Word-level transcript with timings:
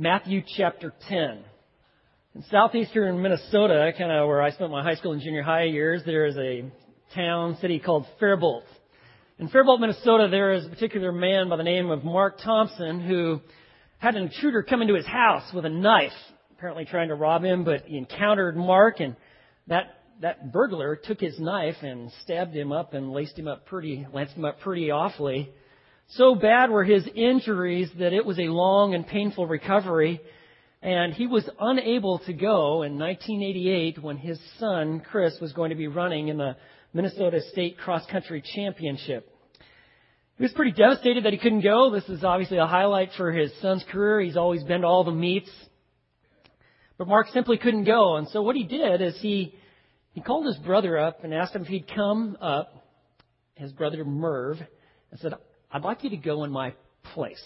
Matthew 0.00 0.42
chapter 0.56 0.94
10. 1.10 1.44
In 2.34 2.42
southeastern 2.50 3.20
Minnesota, 3.20 3.92
kind 3.98 4.10
of 4.10 4.26
where 4.28 4.40
I 4.40 4.50
spent 4.50 4.70
my 4.70 4.82
high 4.82 4.94
school 4.94 5.12
and 5.12 5.20
junior 5.20 5.42
high 5.42 5.64
years, 5.64 6.00
there 6.06 6.24
is 6.24 6.38
a 6.38 6.64
town, 7.14 7.58
city 7.60 7.78
called 7.78 8.06
Faribault. 8.18 8.64
In 9.38 9.50
Faribault, 9.50 9.78
Minnesota, 9.78 10.28
there 10.30 10.54
is 10.54 10.64
a 10.64 10.70
particular 10.70 11.12
man 11.12 11.50
by 11.50 11.58
the 11.58 11.64
name 11.64 11.90
of 11.90 12.02
Mark 12.02 12.38
Thompson 12.42 13.06
who 13.06 13.42
had 13.98 14.14
an 14.14 14.22
intruder 14.22 14.62
come 14.62 14.80
into 14.80 14.94
his 14.94 15.04
house 15.04 15.52
with 15.52 15.66
a 15.66 15.68
knife, 15.68 16.16
apparently 16.52 16.86
trying 16.86 17.08
to 17.08 17.14
rob 17.14 17.44
him, 17.44 17.64
but 17.64 17.82
he 17.82 17.98
encountered 17.98 18.56
Mark 18.56 19.00
and 19.00 19.16
that 19.66 19.96
that 20.22 20.50
burglar 20.50 20.96
took 20.96 21.20
his 21.20 21.38
knife 21.38 21.76
and 21.82 22.10
stabbed 22.22 22.56
him 22.56 22.72
up 22.72 22.94
and 22.94 23.12
laced 23.12 23.38
him 23.38 23.48
up 23.48 23.66
pretty, 23.66 24.06
lanced 24.14 24.32
him 24.32 24.46
up 24.46 24.60
pretty 24.60 24.90
awfully. 24.90 25.52
So 26.14 26.34
bad 26.34 26.70
were 26.70 26.82
his 26.82 27.06
injuries 27.14 27.88
that 27.98 28.12
it 28.12 28.26
was 28.26 28.38
a 28.38 28.44
long 28.44 28.94
and 28.94 29.06
painful 29.06 29.46
recovery. 29.46 30.20
And 30.82 31.12
he 31.12 31.26
was 31.26 31.48
unable 31.60 32.18
to 32.20 32.32
go 32.32 32.82
in 32.82 32.98
1988 32.98 34.02
when 34.02 34.16
his 34.16 34.40
son, 34.58 35.00
Chris, 35.00 35.38
was 35.40 35.52
going 35.52 35.70
to 35.70 35.76
be 35.76 35.86
running 35.86 36.28
in 36.28 36.36
the 36.36 36.56
Minnesota 36.92 37.40
State 37.52 37.78
Cross 37.78 38.06
Country 38.10 38.42
Championship. 38.54 39.32
He 40.36 40.42
was 40.42 40.52
pretty 40.52 40.72
devastated 40.72 41.24
that 41.24 41.32
he 41.32 41.38
couldn't 41.38 41.60
go. 41.60 41.90
This 41.90 42.08
is 42.08 42.24
obviously 42.24 42.56
a 42.56 42.66
highlight 42.66 43.10
for 43.16 43.30
his 43.30 43.52
son's 43.60 43.84
career. 43.92 44.20
He's 44.20 44.38
always 44.38 44.64
been 44.64 44.80
to 44.80 44.86
all 44.86 45.04
the 45.04 45.12
meets. 45.12 45.50
But 46.98 47.06
Mark 47.06 47.28
simply 47.28 47.58
couldn't 47.58 47.84
go. 47.84 48.16
And 48.16 48.26
so 48.28 48.42
what 48.42 48.56
he 48.56 48.64
did 48.64 49.00
is 49.00 49.16
he 49.20 49.54
he 50.12 50.20
called 50.20 50.46
his 50.46 50.56
brother 50.56 50.98
up 50.98 51.22
and 51.22 51.32
asked 51.32 51.54
him 51.54 51.62
if 51.62 51.68
he'd 51.68 51.94
come 51.94 52.36
up, 52.40 52.74
his 53.54 53.70
brother 53.72 54.04
Merv, 54.04 54.56
and 55.10 55.20
said, 55.20 55.34
I'd 55.72 55.82
like 55.82 56.04
you 56.04 56.10
to 56.10 56.16
go 56.16 56.44
in 56.44 56.50
my 56.50 56.74
place. 57.14 57.42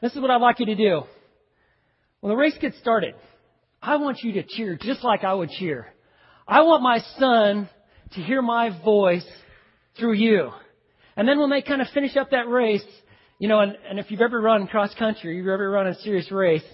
This 0.00 0.12
is 0.12 0.20
what 0.20 0.30
I'd 0.30 0.40
like 0.40 0.60
you 0.60 0.66
to 0.66 0.74
do. 0.74 1.02
When 2.20 2.30
the 2.30 2.36
race 2.36 2.56
gets 2.60 2.78
started, 2.78 3.14
I 3.82 3.96
want 3.96 4.18
you 4.22 4.32
to 4.34 4.42
cheer 4.42 4.78
just 4.80 5.04
like 5.04 5.24
I 5.24 5.34
would 5.34 5.50
cheer. 5.50 5.92
I 6.46 6.62
want 6.62 6.82
my 6.82 6.98
son 7.18 7.68
to 8.12 8.20
hear 8.20 8.42
my 8.42 8.82
voice 8.84 9.26
through 9.98 10.14
you. 10.14 10.50
And 11.16 11.28
then 11.28 11.38
when 11.38 11.50
they 11.50 11.62
kind 11.62 11.80
of 11.80 11.88
finish 11.88 12.16
up 12.16 12.30
that 12.30 12.48
race, 12.48 12.84
you 13.38 13.48
know, 13.48 13.60
and, 13.60 13.76
and 13.88 13.98
if 13.98 14.10
you've 14.10 14.20
ever 14.20 14.40
run 14.40 14.66
cross 14.66 14.94
country, 14.94 15.36
you've 15.36 15.48
ever 15.48 15.70
run 15.70 15.86
a 15.86 15.94
serious 16.00 16.30
race, 16.30 16.64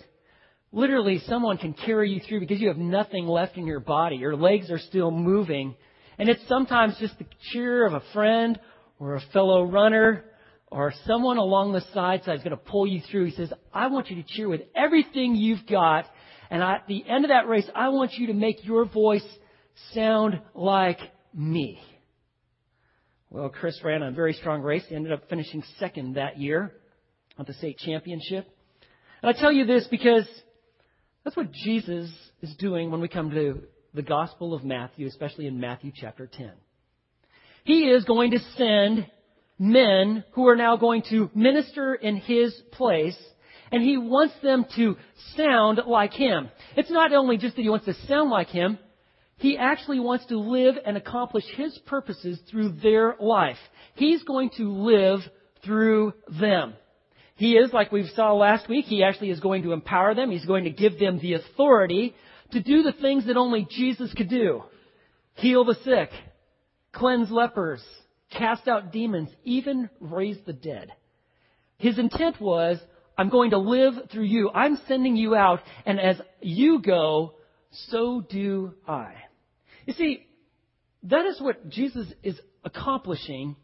Literally, 0.72 1.20
someone 1.20 1.56
can 1.56 1.72
carry 1.72 2.10
you 2.10 2.20
through 2.20 2.40
because 2.40 2.60
you 2.60 2.68
have 2.68 2.76
nothing 2.76 3.26
left 3.26 3.56
in 3.56 3.66
your 3.66 3.80
body. 3.80 4.16
Your 4.16 4.36
legs 4.36 4.70
are 4.70 4.78
still 4.78 5.10
moving. 5.10 5.74
And 6.18 6.28
it's 6.28 6.46
sometimes 6.48 6.98
just 6.98 7.18
the 7.18 7.24
cheer 7.50 7.86
of 7.86 7.94
a 7.94 8.02
friend 8.12 8.58
or 8.98 9.14
a 9.14 9.22
fellow 9.32 9.62
runner 9.62 10.24
or 10.70 10.92
someone 11.06 11.36
along 11.38 11.72
the 11.72 11.84
side 11.92 12.24
side 12.24 12.36
is 12.36 12.42
going 12.42 12.50
to 12.50 12.56
pull 12.56 12.86
you 12.86 13.00
through. 13.10 13.26
He 13.26 13.30
says, 13.32 13.52
I 13.72 13.86
want 13.86 14.10
you 14.10 14.16
to 14.16 14.28
cheer 14.28 14.48
with 14.48 14.62
everything 14.74 15.34
you've 15.34 15.66
got. 15.66 16.06
And 16.50 16.62
at 16.62 16.84
the 16.88 17.04
end 17.08 17.24
of 17.24 17.28
that 17.28 17.48
race, 17.48 17.68
I 17.74 17.88
want 17.90 18.14
you 18.14 18.28
to 18.28 18.34
make 18.34 18.64
your 18.64 18.84
voice 18.84 19.26
sound 19.92 20.40
like 20.54 20.98
me. 21.34 21.80
Well, 23.30 23.48
Chris 23.48 23.78
ran 23.84 24.02
a 24.02 24.10
very 24.10 24.32
strong 24.32 24.62
race. 24.62 24.84
He 24.88 24.94
ended 24.94 25.12
up 25.12 25.28
finishing 25.28 25.62
second 25.78 26.14
that 26.14 26.38
year 26.38 26.72
at 27.38 27.46
the 27.46 27.54
state 27.54 27.78
championship. 27.78 28.46
And 29.22 29.34
I 29.34 29.38
tell 29.38 29.52
you 29.52 29.66
this 29.66 29.86
because 29.90 30.26
that's 31.24 31.36
what 31.36 31.52
Jesus 31.52 32.10
is 32.40 32.54
doing 32.56 32.90
when 32.90 33.00
we 33.00 33.08
come 33.08 33.30
to 33.30 33.62
the 33.94 34.02
Gospel 34.02 34.54
of 34.54 34.64
Matthew, 34.64 35.06
especially 35.06 35.46
in 35.46 35.58
Matthew 35.58 35.90
chapter 35.94 36.26
10. 36.26 36.52
He 37.64 37.88
is 37.88 38.04
going 38.04 38.30
to 38.30 38.38
send 38.56 39.06
men 39.58 40.24
who 40.32 40.48
are 40.48 40.56
now 40.56 40.76
going 40.76 41.02
to 41.10 41.30
minister 41.34 41.94
in 41.94 42.16
His 42.16 42.54
place, 42.72 43.16
and 43.72 43.82
He 43.82 43.96
wants 43.96 44.34
them 44.42 44.66
to 44.76 44.96
sound 45.36 45.80
like 45.86 46.12
Him. 46.12 46.48
It's 46.76 46.90
not 46.90 47.12
only 47.12 47.36
just 47.36 47.56
that 47.56 47.62
He 47.62 47.70
wants 47.70 47.86
to 47.86 47.94
sound 48.06 48.30
like 48.30 48.48
Him, 48.48 48.78
He 49.38 49.56
actually 49.58 50.00
wants 50.00 50.26
to 50.26 50.38
live 50.38 50.76
and 50.84 50.96
accomplish 50.96 51.44
His 51.56 51.78
purposes 51.86 52.38
through 52.50 52.76
their 52.82 53.16
life. 53.20 53.58
He's 53.94 54.22
going 54.22 54.50
to 54.56 54.70
live 54.70 55.20
through 55.64 56.12
them. 56.40 56.74
He 57.36 57.52
is, 57.52 57.72
like 57.72 57.92
we 57.92 58.08
saw 58.14 58.32
last 58.32 58.66
week, 58.66 58.86
he 58.86 59.04
actually 59.04 59.28
is 59.28 59.40
going 59.40 59.62
to 59.64 59.72
empower 59.72 60.14
them. 60.14 60.30
He's 60.30 60.46
going 60.46 60.64
to 60.64 60.70
give 60.70 60.98
them 60.98 61.18
the 61.18 61.34
authority 61.34 62.14
to 62.52 62.62
do 62.62 62.82
the 62.82 62.92
things 62.92 63.26
that 63.26 63.36
only 63.36 63.66
Jesus 63.70 64.12
could 64.14 64.30
do. 64.30 64.62
Heal 65.34 65.64
the 65.66 65.76
sick, 65.84 66.08
cleanse 66.92 67.30
lepers, 67.30 67.82
cast 68.30 68.68
out 68.68 68.92
demons, 68.92 69.30
even 69.44 69.88
raise 70.00 70.38
the 70.46 70.52
dead. 70.52 70.92
His 71.78 71.98
intent 71.98 72.40
was, 72.40 72.78
I'm 73.18 73.28
going 73.28 73.50
to 73.50 73.58
live 73.58 73.94
through 74.10 74.24
you. 74.24 74.50
I'm 74.54 74.78
sending 74.88 75.16
you 75.16 75.34
out, 75.34 75.60
and 75.84 76.00
as 76.00 76.20
you 76.40 76.80
go, 76.80 77.34
so 77.88 78.20
do 78.20 78.74
I. 78.86 79.14
You 79.86 79.94
see, 79.94 80.26
that 81.04 81.26
is 81.26 81.40
what 81.40 81.68
Jesus 81.68 82.06
is 82.22 82.38
accomplishing 82.64 83.56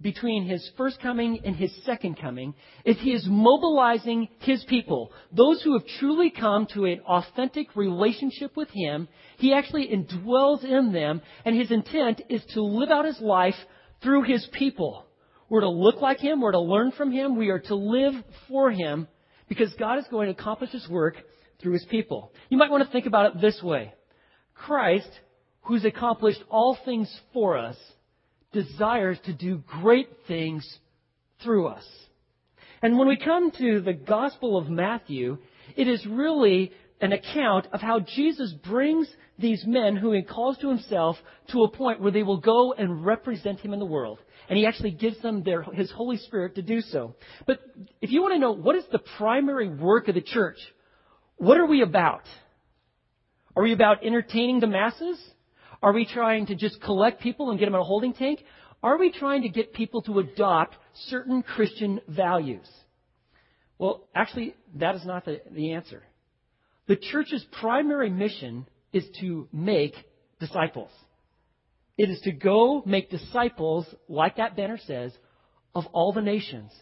between 0.00 0.46
his 0.46 0.68
first 0.76 1.00
coming 1.00 1.40
and 1.44 1.54
his 1.54 1.70
second 1.84 2.18
coming 2.18 2.54
is 2.84 2.96
he 2.98 3.12
is 3.12 3.26
mobilizing 3.28 4.28
his 4.40 4.64
people. 4.64 5.12
Those 5.30 5.62
who 5.62 5.74
have 5.74 5.86
truly 5.98 6.30
come 6.30 6.66
to 6.72 6.86
an 6.86 7.00
authentic 7.00 7.76
relationship 7.76 8.56
with 8.56 8.70
him, 8.70 9.08
he 9.36 9.52
actually 9.52 9.88
indwells 9.88 10.64
in 10.64 10.92
them, 10.92 11.20
and 11.44 11.54
his 11.54 11.70
intent 11.70 12.22
is 12.28 12.42
to 12.54 12.62
live 12.62 12.90
out 12.90 13.04
his 13.04 13.20
life 13.20 13.54
through 14.02 14.22
his 14.22 14.46
people. 14.52 15.04
We're 15.48 15.60
to 15.60 15.68
look 15.68 16.00
like 16.00 16.20
him, 16.20 16.40
we're 16.40 16.52
to 16.52 16.60
learn 16.60 16.92
from 16.92 17.10
him, 17.10 17.36
we 17.36 17.50
are 17.50 17.58
to 17.58 17.74
live 17.74 18.14
for 18.48 18.70
him, 18.70 19.08
because 19.48 19.72
God 19.78 19.98
is 19.98 20.06
going 20.10 20.26
to 20.26 20.32
accomplish 20.32 20.70
his 20.70 20.88
work 20.88 21.16
through 21.60 21.72
his 21.72 21.84
people. 21.90 22.32
You 22.48 22.56
might 22.56 22.70
want 22.70 22.84
to 22.84 22.90
think 22.90 23.06
about 23.06 23.34
it 23.34 23.40
this 23.40 23.60
way. 23.62 23.92
Christ, 24.54 25.10
who's 25.62 25.84
accomplished 25.84 26.42
all 26.48 26.78
things 26.84 27.12
for 27.32 27.58
us, 27.58 27.76
desires 28.52 29.18
to 29.24 29.32
do 29.32 29.62
great 29.66 30.08
things 30.28 30.66
through 31.42 31.68
us. 31.68 31.84
And 32.82 32.98
when 32.98 33.08
we 33.08 33.16
come 33.16 33.50
to 33.58 33.80
the 33.80 33.92
Gospel 33.92 34.56
of 34.56 34.68
Matthew, 34.68 35.38
it 35.76 35.88
is 35.88 36.06
really 36.06 36.72
an 37.00 37.12
account 37.12 37.66
of 37.72 37.80
how 37.80 38.00
Jesus 38.00 38.52
brings 38.52 39.08
these 39.38 39.64
men 39.66 39.96
who 39.96 40.12
he 40.12 40.22
calls 40.22 40.58
to 40.58 40.68
himself 40.68 41.16
to 41.50 41.62
a 41.62 41.70
point 41.70 42.00
where 42.00 42.12
they 42.12 42.22
will 42.22 42.40
go 42.40 42.72
and 42.74 43.04
represent 43.04 43.60
him 43.60 43.72
in 43.72 43.78
the 43.78 43.86
world. 43.86 44.18
And 44.48 44.58
he 44.58 44.66
actually 44.66 44.90
gives 44.90 45.20
them 45.22 45.42
their, 45.42 45.62
his 45.62 45.90
Holy 45.90 46.18
Spirit 46.18 46.56
to 46.56 46.62
do 46.62 46.80
so. 46.80 47.14
But 47.46 47.60
if 48.02 48.10
you 48.10 48.20
want 48.20 48.34
to 48.34 48.38
know 48.38 48.52
what 48.52 48.76
is 48.76 48.84
the 48.92 49.00
primary 49.16 49.68
work 49.68 50.08
of 50.08 50.14
the 50.14 50.20
church, 50.20 50.58
what 51.36 51.56
are 51.56 51.66
we 51.66 51.82
about? 51.82 52.22
Are 53.56 53.62
we 53.62 53.72
about 53.72 54.04
entertaining 54.04 54.60
the 54.60 54.66
masses? 54.66 55.18
Are 55.82 55.92
we 55.92 56.04
trying 56.04 56.46
to 56.46 56.54
just 56.54 56.80
collect 56.82 57.22
people 57.22 57.50
and 57.50 57.58
get 57.58 57.64
them 57.64 57.74
in 57.74 57.80
a 57.80 57.84
holding 57.84 58.12
tank? 58.12 58.40
Are 58.82 58.98
we 58.98 59.10
trying 59.10 59.42
to 59.42 59.48
get 59.48 59.72
people 59.72 60.02
to 60.02 60.18
adopt 60.18 60.76
certain 61.08 61.42
Christian 61.42 62.00
values? 62.08 62.68
Well, 63.78 64.06
actually, 64.14 64.54
that 64.76 64.94
is 64.96 65.06
not 65.06 65.24
the, 65.24 65.40
the 65.50 65.72
answer. 65.72 66.02
The 66.90 66.96
church's 66.96 67.46
primary 67.52 68.10
mission 68.10 68.66
is 68.92 69.08
to 69.20 69.46
make 69.52 69.94
disciples. 70.40 70.90
It 71.96 72.10
is 72.10 72.20
to 72.22 72.32
go 72.32 72.82
make 72.84 73.10
disciples, 73.10 73.86
like 74.08 74.38
that 74.38 74.56
banner 74.56 74.76
says, 74.76 75.16
of 75.72 75.86
all 75.92 76.12
the 76.12 76.20
nations. 76.20 76.72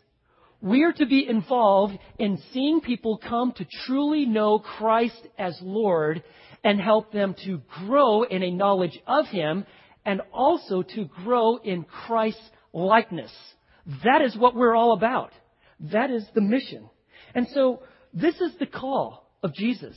We 0.62 0.82
are 0.84 0.94
to 0.94 1.04
be 1.04 1.28
involved 1.28 1.98
in 2.18 2.40
seeing 2.54 2.80
people 2.80 3.18
come 3.18 3.52
to 3.52 3.66
truly 3.84 4.24
know 4.24 4.60
Christ 4.60 5.28
as 5.38 5.58
Lord 5.60 6.22
and 6.64 6.80
help 6.80 7.12
them 7.12 7.34
to 7.44 7.60
grow 7.84 8.22
in 8.22 8.42
a 8.42 8.50
knowledge 8.50 8.98
of 9.06 9.26
Him 9.26 9.66
and 10.06 10.22
also 10.32 10.80
to 10.80 11.04
grow 11.22 11.58
in 11.58 11.84
Christ's 11.84 12.50
likeness. 12.72 13.32
That 14.04 14.22
is 14.22 14.34
what 14.38 14.54
we're 14.54 14.74
all 14.74 14.94
about. 14.94 15.32
That 15.80 16.10
is 16.10 16.24
the 16.34 16.40
mission. 16.40 16.88
And 17.34 17.46
so 17.52 17.82
this 18.14 18.40
is 18.40 18.56
the 18.58 18.64
call 18.64 19.27
of 19.42 19.54
Jesus. 19.54 19.96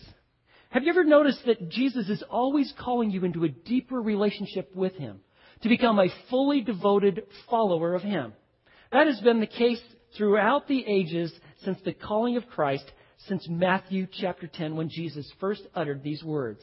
Have 0.70 0.84
you 0.84 0.90
ever 0.90 1.04
noticed 1.04 1.46
that 1.46 1.70
Jesus 1.70 2.10
is 2.10 2.24
always 2.30 2.74
calling 2.80 3.12
you 3.12 3.26
into 3.26 3.44
a 3.44 3.50
deeper 3.50 4.02
relationship 4.02 4.74
with 4.76 4.96
Him, 4.96 5.20
to 5.64 5.70
become 5.70 6.00
a 6.00 6.14
fully 6.30 6.62
devoted 6.62 7.24
follower 7.50 7.94
of 7.94 8.02
Him? 8.02 8.34
That 8.92 9.08
has 9.08 9.20
been 9.22 9.40
the 9.40 9.48
case 9.48 9.82
throughout 10.18 10.68
the 10.68 10.86
ages 10.86 11.32
since 11.64 11.78
the 11.84 11.94
calling 11.94 12.38
of 12.38 12.48
Christ 12.48 12.90
since 13.28 13.48
Matthew 13.48 14.08
chapter 14.20 14.48
10 14.48 14.76
when 14.76 14.90
Jesus 14.90 15.32
first 15.40 15.62
uttered 15.76 16.04
these 16.04 16.24
words. 16.24 16.62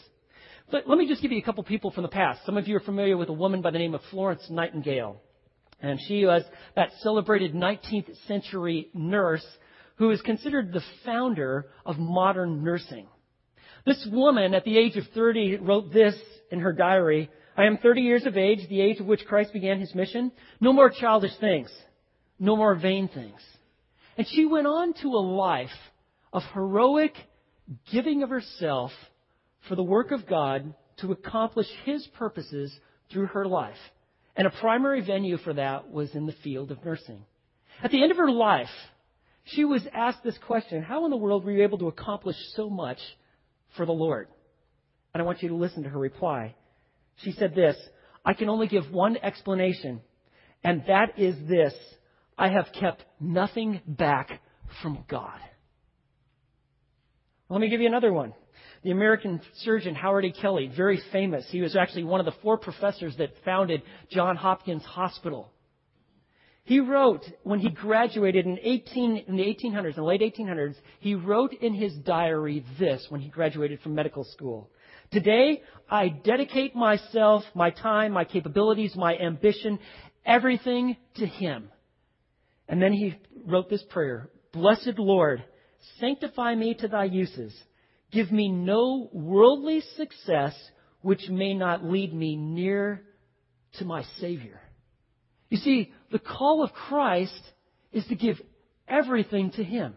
But 0.70 0.88
let 0.88 0.98
me 0.98 1.08
just 1.08 1.22
give 1.22 1.32
you 1.32 1.38
a 1.38 1.42
couple 1.42 1.62
people 1.64 1.90
from 1.90 2.02
the 2.02 2.08
past. 2.08 2.44
Some 2.44 2.56
of 2.56 2.68
you 2.68 2.76
are 2.76 2.80
familiar 2.80 3.16
with 3.16 3.28
a 3.28 3.34
woman 3.34 3.62
by 3.62 3.70
the 3.70 3.78
name 3.78 3.94
of 3.94 4.02
Florence 4.10 4.42
Nightingale. 4.50 5.22
And 5.80 5.98
she 6.06 6.24
was 6.24 6.42
that 6.74 6.90
celebrated 7.00 7.54
19th 7.54 8.10
century 8.26 8.88
nurse 8.92 9.46
who 9.98 10.10
is 10.10 10.20
considered 10.22 10.72
the 10.72 10.82
founder 11.04 11.66
of 11.84 11.98
modern 11.98 12.64
nursing. 12.64 13.06
This 13.84 14.06
woman, 14.10 14.54
at 14.54 14.64
the 14.64 14.78
age 14.78 14.96
of 14.96 15.04
30, 15.14 15.56
wrote 15.56 15.92
this 15.92 16.14
in 16.50 16.60
her 16.60 16.72
diary. 16.72 17.30
I 17.56 17.64
am 17.64 17.78
30 17.78 18.00
years 18.02 18.26
of 18.26 18.36
age, 18.36 18.68
the 18.68 18.80
age 18.80 19.00
of 19.00 19.06
which 19.06 19.26
Christ 19.26 19.52
began 19.52 19.80
his 19.80 19.94
mission. 19.94 20.32
No 20.60 20.72
more 20.72 20.90
childish 20.90 21.36
things. 21.40 21.70
No 22.38 22.56
more 22.56 22.74
vain 22.74 23.08
things. 23.08 23.40
And 24.16 24.26
she 24.26 24.46
went 24.46 24.66
on 24.66 24.94
to 25.02 25.08
a 25.08 25.24
life 25.24 25.70
of 26.32 26.42
heroic 26.54 27.14
giving 27.90 28.22
of 28.22 28.30
herself 28.30 28.92
for 29.68 29.74
the 29.74 29.82
work 29.82 30.10
of 30.12 30.26
God 30.26 30.74
to 30.98 31.12
accomplish 31.12 31.66
His 31.84 32.06
purposes 32.18 32.72
through 33.12 33.26
her 33.26 33.46
life. 33.46 33.76
And 34.36 34.46
a 34.46 34.50
primary 34.50 35.04
venue 35.04 35.36
for 35.38 35.52
that 35.54 35.90
was 35.90 36.14
in 36.14 36.26
the 36.26 36.34
field 36.44 36.70
of 36.70 36.84
nursing. 36.84 37.24
At 37.82 37.90
the 37.90 38.02
end 38.02 38.10
of 38.10 38.18
her 38.18 38.30
life, 38.30 38.68
she 39.44 39.64
was 39.64 39.86
asked 39.92 40.22
this 40.22 40.38
question 40.46 40.82
How 40.82 41.04
in 41.04 41.10
the 41.10 41.16
world 41.16 41.44
were 41.44 41.52
you 41.52 41.62
able 41.62 41.78
to 41.78 41.88
accomplish 41.88 42.36
so 42.54 42.68
much 42.68 42.98
for 43.76 43.86
the 43.86 43.92
Lord? 43.92 44.28
And 45.14 45.22
I 45.22 45.26
want 45.26 45.42
you 45.42 45.48
to 45.48 45.56
listen 45.56 45.82
to 45.84 45.88
her 45.88 45.98
reply. 45.98 46.54
She 47.16 47.32
said 47.32 47.54
this 47.54 47.76
I 48.24 48.34
can 48.34 48.48
only 48.48 48.68
give 48.68 48.90
one 48.90 49.16
explanation, 49.16 50.00
and 50.62 50.84
that 50.86 51.18
is 51.18 51.34
this 51.48 51.74
I 52.36 52.48
have 52.48 52.68
kept 52.78 53.04
nothing 53.20 53.80
back 53.86 54.40
from 54.82 55.04
God. 55.08 55.40
Let 57.48 57.60
me 57.60 57.70
give 57.70 57.80
you 57.80 57.88
another 57.88 58.12
one. 58.12 58.34
The 58.84 58.90
American 58.90 59.40
surgeon 59.62 59.94
Howard 59.94 60.26
A. 60.26 60.32
Kelly, 60.32 60.70
very 60.74 61.00
famous. 61.10 61.46
He 61.50 61.60
was 61.60 61.74
actually 61.74 62.04
one 62.04 62.20
of 62.20 62.26
the 62.26 62.40
four 62.42 62.58
professors 62.58 63.16
that 63.16 63.30
founded 63.44 63.82
John 64.10 64.36
Hopkins 64.36 64.84
Hospital. 64.84 65.50
He 66.68 66.80
wrote 66.80 67.24
when 67.44 67.60
he 67.60 67.70
graduated 67.70 68.44
in, 68.44 68.58
18, 68.62 69.24
in 69.26 69.36
the 69.38 69.42
1800s, 69.42 69.86
in 69.86 69.94
the 69.94 70.02
late 70.02 70.20
1800s, 70.20 70.74
he 71.00 71.14
wrote 71.14 71.54
in 71.54 71.72
his 71.72 71.94
diary 71.94 72.62
this 72.78 73.06
when 73.08 73.22
he 73.22 73.30
graduated 73.30 73.80
from 73.80 73.94
medical 73.94 74.22
school. 74.22 74.68
Today, 75.10 75.62
I 75.90 76.08
dedicate 76.08 76.76
myself, 76.76 77.42
my 77.54 77.70
time, 77.70 78.12
my 78.12 78.24
capabilities, 78.24 78.94
my 78.94 79.16
ambition, 79.16 79.78
everything 80.26 80.98
to 81.14 81.26
Him. 81.26 81.70
And 82.68 82.82
then 82.82 82.92
he 82.92 83.14
wrote 83.46 83.70
this 83.70 83.84
prayer 83.88 84.28
Blessed 84.52 84.98
Lord, 84.98 85.42
sanctify 85.98 86.54
me 86.54 86.74
to 86.80 86.88
thy 86.88 87.04
uses. 87.04 87.54
Give 88.12 88.30
me 88.30 88.50
no 88.50 89.08
worldly 89.14 89.82
success 89.96 90.54
which 91.00 91.30
may 91.30 91.54
not 91.54 91.82
lead 91.82 92.12
me 92.12 92.36
near 92.36 93.04
to 93.78 93.86
my 93.86 94.04
Savior. 94.20 94.60
You 95.48 95.58
see, 95.58 95.92
the 96.12 96.18
call 96.18 96.62
of 96.62 96.72
Christ 96.72 97.40
is 97.92 98.06
to 98.06 98.14
give 98.14 98.40
everything 98.86 99.50
to 99.52 99.64
Him 99.64 99.94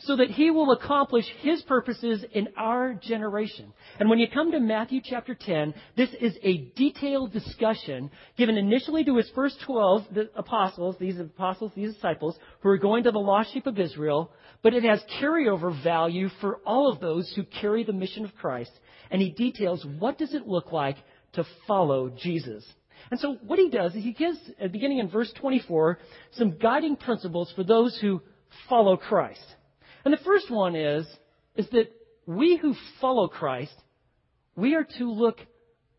so 0.00 0.16
that 0.16 0.30
He 0.30 0.50
will 0.50 0.70
accomplish 0.72 1.24
His 1.40 1.62
purposes 1.62 2.24
in 2.32 2.48
our 2.56 2.94
generation. 2.94 3.72
And 3.98 4.08
when 4.08 4.18
you 4.18 4.28
come 4.28 4.52
to 4.52 4.60
Matthew 4.60 5.00
chapter 5.02 5.34
10, 5.34 5.74
this 5.96 6.10
is 6.20 6.36
a 6.42 6.70
detailed 6.76 7.32
discussion 7.32 8.10
given 8.36 8.56
initially 8.56 9.04
to 9.04 9.16
His 9.16 9.30
first 9.34 9.56
12 9.66 10.02
the 10.12 10.30
apostles, 10.36 10.96
these 11.00 11.18
apostles, 11.18 11.72
these 11.74 11.94
disciples, 11.94 12.38
who 12.60 12.68
are 12.68 12.78
going 12.78 13.04
to 13.04 13.10
the 13.10 13.18
lost 13.18 13.52
sheep 13.52 13.66
of 13.66 13.78
Israel, 13.78 14.30
but 14.62 14.74
it 14.74 14.84
has 14.84 15.02
carryover 15.20 15.82
value 15.82 16.28
for 16.40 16.58
all 16.64 16.92
of 16.92 17.00
those 17.00 17.32
who 17.34 17.42
carry 17.42 17.84
the 17.84 17.92
mission 17.92 18.24
of 18.24 18.34
Christ. 18.36 18.72
And 19.10 19.20
He 19.20 19.30
details 19.30 19.84
what 19.98 20.18
does 20.18 20.34
it 20.34 20.46
look 20.46 20.72
like 20.72 20.96
to 21.32 21.44
follow 21.66 22.08
Jesus. 22.10 22.64
And 23.10 23.18
so 23.20 23.36
what 23.46 23.58
he 23.58 23.70
does 23.70 23.94
is 23.94 24.04
he 24.04 24.12
gives, 24.12 24.38
beginning 24.72 24.98
in 24.98 25.08
verse 25.08 25.32
24, 25.40 25.98
some 26.32 26.58
guiding 26.58 26.96
principles 26.96 27.52
for 27.54 27.64
those 27.64 27.98
who 28.00 28.22
follow 28.68 28.96
Christ. 28.96 29.44
And 30.04 30.12
the 30.12 30.24
first 30.24 30.50
one 30.50 30.74
is, 30.74 31.06
is 31.56 31.68
that 31.70 31.90
we 32.26 32.56
who 32.56 32.74
follow 33.00 33.28
Christ, 33.28 33.74
we 34.56 34.74
are 34.74 34.86
to 34.98 35.10
look 35.10 35.38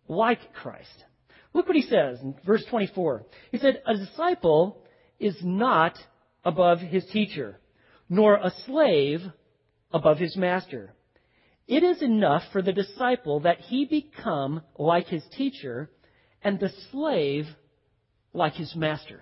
like 0.07 0.53
Christ. 0.53 1.05
Look 1.53 1.67
what 1.67 1.75
he 1.75 1.81
says 1.81 2.19
in 2.21 2.35
verse 2.45 2.63
24. 2.69 3.25
He 3.51 3.57
said, 3.57 3.81
A 3.85 3.95
disciple 3.95 4.83
is 5.19 5.37
not 5.43 5.97
above 6.43 6.79
his 6.79 7.05
teacher, 7.07 7.59
nor 8.07 8.35
a 8.35 8.51
slave 8.65 9.21
above 9.91 10.17
his 10.17 10.37
master. 10.37 10.93
It 11.67 11.83
is 11.83 12.01
enough 12.01 12.43
for 12.51 12.61
the 12.61 12.73
disciple 12.73 13.41
that 13.41 13.59
he 13.59 13.85
become 13.85 14.61
like 14.77 15.07
his 15.07 15.23
teacher 15.35 15.89
and 16.43 16.59
the 16.59 16.71
slave 16.91 17.45
like 18.33 18.53
his 18.53 18.75
master. 18.75 19.21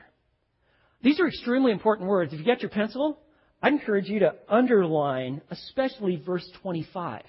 These 1.02 1.20
are 1.20 1.28
extremely 1.28 1.72
important 1.72 2.10
words. 2.10 2.34
If 2.34 2.40
you 2.40 2.46
get 2.46 2.62
your 2.62 2.70
pencil, 2.70 3.20
I 3.62 3.70
encourage 3.70 4.08
you 4.08 4.20
to 4.20 4.36
underline, 4.50 5.42
especially 5.50 6.22
verse 6.24 6.48
25. 6.62 7.24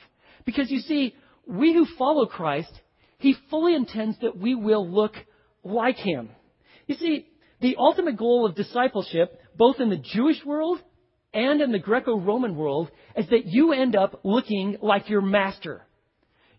Because 0.45 0.71
you 0.71 0.81
see, 0.81 1.15
we 1.47 1.73
who 1.73 1.87
follow 1.97 2.27
Christ, 2.27 2.73
He 3.19 3.35
fully 3.51 3.75
intends 3.75 4.19
that 4.21 4.37
we 4.37 4.55
will 4.55 4.89
look 4.89 5.15
like 5.65 5.97
Him. 5.97 6.31
You 6.87 6.97
see, 6.97 7.27
the 7.61 7.77
ultimate 7.79 8.17
goal 8.17 8.47
of 8.47 8.55
discipleship, 8.55 9.41
both 9.57 9.81
in 9.81 9.91
the 9.91 9.97
Jewish 9.97 10.45
world 10.45 10.79
and 11.35 11.61
in 11.61 11.73
the 11.73 11.79
Greco-Roman 11.79 12.57
world, 12.57 12.91
is 13.17 13.29
that 13.31 13.47
you 13.47 13.73
end 13.73 13.97
up 13.97 14.21
looking 14.25 14.77
like 14.81 15.09
your 15.09 15.23
master. 15.23 15.83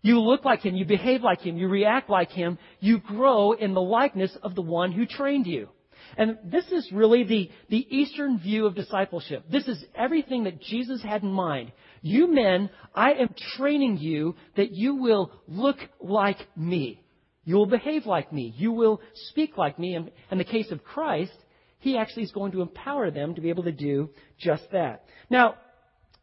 You 0.02 0.20
look 0.20 0.44
like 0.44 0.60
him, 0.60 0.76
you 0.76 0.84
behave 0.84 1.22
like 1.22 1.40
him, 1.40 1.56
you 1.56 1.68
react 1.68 2.08
like 2.08 2.30
him, 2.30 2.58
you 2.80 2.98
grow 2.98 3.52
in 3.52 3.74
the 3.74 3.82
likeness 3.82 4.36
of 4.42 4.54
the 4.54 4.62
one 4.62 4.92
who 4.92 5.04
trained 5.04 5.46
you. 5.46 5.68
And 6.16 6.38
this 6.44 6.66
is 6.72 6.90
really 6.92 7.24
the, 7.24 7.50
the 7.68 7.86
Eastern 7.96 8.38
view 8.38 8.66
of 8.66 8.74
discipleship. 8.74 9.44
This 9.50 9.68
is 9.68 9.84
everything 9.94 10.44
that 10.44 10.60
Jesus 10.60 11.02
had 11.02 11.22
in 11.22 11.30
mind. 11.30 11.72
You 12.02 12.32
men, 12.32 12.70
I 12.94 13.12
am 13.12 13.34
training 13.56 13.98
you 13.98 14.36
that 14.56 14.72
you 14.72 14.96
will 14.96 15.30
look 15.46 15.76
like 16.00 16.38
me. 16.56 17.04
You 17.44 17.56
will 17.56 17.66
behave 17.66 18.06
like 18.06 18.32
me. 18.32 18.54
You 18.56 18.72
will 18.72 19.00
speak 19.28 19.56
like 19.56 19.78
me. 19.78 19.94
And 19.94 20.10
in 20.30 20.38
the 20.38 20.44
case 20.44 20.70
of 20.70 20.82
Christ, 20.82 21.32
he 21.78 21.96
actually 21.96 22.24
is 22.24 22.32
going 22.32 22.52
to 22.52 22.62
empower 22.62 23.10
them 23.10 23.34
to 23.34 23.40
be 23.40 23.50
able 23.50 23.64
to 23.64 23.72
do 23.72 24.10
just 24.38 24.64
that. 24.72 25.04
Now, 25.28 25.56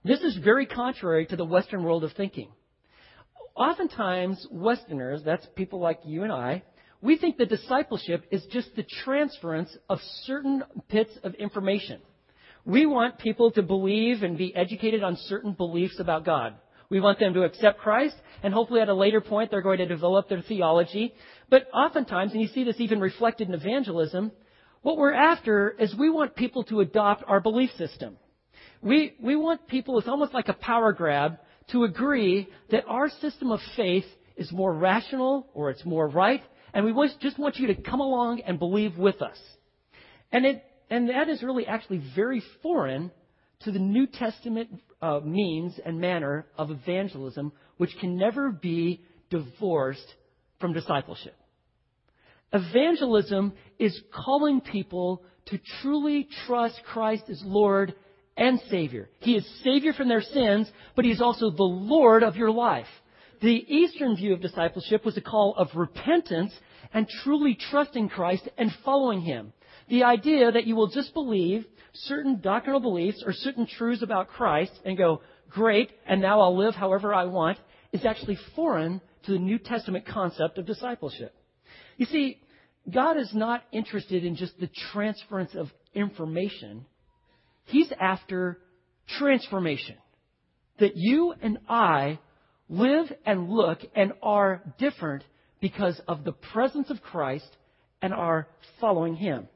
this 0.03 0.21
is 0.21 0.38
very 0.38 0.65
contrary 0.65 1.25
to 1.27 1.35
the 1.35 1.45
Western 1.45 1.83
world 1.83 2.03
of 2.03 2.13
thinking. 2.13 2.50
Oftentimes, 3.57 4.45
Westerners, 4.51 5.24
that's 5.25 5.45
people 5.56 5.80
like 5.80 6.00
you 6.06 6.21
and 6.21 6.31
I, 6.31 6.62
we 7.01 7.18
think 7.18 7.38
that 7.38 7.50
discipleship 7.50 8.24
is 8.31 8.45
just 8.51 8.75
the 8.75 8.86
transference 9.04 9.75
of 9.89 10.00
certain 10.25 10.63
bits 10.92 11.18
of 11.24 11.33
information. 11.33 12.00
We 12.65 12.86
want 12.86 13.18
people 13.18 13.50
to 13.51 13.63
believe 13.63 14.21
and 14.21 14.38
be 14.38 14.56
educated 14.56 15.01
on 15.01 15.18
certain 15.21 15.54
beliefs 15.54 16.00
about 16.00 16.24
God. 16.24 16.54
We 16.89 17.00
want 17.00 17.19
them 17.19 17.33
to 17.33 17.44
accept 17.44 17.80
Christ, 17.80 18.15
and 18.44 18.54
hopefully 18.54 18.81
at 18.81 18.89
a 18.89 18.94
later 18.94 19.21
point 19.21 19.50
they're 19.50 19.63
going 19.63 19.80
to 19.80 19.88
develop 19.88 20.30
their 20.30 20.44
theology. 20.44 21.15
But 21.50 21.68
oftentimes, 21.74 22.33
and 22.33 22.42
you 22.42 22.48
see 22.50 22.63
this 22.63 22.80
even 22.80 23.00
reflected 23.00 23.48
in 23.48 23.56
evangelism, 23.56 24.31
what 24.83 24.98
we're 24.98 25.13
after 25.13 25.71
is 25.80 25.95
we 25.95 26.12
want 26.12 26.36
people 26.36 26.63
to 26.65 26.81
adopt 26.81 27.24
our 27.27 27.39
belief 27.39 27.71
system. 27.75 28.18
We, 28.83 29.15
we 29.19 29.36
want 29.36 29.68
people, 29.68 29.98
it's 29.98 30.07
almost 30.07 30.36
like 30.36 30.48
a 30.48 30.53
power 30.53 30.94
grab, 30.94 31.39
to 31.72 31.84
agree 31.84 32.48
that 32.72 32.86
our 32.88 33.10
system 33.22 33.51
of 33.51 33.60
faith 33.75 34.06
is 34.36 34.51
more 34.51 34.74
rational 34.74 35.48
or 35.53 35.70
it's 35.70 35.86
more 35.86 36.08
right, 36.08 36.41
and 36.74 36.86
we 36.86 36.94
just 37.20 37.39
want 37.39 37.58
you 37.58 37.68
to 37.68 37.75
come 37.75 38.00
along 38.00 38.41
and 38.41 38.60
believe 38.60 38.98
with 38.98 39.22
us. 39.22 39.38
And, 40.32 40.46
it, 40.46 40.63
and 40.89 41.10
that 41.10 41.30
is 41.30 41.41
really 41.44 41.65
actually 41.65 42.03
very 42.15 42.41
foreign 42.62 43.12
to 43.62 43.72
the 43.72 43.80
New 43.80 44.08
Testament 44.08 44.70
uh, 45.01 45.20
means 45.24 45.80
and 45.84 46.00
manner 46.00 46.46
of 46.58 46.70
evangelism, 46.72 47.51
which 47.77 47.96
can 48.00 48.18
never 48.18 48.51
be 48.51 49.01
divorced 49.30 50.08
from 50.60 50.74
discipleship. 50.74 51.36
Evangelism 52.53 53.53
is 53.77 54.00
calling 54.13 54.62
people 54.62 55.24
to 55.48 55.60
truly 55.82 56.27
trust 56.46 56.80
Christ 56.86 57.24
as 57.30 57.41
Lord 57.44 57.94
and 58.38 58.60
Savior. 58.70 59.10
He 59.20 59.36
is 59.36 59.48
Savior 59.63 59.94
from 59.94 60.08
their 60.08 60.22
sins, 60.22 60.72
but 60.96 61.06
He 61.06 61.12
is 61.12 61.22
also 61.22 61.50
the 61.50 61.63
Lord 61.63 62.24
of 62.24 62.36
your 62.36 62.51
life. 62.51 62.88
The 63.41 63.65
Eastern 63.67 64.15
view 64.15 64.34
of 64.34 64.41
discipleship 64.41 65.06
was 65.06 65.17
a 65.17 65.22
call 65.22 65.56
of 65.58 65.70
repentance 65.75 66.53
and 66.94 67.08
truly 67.24 67.58
trusting 67.70 68.10
Christ 68.10 68.48
and 68.58 68.72
following 68.86 69.22
Him. 69.22 69.53
The 69.89 70.03
idea 70.03 70.51
that 70.51 70.65
you 70.65 70.75
will 70.75 70.88
just 70.88 71.13
believe 71.13 71.65
certain 71.94 72.41
doctrinal 72.41 72.79
beliefs 72.79 73.24
or 73.25 73.34
certain 73.34 73.67
truths 73.67 74.03
about 74.03 74.29
Christ 74.29 74.72
and 74.86 74.98
go, 74.98 75.22
great, 75.50 75.91
and 76.06 76.22
now 76.22 76.41
I'll 76.41 76.58
live 76.58 76.75
however 76.75 77.13
I 77.13 77.25
want, 77.25 77.58
is 77.91 78.06
actually 78.06 78.38
foreign 78.56 79.01
to 79.25 79.32
the 79.32 79.39
New 79.39 79.58
Testament 79.58 80.06
concept 80.06 80.58
of 80.58 80.65
discipleship. 80.65 81.34
You 81.98 82.06
see, 82.06 82.39
God 82.91 83.17
is 83.17 83.34
not 83.34 83.63
interested 83.72 84.24
in 84.24 84.36
just 84.36 84.60
the 84.60 84.70
transference 84.91 85.56
of 85.56 85.70
information. 85.94 86.86
He's 87.67 87.91
after 88.00 88.59
transformation. 89.07 89.95
That 90.79 90.95
you 90.95 91.33
and 91.41 91.59
I 91.67 92.19
live 92.69 93.12
and 93.25 93.50
look 93.50 93.79
and 93.95 94.13
are 94.21 94.62
different 94.77 95.24
because 95.59 96.00
of 96.07 96.24
the 96.24 96.33
presence 96.33 96.89
of 96.89 97.01
Christ 97.01 97.50
and 98.01 98.13
are 98.13 98.47
following 98.79 99.15
Him. 99.15 99.47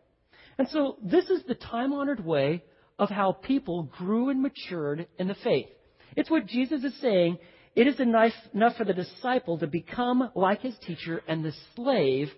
And 0.57 0.67
so 0.69 0.97
this 1.01 1.29
is 1.29 1.43
the 1.47 1.55
time 1.55 1.93
honored 1.93 2.25
way 2.25 2.63
of 2.97 3.09
how 3.09 3.31
people 3.31 3.83
grew 3.83 4.29
and 4.29 4.41
matured 4.41 5.07
in 5.17 5.27
the 5.27 5.35
faith. 5.35 5.67
It's 6.15 6.29
what 6.29 6.47
Jesus 6.47 6.83
is 6.83 6.99
saying. 7.01 7.37
It 7.75 7.87
is 7.87 7.99
enough, 7.99 8.33
enough 8.53 8.75
for 8.75 8.83
the 8.83 8.93
disciple 8.93 9.57
to 9.59 9.67
become 9.67 10.29
like 10.35 10.61
his 10.61 10.77
teacher 10.85 11.21
and 11.27 11.43
the 11.43 11.53
slave 11.75 12.29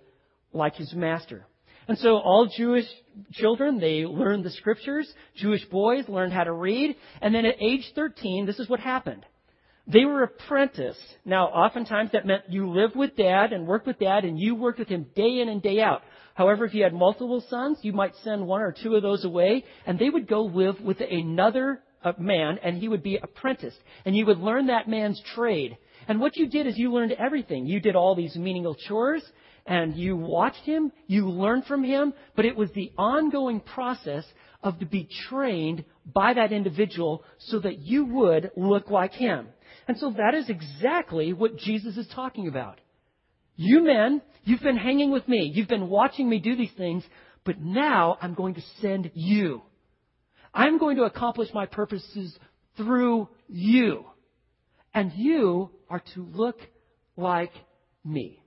like 0.52 0.76
his 0.76 0.94
master. 0.94 1.48
And 1.88 1.98
so 1.98 2.18
all 2.18 2.50
Jewish 2.58 2.86
children, 3.34 3.80
they 3.80 4.06
learned 4.06 4.44
the 4.44 4.52
scriptures. 4.52 5.12
Jewish 5.36 5.66
boys 5.66 6.08
learned 6.08 6.34
how 6.34 6.44
to 6.44 6.54
read. 6.54 6.96
And 7.22 7.34
then 7.34 7.46
at 7.46 7.62
age 7.62 7.92
13, 7.96 8.46
this 8.46 8.60
is 8.60 8.70
what 8.70 8.80
happened. 8.80 9.26
They 9.86 10.06
were 10.06 10.24
apprenticed. 10.24 11.18
Now, 11.26 11.48
oftentimes 11.48 12.12
that 12.14 12.26
meant 12.26 12.44
you 12.48 12.70
lived 12.70 12.96
with 12.96 13.18
dad 13.18 13.52
and 13.52 13.68
worked 13.68 13.86
with 13.86 14.00
dad 14.00 14.24
and 14.24 14.40
you 14.40 14.56
worked 14.56 14.80
with 14.80 14.88
him 14.88 15.08
day 15.14 15.42
in 15.42 15.50
and 15.50 15.62
day 15.62 15.82
out. 15.82 16.04
However, 16.36 16.66
if 16.66 16.74
you 16.74 16.84
had 16.84 16.94
multiple 16.94 17.44
sons, 17.50 17.80
you 17.82 17.92
might 17.92 18.16
send 18.24 18.48
one 18.48 18.62
or 18.62 18.72
two 18.72 18.96
of 18.96 19.04
those 19.04 19.26
away 19.26 19.66
and 19.86 20.00
they 20.00 20.10
would 20.10 20.28
go 20.28 20.44
live 20.44 20.80
with 20.80 21.02
another 21.02 21.82
uh, 22.04 22.14
man 22.18 22.60
and 22.64 22.78
he 22.78 22.88
would 22.88 23.04
be 23.04 23.18
apprenticed. 23.18 23.78
And 24.06 24.16
you 24.16 24.26
would 24.26 24.40
learn 24.40 24.68
that 24.68 24.88
man's 24.88 25.22
trade. 25.36 25.78
And 26.08 26.20
what 26.20 26.38
you 26.38 26.48
did 26.48 26.66
is 26.66 26.78
you 26.78 26.92
learned 26.92 27.14
everything. 27.14 27.66
You 27.66 27.82
did 27.82 27.96
all 27.96 28.16
these 28.16 28.36
menial 28.36 28.76
chores 28.88 29.24
and 29.66 29.96
you 29.96 30.16
watched 30.16 30.66
him, 30.66 30.92
you 31.08 31.30
learned 31.30 31.66
from 31.66 31.84
him, 31.84 32.14
but 32.36 32.46
it 32.46 32.56
was 32.56 32.70
the 32.72 32.92
ongoing 32.98 33.62
process 33.62 34.26
of 34.62 34.80
to 34.80 34.86
be 34.86 35.08
trained 35.30 35.86
by 36.06 36.34
that 36.34 36.52
individual 36.52 37.24
so 37.38 37.60
that 37.60 37.80
you 37.80 38.06
would 38.06 38.52
look 38.56 38.90
like 38.90 39.14
him. 39.14 39.48
And 39.88 39.98
so 39.98 40.14
that 40.18 40.34
is 40.34 40.50
exactly 40.50 41.34
what 41.34 41.58
Jesus 41.58 41.98
is 41.98 42.08
talking 42.14 42.48
about. 42.48 42.80
You 43.56 43.84
men, 43.84 44.22
you've 44.44 44.62
been 44.62 44.78
hanging 44.78 45.12
with 45.12 45.28
me. 45.28 45.52
You've 45.54 45.68
been 45.68 45.90
watching 45.90 46.30
me 46.30 46.40
do 46.40 46.56
these 46.56 46.72
things, 46.78 47.04
but 47.46 47.60
now 47.62 48.18
I'm 48.22 48.34
going 48.34 48.56
to 48.56 48.64
send 48.82 49.12
you. 49.14 49.62
I'm 50.54 50.78
going 50.78 50.98
to 50.98 51.04
accomplish 51.04 51.50
my 51.54 51.66
purposes 51.66 52.38
through 52.78 53.30
you. 53.48 54.06
And 54.94 55.12
you 55.16 55.72
are 55.90 56.04
to 56.14 56.24
look 56.34 56.58
like 57.16 57.52
me. 58.06 58.43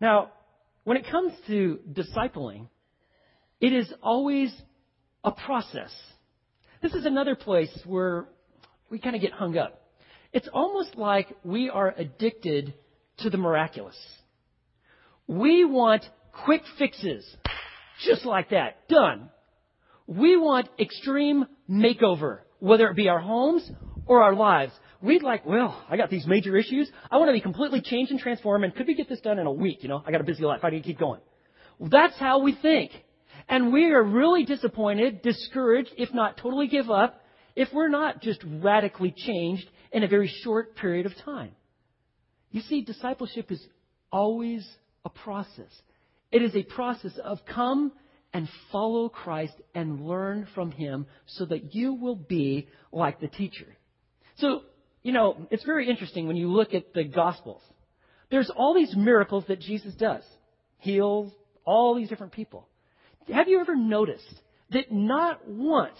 Now, 0.00 0.32
when 0.84 0.96
it 0.96 1.06
comes 1.10 1.32
to 1.48 1.80
discipling, 1.92 2.68
it 3.60 3.72
is 3.72 3.92
always 4.02 4.54
a 5.24 5.32
process. 5.32 5.90
This 6.80 6.94
is 6.94 7.04
another 7.04 7.34
place 7.34 7.76
where 7.84 8.28
we 8.88 8.98
kind 8.98 9.16
of 9.16 9.22
get 9.22 9.32
hung 9.32 9.56
up. 9.56 9.82
It's 10.32 10.48
almost 10.52 10.96
like 10.96 11.34
we 11.42 11.70
are 11.70 11.92
addicted 11.96 12.74
to 13.18 13.30
the 13.30 13.38
miraculous. 13.38 13.96
We 15.26 15.64
want 15.64 16.04
quick 16.44 16.62
fixes, 16.78 17.26
just 18.06 18.24
like 18.24 18.50
that, 18.50 18.88
done. 18.88 19.30
We 20.06 20.36
want 20.36 20.68
extreme 20.78 21.46
makeover, 21.68 22.38
whether 22.60 22.88
it 22.88 22.96
be 22.96 23.08
our 23.08 23.20
homes 23.20 23.68
or 24.06 24.22
our 24.22 24.34
lives. 24.34 24.72
We'd 25.00 25.22
like, 25.22 25.46
well, 25.46 25.84
I 25.88 25.96
got 25.96 26.10
these 26.10 26.26
major 26.26 26.56
issues. 26.56 26.90
I 27.10 27.18
want 27.18 27.28
to 27.28 27.32
be 27.32 27.40
completely 27.40 27.80
changed 27.80 28.10
and 28.10 28.18
transformed, 28.18 28.64
and 28.64 28.74
could 28.74 28.86
we 28.86 28.94
get 28.94 29.08
this 29.08 29.20
done 29.20 29.38
in 29.38 29.46
a 29.46 29.52
week? 29.52 29.82
You 29.82 29.88
know, 29.88 30.02
I 30.04 30.10
got 30.10 30.20
a 30.20 30.24
busy 30.24 30.42
life. 30.42 30.60
I 30.64 30.70
need 30.70 30.82
to 30.82 30.88
keep 30.88 30.98
going. 30.98 31.20
Well, 31.78 31.90
that's 31.90 32.18
how 32.18 32.40
we 32.40 32.54
think. 32.54 32.90
And 33.48 33.72
we 33.72 33.92
are 33.92 34.02
really 34.02 34.44
disappointed, 34.44 35.22
discouraged, 35.22 35.90
if 35.96 36.12
not 36.12 36.36
totally 36.36 36.66
give 36.66 36.90
up, 36.90 37.22
if 37.54 37.68
we're 37.72 37.88
not 37.88 38.20
just 38.22 38.42
radically 38.44 39.14
changed 39.16 39.68
in 39.92 40.02
a 40.02 40.08
very 40.08 40.28
short 40.42 40.76
period 40.76 41.06
of 41.06 41.12
time. 41.24 41.52
You 42.50 42.60
see, 42.62 42.82
discipleship 42.82 43.52
is 43.52 43.64
always 44.10 44.68
a 45.04 45.10
process. 45.10 45.70
It 46.32 46.42
is 46.42 46.54
a 46.56 46.62
process 46.62 47.12
of 47.22 47.38
come 47.46 47.92
and 48.32 48.48
follow 48.70 49.08
Christ 49.08 49.54
and 49.74 50.04
learn 50.04 50.46
from 50.54 50.70
Him 50.70 51.06
so 51.26 51.46
that 51.46 51.74
you 51.74 51.94
will 51.94 52.16
be 52.16 52.68
like 52.92 53.20
the 53.20 53.28
teacher. 53.28 53.76
So, 54.36 54.62
you 55.08 55.14
know, 55.14 55.38
it's 55.50 55.64
very 55.64 55.88
interesting 55.88 56.26
when 56.26 56.36
you 56.36 56.52
look 56.52 56.74
at 56.74 56.92
the 56.92 57.02
Gospels. 57.02 57.62
There's 58.30 58.50
all 58.54 58.74
these 58.74 58.94
miracles 58.94 59.42
that 59.48 59.58
Jesus 59.58 59.94
does. 59.94 60.22
Heals 60.80 61.32
all 61.64 61.94
these 61.94 62.10
different 62.10 62.34
people. 62.34 62.68
Have 63.32 63.48
you 63.48 63.58
ever 63.58 63.74
noticed 63.74 64.34
that 64.68 64.92
not 64.92 65.48
once 65.48 65.96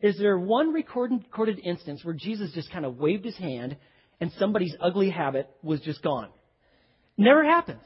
is 0.00 0.16
there 0.18 0.38
one 0.38 0.72
recorded, 0.72 1.58
instance 1.64 2.04
where 2.04 2.14
Jesus 2.14 2.52
just 2.54 2.70
kind 2.70 2.84
of 2.84 2.96
waved 2.96 3.24
his 3.24 3.36
hand 3.36 3.76
and 4.20 4.30
somebody's 4.38 4.76
ugly 4.80 5.10
habit 5.10 5.50
was 5.64 5.80
just 5.80 6.00
gone? 6.00 6.28
Never 7.18 7.42
happens. 7.42 7.82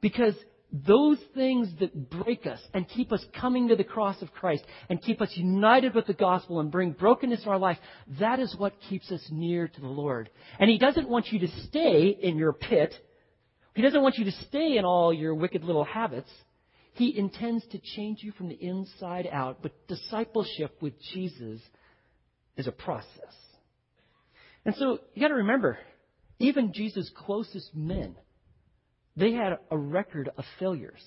Because 0.00 0.36
those 0.72 1.18
things 1.34 1.68
that 1.80 2.10
break 2.10 2.46
us 2.46 2.60
and 2.72 2.88
keep 2.88 3.12
us 3.12 3.24
coming 3.38 3.68
to 3.68 3.76
the 3.76 3.84
cross 3.84 4.22
of 4.22 4.32
Christ 4.32 4.64
and 4.88 5.02
keep 5.02 5.20
us 5.20 5.32
united 5.34 5.94
with 5.94 6.06
the 6.06 6.14
gospel 6.14 6.60
and 6.60 6.70
bring 6.70 6.92
brokenness 6.92 7.42
in 7.42 7.48
our 7.48 7.58
life, 7.58 7.78
that 8.20 8.38
is 8.38 8.54
what 8.56 8.80
keeps 8.88 9.10
us 9.10 9.26
near 9.30 9.66
to 9.66 9.80
the 9.80 9.88
Lord. 9.88 10.30
And 10.58 10.70
He 10.70 10.78
doesn't 10.78 11.08
want 11.08 11.28
you 11.32 11.40
to 11.40 11.48
stay 11.66 12.16
in 12.20 12.36
your 12.36 12.52
pit. 12.52 12.94
He 13.74 13.82
doesn't 13.82 14.02
want 14.02 14.18
you 14.18 14.24
to 14.26 14.32
stay 14.48 14.76
in 14.76 14.84
all 14.84 15.12
your 15.12 15.34
wicked 15.34 15.64
little 15.64 15.84
habits. 15.84 16.30
He 16.94 17.16
intends 17.18 17.66
to 17.68 17.78
change 17.96 18.22
you 18.22 18.32
from 18.32 18.48
the 18.48 18.54
inside 18.54 19.28
out. 19.30 19.62
But 19.62 19.72
discipleship 19.88 20.80
with 20.80 20.94
Jesus 21.14 21.60
is 22.56 22.66
a 22.66 22.72
process. 22.72 23.06
And 24.64 24.74
so 24.76 24.98
you 25.14 25.22
got 25.22 25.28
to 25.28 25.34
remember, 25.34 25.78
even 26.38 26.72
Jesus' 26.72 27.10
closest 27.16 27.74
men, 27.74 28.16
they 29.20 29.32
had 29.32 29.58
a 29.70 29.76
record 29.76 30.30
of 30.36 30.44
failures. 30.58 31.00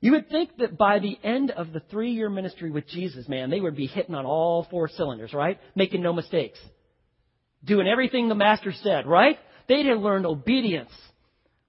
You 0.00 0.12
would 0.12 0.30
think 0.30 0.56
that 0.58 0.78
by 0.78 0.98
the 0.98 1.18
end 1.22 1.50
of 1.50 1.72
the 1.72 1.80
three 1.90 2.12
year 2.12 2.28
ministry 2.28 2.70
with 2.70 2.88
Jesus, 2.88 3.28
man, 3.28 3.50
they 3.50 3.60
would 3.60 3.76
be 3.76 3.86
hitting 3.86 4.14
on 4.14 4.26
all 4.26 4.66
four 4.70 4.88
cylinders, 4.88 5.32
right? 5.32 5.60
Making 5.74 6.02
no 6.02 6.12
mistakes. 6.12 6.58
Doing 7.64 7.86
everything 7.86 8.28
the 8.28 8.34
master 8.34 8.72
said, 8.82 9.06
right? 9.06 9.38
They'd 9.68 9.86
have 9.86 10.00
learned 10.00 10.26
obedience. 10.26 10.90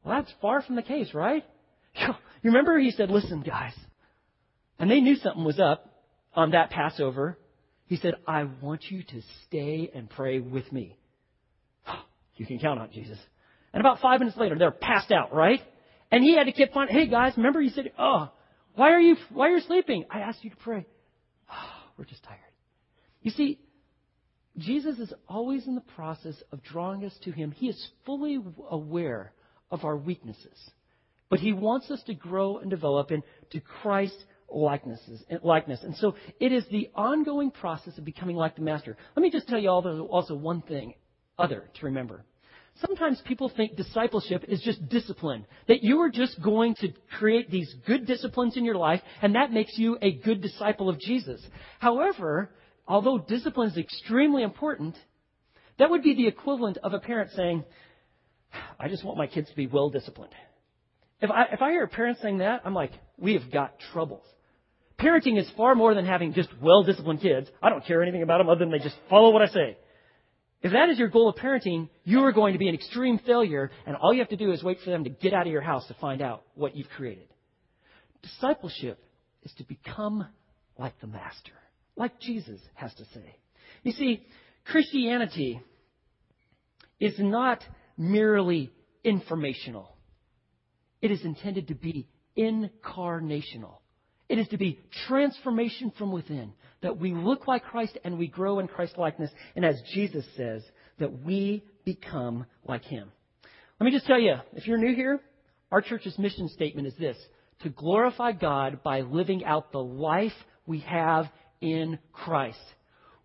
Well, 0.04 0.18
that's 0.18 0.34
far 0.42 0.62
from 0.62 0.76
the 0.76 0.82
case, 0.82 1.14
right? 1.14 1.44
You 2.44 2.50
remember 2.50 2.78
he 2.78 2.92
said, 2.92 3.10
listen, 3.10 3.40
guys. 3.40 3.72
And 4.78 4.92
they 4.92 5.00
knew 5.00 5.16
something 5.16 5.46
was 5.46 5.62
up 5.62 6.04
on 6.36 6.52
that 6.52 6.72
Passover. 6.72 7.38
He 7.86 7.96
said, 7.96 8.16
I 8.28 8.44
want 8.62 8.82
you 8.90 9.02
to 9.02 9.22
stay 9.48 9.90
and 9.96 10.10
pray 10.10 10.40
with 10.40 10.70
me. 10.72 10.98
You 12.36 12.46
can 12.46 12.60
count 12.60 12.82
on 12.82 12.90
Jesus. 12.92 13.18
And 13.74 13.82
about 13.82 14.00
five 14.00 14.20
minutes 14.20 14.38
later, 14.38 14.58
they're 14.58 14.72
passed 14.72 15.12
out, 15.12 15.34
right? 15.34 15.62
And 16.12 16.24
he 16.24 16.36
had 16.36 16.46
to 16.46 16.52
keep 16.52 16.76
on, 16.76 16.88
hey 16.88 17.08
guys, 17.08 17.34
remember 17.38 17.60
he 17.60 17.70
said, 17.70 17.92
oh, 17.98 18.32
why 18.76 18.92
are 18.92 19.00
you, 19.00 19.16
why 19.32 19.48
are 19.50 19.56
you 19.56 19.62
sleeping? 19.62 20.06
I 20.10 20.20
asked 20.20 20.44
you 20.44 20.52
to 20.52 20.56
pray. 20.58 20.86
Oh, 21.52 21.56
we're 21.98 22.06
just 22.06 22.24
tired. 22.24 22.40
You 23.22 23.32
see, 23.32 23.60
Jesus 24.58 25.00
is 25.00 25.12
always 25.28 25.66
in 25.66 25.76
the 25.76 25.82
process 25.82 26.36
of 26.52 26.62
drawing 26.62 27.04
us 27.04 27.18
to 27.24 27.32
him. 27.32 27.52
He 27.52 27.68
is 27.68 27.88
fully 28.06 28.38
aware 28.70 29.34
of 29.72 29.84
our 29.84 29.98
weaknesses. 29.98 30.58
But 31.30 31.40
he 31.40 31.54
wants 31.54 31.90
us 31.90 32.04
to 32.04 32.14
grow 32.14 32.58
and 32.58 32.70
develop 32.70 33.12
into 33.12 33.66
Christ 33.82 34.16
likenesses, 34.50 35.24
likeness. 35.42 35.80
And 35.82 35.96
so 35.96 36.16
it 36.40 36.52
is 36.52 36.64
the 36.70 36.90
ongoing 36.94 37.50
process 37.50 37.98
of 37.98 38.06
becoming 38.06 38.36
like 38.36 38.56
the 38.56 38.62
Master. 38.62 38.96
Let 39.16 39.24
me 39.24 39.32
just 39.32 39.48
tell 39.48 39.58
you 39.58 39.70
all 39.70 40.02
also 40.12 40.36
one 40.36 40.62
thing 40.62 40.94
other 41.40 41.70
to 41.80 41.86
remember. 41.86 42.24
Sometimes 42.82 43.22
people 43.26 43.52
think 43.56 43.76
discipleship 43.76 44.46
is 44.48 44.62
just 44.62 44.90
discipline. 44.90 45.46
That 45.68 45.84
you 45.84 46.02
are 46.02 46.10
just 46.10 46.42
going 46.42 46.76
to 46.76 46.90
create 47.18 47.52
these 47.52 47.74
good 47.86 48.08
disciplines 48.08 48.58
in 48.58 48.66
your 48.66 48.76
life, 48.76 49.02
and 49.22 49.36
that 49.36 49.52
makes 49.52 49.78
you 49.78 49.98
a 50.02 50.12
good 50.12 50.42
disciple 50.42 50.90
of 50.90 51.00
Jesus. 51.00 51.42
However, 51.80 52.50
although 52.88 53.20
discipline 53.20 53.70
is 53.70 53.78
extremely 53.78 54.44
important, 54.44 54.96
that 55.78 55.90
would 55.90 56.04
be 56.04 56.16
the 56.16 56.28
equivalent 56.28 56.78
of 56.84 56.94
a 56.94 57.00
parent 57.00 57.32
saying, 57.36 57.64
I 58.80 58.88
just 58.88 59.04
want 59.04 59.18
my 59.18 59.28
kids 59.28 59.50
to 59.50 59.56
be 59.56 59.68
well 59.68 59.90
disciplined. 59.90 60.34
If 61.22 61.32
I, 61.32 61.46
if 61.54 61.62
I 61.62 61.72
hear 61.72 61.84
a 61.84 61.88
parent 61.88 62.18
saying 62.22 62.40
that, 62.40 62.62
I'm 62.66 62.74
like, 62.74 62.92
we 63.18 63.34
have 63.34 63.52
got 63.52 63.80
troubles. 63.94 64.26
Parenting 65.00 65.40
is 65.40 65.50
far 65.56 65.76
more 65.76 65.94
than 65.94 66.06
having 66.06 66.34
just 66.34 66.50
well 66.62 66.84
disciplined 66.84 67.22
kids. 67.22 67.50
I 67.62 67.70
don't 67.70 67.86
care 67.86 68.02
anything 68.02 68.24
about 68.24 68.40
them 68.40 68.50
other 68.50 68.60
than 68.60 68.72
they 68.72 68.80
just 68.80 68.96
follow 69.10 69.32
what 69.32 69.42
I 69.42 69.48
say. 69.48 69.78
If 70.64 70.72
that 70.72 70.90
is 70.90 70.98
your 70.98 71.10
goal 71.10 71.28
of 71.28 71.36
parenting, 71.36 71.90
you 72.06 72.24
are 72.24 72.32
going 72.32 72.54
to 72.54 72.60
be 72.60 72.70
an 72.70 72.74
extreme 72.74 73.20
failure, 73.20 73.70
and 73.86 73.98
all 73.98 74.14
you 74.14 74.20
have 74.20 74.30
to 74.30 74.38
do 74.38 74.54
is 74.54 74.64
wait 74.64 74.80
for 74.84 74.92
them 74.92 75.04
to 75.04 75.10
get 75.10 75.34
out 75.34 75.46
of 75.46 75.52
your 75.52 75.62
house 75.62 75.86
to 75.88 75.94
find 75.96 76.22
out 76.22 76.44
what 76.56 76.76
you've 76.76 76.90
created. 76.90 77.28
Discipleship 78.22 78.98
is 79.44 79.52
to 79.58 79.66
become 79.66 80.26
like 80.78 81.00
the 81.02 81.08
Master, 81.08 81.52
like 81.98 82.18
Jesus 82.22 82.62
has 82.76 82.94
to 82.96 83.04
say. 83.14 83.36
You 83.84 83.92
see, 83.92 84.26
Christianity 84.66 85.62
is 86.98 87.16
not 87.20 87.62
merely 87.98 88.72
informational, 89.04 89.98
it 91.02 91.12
is 91.12 91.26
intended 91.26 91.68
to 91.68 91.76
be 91.76 92.08
incarnational. 92.38 93.80
It 94.30 94.40
is 94.40 94.48
to 94.48 94.58
be 94.58 94.80
transformation 95.06 95.92
from 95.98 96.12
within, 96.12 96.54
that 96.84 97.00
we 97.00 97.14
look 97.14 97.48
like 97.48 97.64
Christ 97.64 97.98
and 98.04 98.20
we 98.20 98.28
grow 98.28 98.60
in 98.60 98.68
Christ 98.68 98.98
likeness, 98.98 99.32
and 99.56 99.66
as 99.66 99.82
Jesus 99.94 100.26
says, 100.38 100.64
that 101.00 101.24
we 101.24 101.64
become 101.84 102.46
like 102.68 102.84
Him. 102.84 103.12
Let 103.80 103.86
me 103.86 103.92
just 103.92 104.06
tell 104.06 104.20
you, 104.20 104.36
if 104.54 104.68
you're 104.68 104.78
new 104.78 104.96
here, 104.96 105.20
our 105.72 105.82
church's 105.82 106.20
mission 106.20 106.48
statement 106.50 106.88
is 106.88 106.96
this 106.96 107.18
to 107.62 107.70
glorify 107.70 108.34
God 108.34 108.84
by 108.84 109.02
living 109.02 109.44
out 109.44 109.72
the 109.72 109.84
life 109.84 110.34
we 110.68 110.80
have 110.80 111.26
in 111.62 111.98
Christ. 112.12 112.60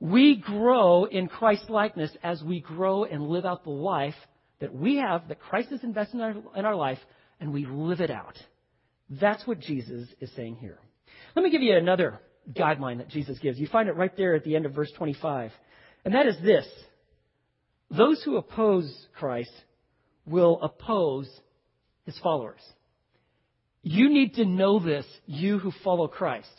We 0.00 0.36
grow 0.36 1.04
in 1.04 1.28
Christ 1.28 1.68
likeness 1.68 2.10
as 2.22 2.42
we 2.42 2.60
grow 2.60 3.04
and 3.04 3.28
live 3.28 3.44
out 3.44 3.64
the 3.64 3.70
life 3.70 4.14
that 4.60 4.74
we 4.74 4.96
have, 4.96 5.28
that 5.28 5.40
Christ 5.40 5.70
has 5.70 5.82
invested 5.82 6.16
in 6.16 6.22
our, 6.22 6.34
in 6.56 6.64
our 6.64 6.76
life, 6.76 6.98
and 7.40 7.52
we 7.52 7.66
live 7.66 8.00
it 8.00 8.10
out. 8.10 8.36
That's 9.10 9.46
what 9.46 9.60
Jesus 9.60 10.08
is 10.20 10.30
saying 10.36 10.56
here. 10.56 10.78
Let 11.34 11.42
me 11.42 11.50
give 11.50 11.62
you 11.62 11.76
another 11.76 12.20
guideline 12.52 12.98
that 12.98 13.08
Jesus 13.08 13.38
gives. 13.38 13.58
You 13.58 13.66
find 13.66 13.88
it 13.88 13.96
right 13.96 14.16
there 14.16 14.34
at 14.34 14.44
the 14.44 14.56
end 14.56 14.66
of 14.66 14.72
verse 14.72 14.90
25. 14.96 15.52
And 16.04 16.14
that 16.14 16.26
is 16.26 16.36
this 16.42 16.66
those 17.90 18.22
who 18.22 18.36
oppose 18.36 19.06
Christ 19.18 19.52
will 20.26 20.60
oppose 20.60 21.28
his 22.04 22.18
followers. 22.18 22.60
You 23.82 24.10
need 24.10 24.34
to 24.34 24.44
know 24.44 24.78
this, 24.78 25.06
you 25.26 25.58
who 25.58 25.72
follow 25.82 26.08
Christ. 26.08 26.50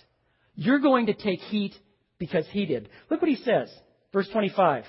You're 0.56 0.80
going 0.80 1.08
to 1.08 1.14
take 1.14 1.40
heat 1.40 1.76
because 2.18 2.46
he 2.52 2.66
did. 2.66 2.90
Look 3.10 3.22
what 3.22 3.30
he 3.30 3.38
says. 3.38 3.70
Verse 4.12 4.28
25. 4.30 4.86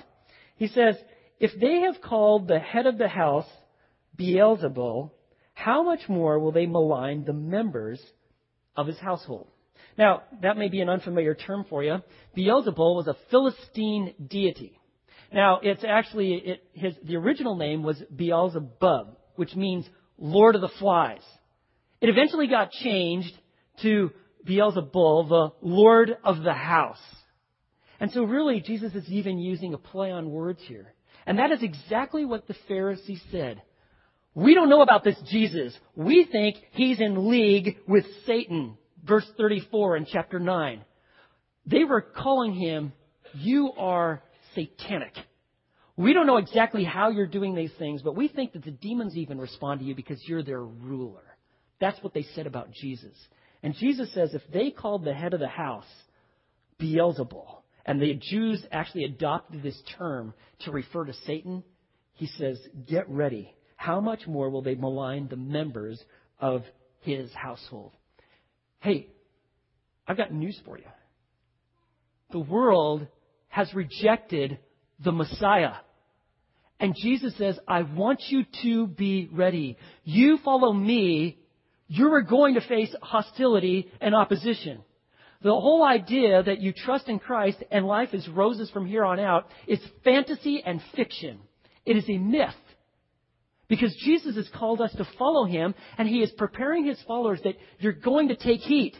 He 0.55 0.67
says, 0.67 0.95
If 1.39 1.51
they 1.59 1.81
have 1.81 2.01
called 2.01 2.47
the 2.47 2.59
head 2.59 2.87
of 2.87 2.97
the 2.97 3.07
house 3.07 3.45
Beelzebul, 4.19 5.11
how 5.53 5.83
much 5.83 6.09
more 6.09 6.39
will 6.39 6.51
they 6.51 6.65
malign 6.65 7.23
the 7.23 7.33
members 7.33 8.01
of 8.75 8.87
his 8.87 8.97
household? 8.97 9.47
Now, 9.97 10.23
that 10.41 10.57
may 10.57 10.69
be 10.69 10.81
an 10.81 10.89
unfamiliar 10.89 11.35
term 11.35 11.65
for 11.69 11.83
you. 11.83 11.97
Beelzebul 12.37 12.95
was 12.95 13.07
a 13.07 13.15
Philistine 13.29 14.13
deity. 14.27 14.79
Now, 15.33 15.59
it's 15.61 15.83
actually, 15.83 16.33
it, 16.33 16.63
his, 16.73 16.93
the 17.03 17.15
original 17.15 17.55
name 17.55 17.83
was 17.83 18.01
Beelzebub, 18.15 19.17
which 19.35 19.55
means 19.55 19.87
Lord 20.17 20.55
of 20.55 20.61
the 20.61 20.71
Flies. 20.79 21.21
It 22.01 22.09
eventually 22.09 22.47
got 22.47 22.71
changed 22.71 23.33
to 23.81 24.11
Beelzebul, 24.47 25.29
the 25.29 25.49
Lord 25.61 26.17
of 26.23 26.43
the 26.43 26.53
house. 26.53 27.01
And 27.99 28.11
so 28.11 28.23
really, 28.23 28.61
Jesus 28.61 28.93
is 28.95 29.07
even 29.09 29.37
using 29.37 29.73
a 29.73 29.77
play 29.77 30.11
on 30.11 30.31
words 30.31 30.59
here. 30.67 30.93
And 31.25 31.37
that 31.37 31.51
is 31.51 31.61
exactly 31.61 32.25
what 32.25 32.47
the 32.47 32.55
Pharisees 32.67 33.21
said. 33.31 33.61
We 34.33 34.55
don't 34.55 34.69
know 34.69 34.81
about 34.81 35.03
this 35.03 35.17
Jesus. 35.29 35.77
We 35.95 36.25
think 36.31 36.55
he's 36.71 36.99
in 36.99 37.29
league 37.29 37.77
with 37.87 38.05
Satan. 38.25 38.77
Verse 39.03 39.25
34 39.37 39.97
in 39.97 40.05
chapter 40.05 40.39
9. 40.39 40.83
They 41.65 41.83
were 41.83 42.01
calling 42.01 42.53
him, 42.53 42.93
you 43.33 43.71
are 43.77 44.21
satanic. 44.55 45.13
We 45.97 46.13
don't 46.13 46.27
know 46.27 46.37
exactly 46.37 46.83
how 46.83 47.09
you're 47.09 47.27
doing 47.27 47.53
these 47.53 47.73
things, 47.77 48.01
but 48.01 48.15
we 48.15 48.27
think 48.27 48.53
that 48.53 48.63
the 48.63 48.71
demons 48.71 49.15
even 49.15 49.39
respond 49.39 49.79
to 49.79 49.85
you 49.85 49.95
because 49.95 50.21
you're 50.27 50.43
their 50.43 50.63
ruler. 50.63 51.23
That's 51.79 52.01
what 52.03 52.13
they 52.13 52.25
said 52.35 52.47
about 52.47 52.71
Jesus. 52.71 53.15
And 53.63 53.75
Jesus 53.75 54.13
says 54.13 54.33
if 54.33 54.41
they 54.51 54.71
called 54.71 55.03
the 55.03 55.13
head 55.13 55.33
of 55.33 55.39
the 55.39 55.47
house 55.47 55.85
Beelzebul, 56.79 57.61
and 57.85 58.01
the 58.01 58.13
Jews 58.13 58.63
actually 58.71 59.05
adopted 59.05 59.63
this 59.63 59.79
term 59.97 60.33
to 60.61 60.71
refer 60.71 61.05
to 61.05 61.13
Satan, 61.25 61.63
he 62.13 62.27
says, 62.27 62.59
get 62.87 63.09
ready. 63.09 63.53
How 63.75 63.99
much 63.99 64.27
more 64.27 64.49
will 64.49 64.61
they 64.61 64.75
malign 64.75 65.27
the 65.27 65.35
members 65.35 66.01
of 66.39 66.63
his 67.01 67.31
household? 67.33 67.93
Hey, 68.81 69.07
I've 70.07 70.17
got 70.17 70.33
news 70.33 70.59
for 70.65 70.77
you. 70.77 70.85
The 72.31 72.39
world 72.39 73.07
has 73.47 73.73
rejected 73.73 74.57
the 75.03 75.11
Messiah. 75.11 75.73
And 76.79 76.95
Jesus 76.95 77.37
says, 77.37 77.59
I 77.67 77.83
want 77.83 78.21
you 78.29 78.43
to 78.63 78.87
be 78.87 79.29
ready. 79.31 79.77
You 80.03 80.39
follow 80.43 80.73
me, 80.73 81.37
you're 81.87 82.21
going 82.23 82.55
to 82.55 82.61
face 82.61 82.93
hostility 83.03 83.91
and 84.01 84.15
opposition. 84.15 84.81
The 85.43 85.49
whole 85.49 85.83
idea 85.83 86.41
that 86.41 86.59
you 86.59 86.73
trust 86.73 87.07
in 87.07 87.19
Christ 87.19 87.63
and 87.69 87.85
life 87.85 88.13
is 88.13 88.27
roses 88.27 88.71
from 88.71 88.87
here 88.87 89.05
on 89.05 89.19
out 89.19 89.47
is 89.67 89.79
fantasy 90.03 90.63
and 90.65 90.81
fiction. 90.95 91.39
It 91.85 91.97
is 91.97 92.09
a 92.09 92.17
myth. 92.17 92.55
Because 93.71 93.95
Jesus 94.03 94.35
has 94.35 94.49
called 94.53 94.81
us 94.81 94.91
to 94.97 95.07
follow 95.17 95.45
him, 95.45 95.73
and 95.97 96.05
he 96.05 96.17
is 96.17 96.29
preparing 96.31 96.85
his 96.85 97.01
followers 97.07 97.39
that 97.45 97.55
you're 97.79 97.93
going 97.93 98.27
to 98.27 98.35
take 98.35 98.59
heat. 98.59 98.97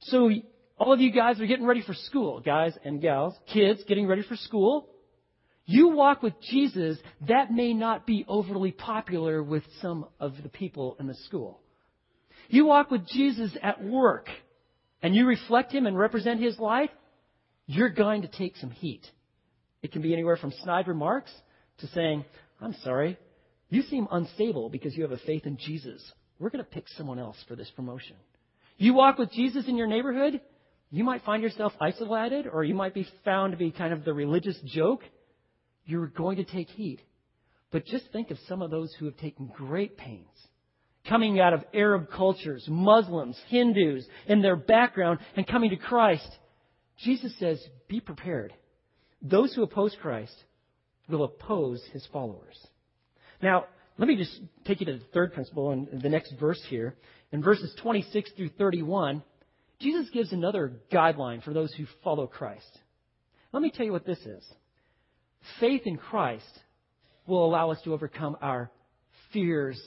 So, 0.00 0.32
all 0.76 0.92
of 0.92 1.00
you 1.00 1.12
guys 1.12 1.40
are 1.40 1.46
getting 1.46 1.64
ready 1.64 1.80
for 1.80 1.94
school, 1.94 2.40
guys 2.40 2.76
and 2.84 3.00
gals, 3.00 3.34
kids 3.52 3.84
getting 3.86 4.08
ready 4.08 4.22
for 4.22 4.34
school. 4.34 4.88
You 5.64 5.90
walk 5.90 6.24
with 6.24 6.32
Jesus, 6.42 6.98
that 7.28 7.52
may 7.52 7.72
not 7.72 8.04
be 8.04 8.24
overly 8.26 8.72
popular 8.72 9.40
with 9.44 9.62
some 9.80 10.06
of 10.18 10.32
the 10.42 10.48
people 10.48 10.96
in 10.98 11.06
the 11.06 11.14
school. 11.26 11.60
You 12.48 12.66
walk 12.66 12.90
with 12.90 13.06
Jesus 13.06 13.56
at 13.62 13.80
work, 13.80 14.26
and 15.02 15.14
you 15.14 15.24
reflect 15.24 15.70
Him 15.70 15.86
and 15.86 15.96
represent 15.96 16.42
His 16.42 16.58
life, 16.58 16.90
you're 17.66 17.90
going 17.90 18.22
to 18.22 18.28
take 18.28 18.56
some 18.56 18.72
heat. 18.72 19.06
It 19.82 19.92
can 19.92 20.02
be 20.02 20.12
anywhere 20.12 20.36
from 20.36 20.52
snide 20.64 20.88
remarks 20.88 21.30
to 21.78 21.86
saying, 21.86 22.24
I'm 22.60 22.74
sorry, 22.82 23.18
you 23.68 23.82
seem 23.82 24.08
unstable 24.10 24.68
because 24.68 24.96
you 24.96 25.02
have 25.02 25.12
a 25.12 25.18
faith 25.18 25.46
in 25.46 25.56
Jesus. 25.56 26.02
We're 26.38 26.50
going 26.50 26.64
to 26.64 26.70
pick 26.70 26.88
someone 26.96 27.18
else 27.18 27.36
for 27.48 27.56
this 27.56 27.70
promotion. 27.70 28.16
You 28.76 28.94
walk 28.94 29.18
with 29.18 29.32
Jesus 29.32 29.66
in 29.68 29.76
your 29.76 29.86
neighborhood, 29.86 30.40
you 30.90 31.04
might 31.04 31.24
find 31.24 31.42
yourself 31.42 31.72
isolated, 31.80 32.46
or 32.46 32.64
you 32.64 32.74
might 32.74 32.94
be 32.94 33.06
found 33.24 33.52
to 33.52 33.56
be 33.56 33.70
kind 33.70 33.92
of 33.92 34.04
the 34.04 34.12
religious 34.12 34.58
joke 34.64 35.02
you're 35.86 36.06
going 36.06 36.36
to 36.36 36.44
take 36.44 36.68
heed. 36.68 37.02
But 37.70 37.86
just 37.86 38.04
think 38.12 38.30
of 38.30 38.38
some 38.48 38.62
of 38.62 38.70
those 38.70 38.94
who 38.98 39.06
have 39.06 39.16
taken 39.16 39.46
great 39.46 39.96
pains 39.96 40.28
coming 41.08 41.38
out 41.40 41.52
of 41.52 41.64
Arab 41.74 42.08
cultures, 42.10 42.64
Muslims, 42.68 43.38
Hindus, 43.48 44.06
in 44.26 44.40
their 44.40 44.56
background, 44.56 45.18
and 45.36 45.46
coming 45.46 45.70
to 45.70 45.76
Christ. 45.76 46.28
Jesus 46.98 47.36
says, 47.38 47.62
be 47.88 48.00
prepared. 48.00 48.54
Those 49.20 49.52
who 49.54 49.62
oppose 49.62 49.96
Christ 50.00 50.34
will 51.08 51.24
oppose 51.24 51.82
his 51.92 52.06
followers. 52.12 52.56
Now, 53.42 53.66
let 53.98 54.08
me 54.08 54.16
just 54.16 54.40
take 54.64 54.80
you 54.80 54.86
to 54.86 54.94
the 54.94 55.04
third 55.12 55.34
principle 55.34 55.72
in 55.72 56.00
the 56.02 56.08
next 56.08 56.34
verse 56.38 56.60
here. 56.68 56.96
In 57.32 57.42
verses 57.42 57.74
26 57.80 58.30
through 58.36 58.50
31, 58.50 59.22
Jesus 59.80 60.08
gives 60.10 60.32
another 60.32 60.80
guideline 60.92 61.42
for 61.42 61.52
those 61.52 61.72
who 61.74 61.84
follow 62.02 62.26
Christ. 62.26 62.78
Let 63.52 63.62
me 63.62 63.70
tell 63.70 63.86
you 63.86 63.92
what 63.92 64.06
this 64.06 64.20
is 64.20 64.44
faith 65.60 65.82
in 65.84 65.96
Christ 65.96 66.44
will 67.26 67.44
allow 67.44 67.70
us 67.70 67.80
to 67.84 67.92
overcome 67.92 68.36
our 68.40 68.70
fears 69.32 69.80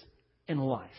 in 0.47 0.59
life. 0.59 0.89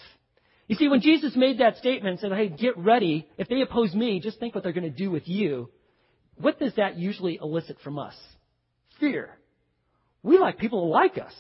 You 0.67 0.77
see, 0.77 0.89
when 0.89 1.01
Jesus 1.01 1.35
made 1.35 1.59
that 1.59 1.77
statement 1.79 2.13
and 2.13 2.21
said, 2.21 2.33
hey, 2.33 2.49
get 2.49 2.77
ready, 2.77 3.27
if 3.39 3.49
they 3.49 3.63
oppose 3.63 3.95
me, 3.95 4.21
just 4.21 4.39
think 4.39 4.55
what 4.55 4.63
they're 4.63 4.73
going 4.73 4.91
to 4.91 4.91
do 4.91 5.11
with 5.11 5.27
you, 5.27 5.71
what 6.37 6.59
does 6.59 6.75
that 6.77 6.99
usually 6.99 7.39
elicit 7.41 7.79
from 7.83 7.99
us? 7.99 8.15
Fear. 9.01 9.31
We 10.23 10.39
like 10.39 10.59
people 10.59 10.83
to 10.83 10.87
like 10.87 11.19
us. 11.19 11.33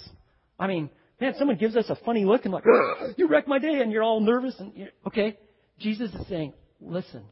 I 0.59 0.67
mean, 0.67 0.91
man, 1.21 1.35
someone 1.39 1.57
gives 1.57 1.77
us 1.77 1.87
a 1.89 1.97
funny 2.05 2.25
look 2.25 2.45
and 2.45 2.55
like, 2.55 2.65
you 3.17 3.29
wrecked 3.29 3.49
my 3.49 3.59
day 3.59 3.81
and 3.81 3.93
you're 3.93 4.03
all 4.03 4.21
nervous 4.21 4.55
and, 4.59 4.91
okay. 5.07 5.39
Jesus 5.79 6.13
is 6.13 6.27
saying, 6.29 6.55
listen, 6.81 7.23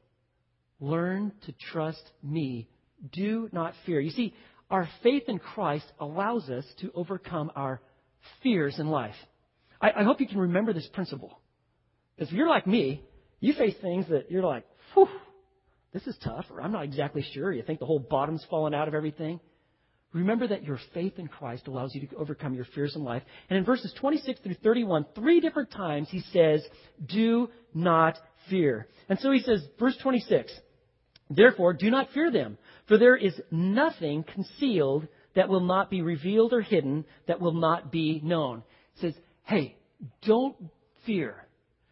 learn 0.79 1.33
to 1.47 1.53
trust 1.73 2.03
me. 2.23 2.69
Do 3.13 3.49
not 3.53 3.75
fear. 3.85 4.01
You 4.01 4.11
see, 4.11 4.35
our 4.71 4.89
faith 5.03 5.25
in 5.29 5.39
Christ 5.39 5.85
allows 5.99 6.49
us 6.49 6.65
to 6.81 6.93
overcome 6.95 7.51
our 7.57 7.81
fears 8.43 8.79
in 8.79 8.89
life. 8.89 9.15
I, 9.81 9.91
I 9.91 10.03
hope 10.05 10.21
you 10.21 10.29
can 10.29 10.39
remember 10.39 10.73
this 10.73 10.89
principle. 10.93 11.41
Because 12.15 12.31
if 12.31 12.37
you're 12.37 12.49
like 12.49 12.67
me, 12.67 13.03
you 13.41 13.53
face 13.55 13.75
things 13.83 14.07
that 14.09 14.31
you're 14.31 14.45
like, 14.45 14.65
whew, 14.95 15.09
this 15.93 16.07
is 16.07 16.17
tough, 16.23 16.47
or 16.51 16.61
I'm 16.61 16.73
not 16.73 16.85
exactly 16.85 17.25
sure. 17.35 17.53
You 17.53 17.63
think 17.63 17.81
the 17.81 17.87
whole 17.87 17.99
bottom's 17.99 18.45
fallen 18.49 18.75
out 18.75 18.89
of 18.89 18.95
everything. 18.95 19.41
Remember 20.17 20.49
that 20.49 20.65
your 20.65 20.81
faith 20.95 21.19
in 21.19 21.29
Christ 21.29 21.67
allows 21.67 21.95
you 21.95 22.07
to 22.07 22.17
overcome 22.17 22.55
your 22.55 22.65
fears 22.75 22.97
in 22.97 23.05
life. 23.05 23.23
And 23.51 23.59
in 23.59 23.65
verses 23.67 23.93
26 24.01 24.41
through 24.41 24.55
31, 24.63 25.05
three 25.15 25.41
different 25.41 25.71
times 25.71 26.09
he 26.11 26.21
says, 26.33 26.67
do 27.05 27.51
not 27.75 28.19
fear. 28.49 28.89
And 29.11 29.19
so 29.19 29.31
he 29.31 29.41
says, 29.41 29.63
verse 29.79 29.97
26, 30.03 30.51
Therefore, 31.29 31.75
do 31.75 31.91
not 31.91 32.13
fear 32.15 32.31
them, 32.31 32.57
for 32.89 32.97
there 32.97 33.17
is 33.17 33.35
nothing 33.51 34.25
concealed 34.25 35.07
that 35.35 35.51
will 35.51 35.61
not 35.61 35.91
be 35.91 36.01
revealed 36.01 36.55
or 36.55 36.63
hidden 36.63 37.05
that 37.29 37.41
will 37.41 37.53
not 37.53 37.93
be 37.93 38.21
known. 38.25 38.63
It 38.95 39.01
says, 39.01 39.15
hey, 39.45 39.77
don't 40.27 40.57
fear. 41.05 41.47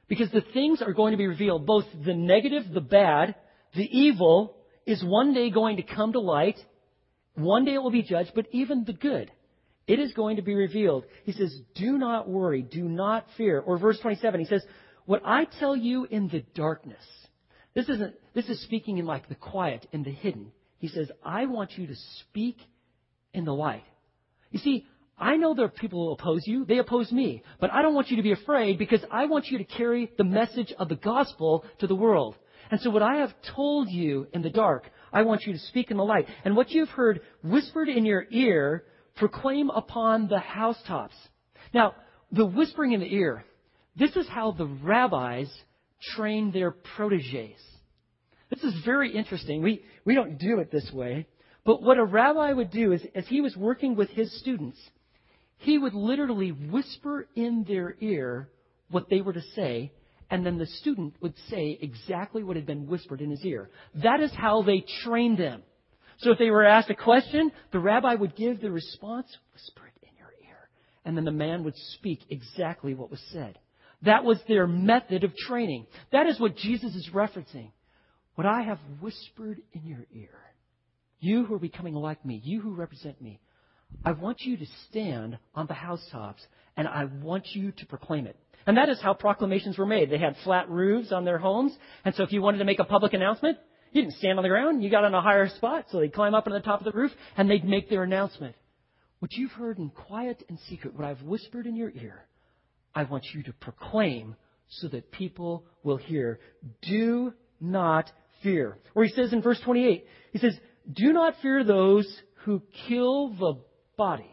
Because 0.08 0.30
the 0.30 0.44
things 0.54 0.80
are 0.80 0.94
going 0.94 1.10
to 1.10 1.18
be 1.18 1.26
revealed. 1.26 1.66
Both 1.66 1.84
the 2.06 2.14
negative, 2.14 2.62
the 2.72 2.80
bad, 2.80 3.34
the 3.74 3.84
evil 3.84 4.56
is 4.86 5.04
one 5.04 5.34
day 5.34 5.50
going 5.50 5.76
to 5.76 5.82
come 5.82 6.12
to 6.12 6.20
light. 6.20 6.56
One 7.34 7.64
day 7.64 7.74
it 7.74 7.82
will 7.82 7.90
be 7.90 8.02
judged, 8.02 8.32
but 8.34 8.46
even 8.52 8.84
the 8.84 8.92
good. 8.92 9.30
It 9.86 9.98
is 9.98 10.12
going 10.12 10.36
to 10.36 10.42
be 10.42 10.54
revealed. 10.54 11.04
He 11.24 11.32
says, 11.32 11.54
do 11.74 11.98
not 11.98 12.28
worry, 12.28 12.62
do 12.62 12.84
not 12.84 13.26
fear. 13.36 13.60
Or 13.60 13.76
verse 13.76 13.98
27, 14.00 14.40
he 14.40 14.46
says, 14.46 14.64
what 15.04 15.22
I 15.24 15.44
tell 15.44 15.76
you 15.76 16.06
in 16.10 16.28
the 16.28 16.44
darkness, 16.54 17.04
this 17.74 17.88
isn't, 17.88 18.14
this 18.34 18.48
is 18.48 18.62
speaking 18.62 18.98
in 18.98 19.04
like 19.04 19.28
the 19.28 19.34
quiet 19.34 19.86
and 19.92 20.04
the 20.04 20.10
hidden. 20.10 20.52
He 20.78 20.88
says, 20.88 21.10
I 21.24 21.46
want 21.46 21.72
you 21.76 21.86
to 21.88 21.94
speak 22.20 22.56
in 23.34 23.44
the 23.44 23.52
light. 23.52 23.84
You 24.50 24.58
see, 24.60 24.86
I 25.18 25.36
know 25.36 25.54
there 25.54 25.66
are 25.66 25.68
people 25.68 26.06
who 26.06 26.12
oppose 26.12 26.46
you. 26.46 26.64
They 26.64 26.78
oppose 26.78 27.12
me. 27.12 27.42
But 27.60 27.72
I 27.72 27.82
don't 27.82 27.94
want 27.94 28.10
you 28.10 28.16
to 28.16 28.22
be 28.22 28.32
afraid 28.32 28.78
because 28.78 29.04
I 29.10 29.26
want 29.26 29.46
you 29.46 29.58
to 29.58 29.64
carry 29.64 30.10
the 30.16 30.24
message 30.24 30.72
of 30.78 30.88
the 30.88 30.96
gospel 30.96 31.64
to 31.80 31.86
the 31.86 31.94
world. 31.94 32.36
And 32.70 32.80
so 32.80 32.90
what 32.90 33.02
I 33.02 33.16
have 33.16 33.34
told 33.54 33.88
you 33.90 34.26
in 34.32 34.42
the 34.42 34.50
dark, 34.50 34.90
I 35.14 35.22
want 35.22 35.44
you 35.46 35.52
to 35.52 35.58
speak 35.60 35.90
in 35.90 35.96
the 35.96 36.04
light. 36.04 36.26
And 36.44 36.56
what 36.56 36.70
you've 36.70 36.88
heard 36.88 37.20
whispered 37.42 37.88
in 37.88 38.04
your 38.04 38.26
ear, 38.30 38.84
proclaim 39.16 39.70
upon 39.70 40.28
the 40.28 40.40
housetops. 40.40 41.14
Now, 41.72 41.94
the 42.32 42.44
whispering 42.44 42.92
in 42.92 43.00
the 43.00 43.14
ear, 43.14 43.44
this 43.96 44.14
is 44.16 44.28
how 44.28 44.50
the 44.50 44.66
rabbis 44.66 45.48
train 46.16 46.50
their 46.50 46.72
proteges. 46.72 47.60
This 48.50 48.64
is 48.64 48.84
very 48.84 49.16
interesting. 49.16 49.62
We, 49.62 49.84
we 50.04 50.16
don't 50.16 50.36
do 50.38 50.58
it 50.58 50.70
this 50.70 50.90
way. 50.92 51.26
But 51.64 51.80
what 51.80 51.96
a 51.96 52.04
rabbi 52.04 52.52
would 52.52 52.70
do 52.70 52.92
is, 52.92 53.02
as 53.14 53.26
he 53.26 53.40
was 53.40 53.56
working 53.56 53.96
with 53.96 54.10
his 54.10 54.36
students, 54.40 54.78
he 55.58 55.78
would 55.78 55.94
literally 55.94 56.50
whisper 56.50 57.26
in 57.34 57.64
their 57.66 57.96
ear 58.00 58.50
what 58.90 59.08
they 59.08 59.22
were 59.22 59.32
to 59.32 59.42
say, 59.54 59.92
and 60.30 60.44
then 60.44 60.58
the 60.58 60.66
student 60.66 61.14
would 61.20 61.34
say 61.50 61.78
exactly 61.80 62.42
what 62.42 62.56
had 62.56 62.66
been 62.66 62.86
whispered 62.86 63.20
in 63.20 63.30
his 63.30 63.44
ear. 63.44 63.70
That 64.02 64.20
is 64.20 64.32
how 64.32 64.62
they 64.62 64.84
trained 65.02 65.38
them. 65.38 65.62
So 66.18 66.30
if 66.32 66.38
they 66.38 66.50
were 66.50 66.64
asked 66.64 66.90
a 66.90 66.94
question, 66.94 67.50
the 67.72 67.80
rabbi 67.80 68.14
would 68.14 68.36
give 68.36 68.60
the 68.60 68.70
response, 68.70 69.26
whisper 69.52 69.86
it 69.86 70.06
in 70.08 70.16
your 70.16 70.32
ear. 70.48 70.68
And 71.04 71.16
then 71.16 71.24
the 71.24 71.30
man 71.30 71.64
would 71.64 71.76
speak 71.76 72.20
exactly 72.30 72.94
what 72.94 73.10
was 73.10 73.20
said. 73.32 73.58
That 74.02 74.24
was 74.24 74.38
their 74.46 74.66
method 74.66 75.24
of 75.24 75.36
training. 75.36 75.86
That 76.12 76.26
is 76.26 76.38
what 76.38 76.56
Jesus 76.56 76.94
is 76.94 77.10
referencing. 77.12 77.70
What 78.34 78.46
I 78.46 78.62
have 78.62 78.78
whispered 79.00 79.60
in 79.72 79.84
your 79.84 80.06
ear. 80.12 80.38
You 81.20 81.44
who 81.44 81.54
are 81.54 81.60
becoming 81.60 81.94
like 81.94 82.24
me, 82.24 82.40
you 82.44 82.60
who 82.60 82.74
represent 82.74 83.20
me, 83.20 83.40
I 84.04 84.12
want 84.12 84.40
you 84.40 84.56
to 84.56 84.66
stand 84.88 85.38
on 85.54 85.66
the 85.66 85.74
housetops 85.74 86.42
and 86.76 86.88
I 86.88 87.04
want 87.04 87.46
you 87.52 87.72
to 87.72 87.86
proclaim 87.86 88.26
it. 88.26 88.36
And 88.66 88.76
that 88.76 88.88
is 88.88 89.00
how 89.00 89.14
proclamations 89.14 89.76
were 89.76 89.86
made. 89.86 90.10
They 90.10 90.18
had 90.18 90.36
flat 90.44 90.68
roofs 90.70 91.12
on 91.12 91.24
their 91.24 91.38
homes, 91.38 91.76
and 92.04 92.14
so 92.14 92.22
if 92.22 92.32
you 92.32 92.40
wanted 92.40 92.58
to 92.58 92.64
make 92.64 92.78
a 92.78 92.84
public 92.84 93.12
announcement, 93.12 93.58
you 93.92 94.02
didn't 94.02 94.16
stand 94.16 94.38
on 94.38 94.42
the 94.42 94.48
ground, 94.48 94.82
you 94.82 94.90
got 94.90 95.04
on 95.04 95.14
a 95.14 95.22
higher 95.22 95.48
spot, 95.48 95.86
so 95.90 96.00
they'd 96.00 96.12
climb 96.12 96.34
up 96.34 96.46
on 96.46 96.52
the 96.52 96.60
top 96.60 96.80
of 96.80 96.84
the 96.84 96.98
roof 96.98 97.12
and 97.36 97.48
they'd 97.48 97.64
make 97.64 97.88
their 97.88 98.02
announcement. 98.02 98.56
What 99.20 99.32
you've 99.32 99.52
heard 99.52 99.78
in 99.78 99.90
quiet 99.90 100.42
and 100.48 100.58
secret, 100.68 100.94
what 100.94 101.04
I've 101.04 101.22
whispered 101.22 101.66
in 101.66 101.76
your 101.76 101.90
ear, 101.90 102.26
I 102.94 103.04
want 103.04 103.24
you 103.32 103.42
to 103.44 103.52
proclaim 103.52 104.36
so 104.68 104.88
that 104.88 105.12
people 105.12 105.64
will 105.82 105.96
hear. 105.96 106.40
Do 106.82 107.32
not 107.60 108.10
fear. 108.42 108.78
Or 108.94 109.04
he 109.04 109.10
says 109.10 109.32
in 109.32 109.42
verse 109.42 109.60
28, 109.64 110.04
he 110.32 110.38
says, 110.38 110.58
Do 110.92 111.12
not 111.12 111.34
fear 111.40 111.64
those 111.64 112.06
who 112.44 112.62
kill 112.88 113.30
the 113.30 113.60
body. 113.96 114.30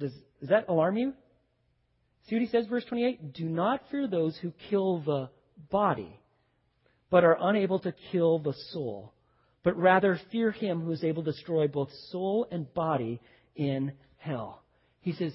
Does, 0.00 0.12
does 0.40 0.48
that 0.48 0.68
alarm 0.68 0.96
you? 0.96 1.12
See 2.28 2.36
what 2.36 2.42
he 2.42 2.48
says, 2.48 2.66
verse 2.66 2.84
28? 2.84 3.32
Do 3.34 3.44
not 3.44 3.82
fear 3.90 4.06
those 4.06 4.36
who 4.38 4.52
kill 4.70 5.00
the 5.00 5.30
body, 5.70 6.18
but 7.10 7.24
are 7.24 7.36
unable 7.40 7.80
to 7.80 7.94
kill 8.10 8.38
the 8.38 8.54
soul, 8.70 9.12
but 9.62 9.76
rather 9.76 10.20
fear 10.30 10.50
him 10.50 10.82
who 10.82 10.92
is 10.92 11.04
able 11.04 11.24
to 11.24 11.32
destroy 11.32 11.66
both 11.66 11.90
soul 12.10 12.46
and 12.50 12.72
body 12.74 13.20
in 13.56 13.92
hell. 14.18 14.62
He 15.00 15.12
says, 15.12 15.32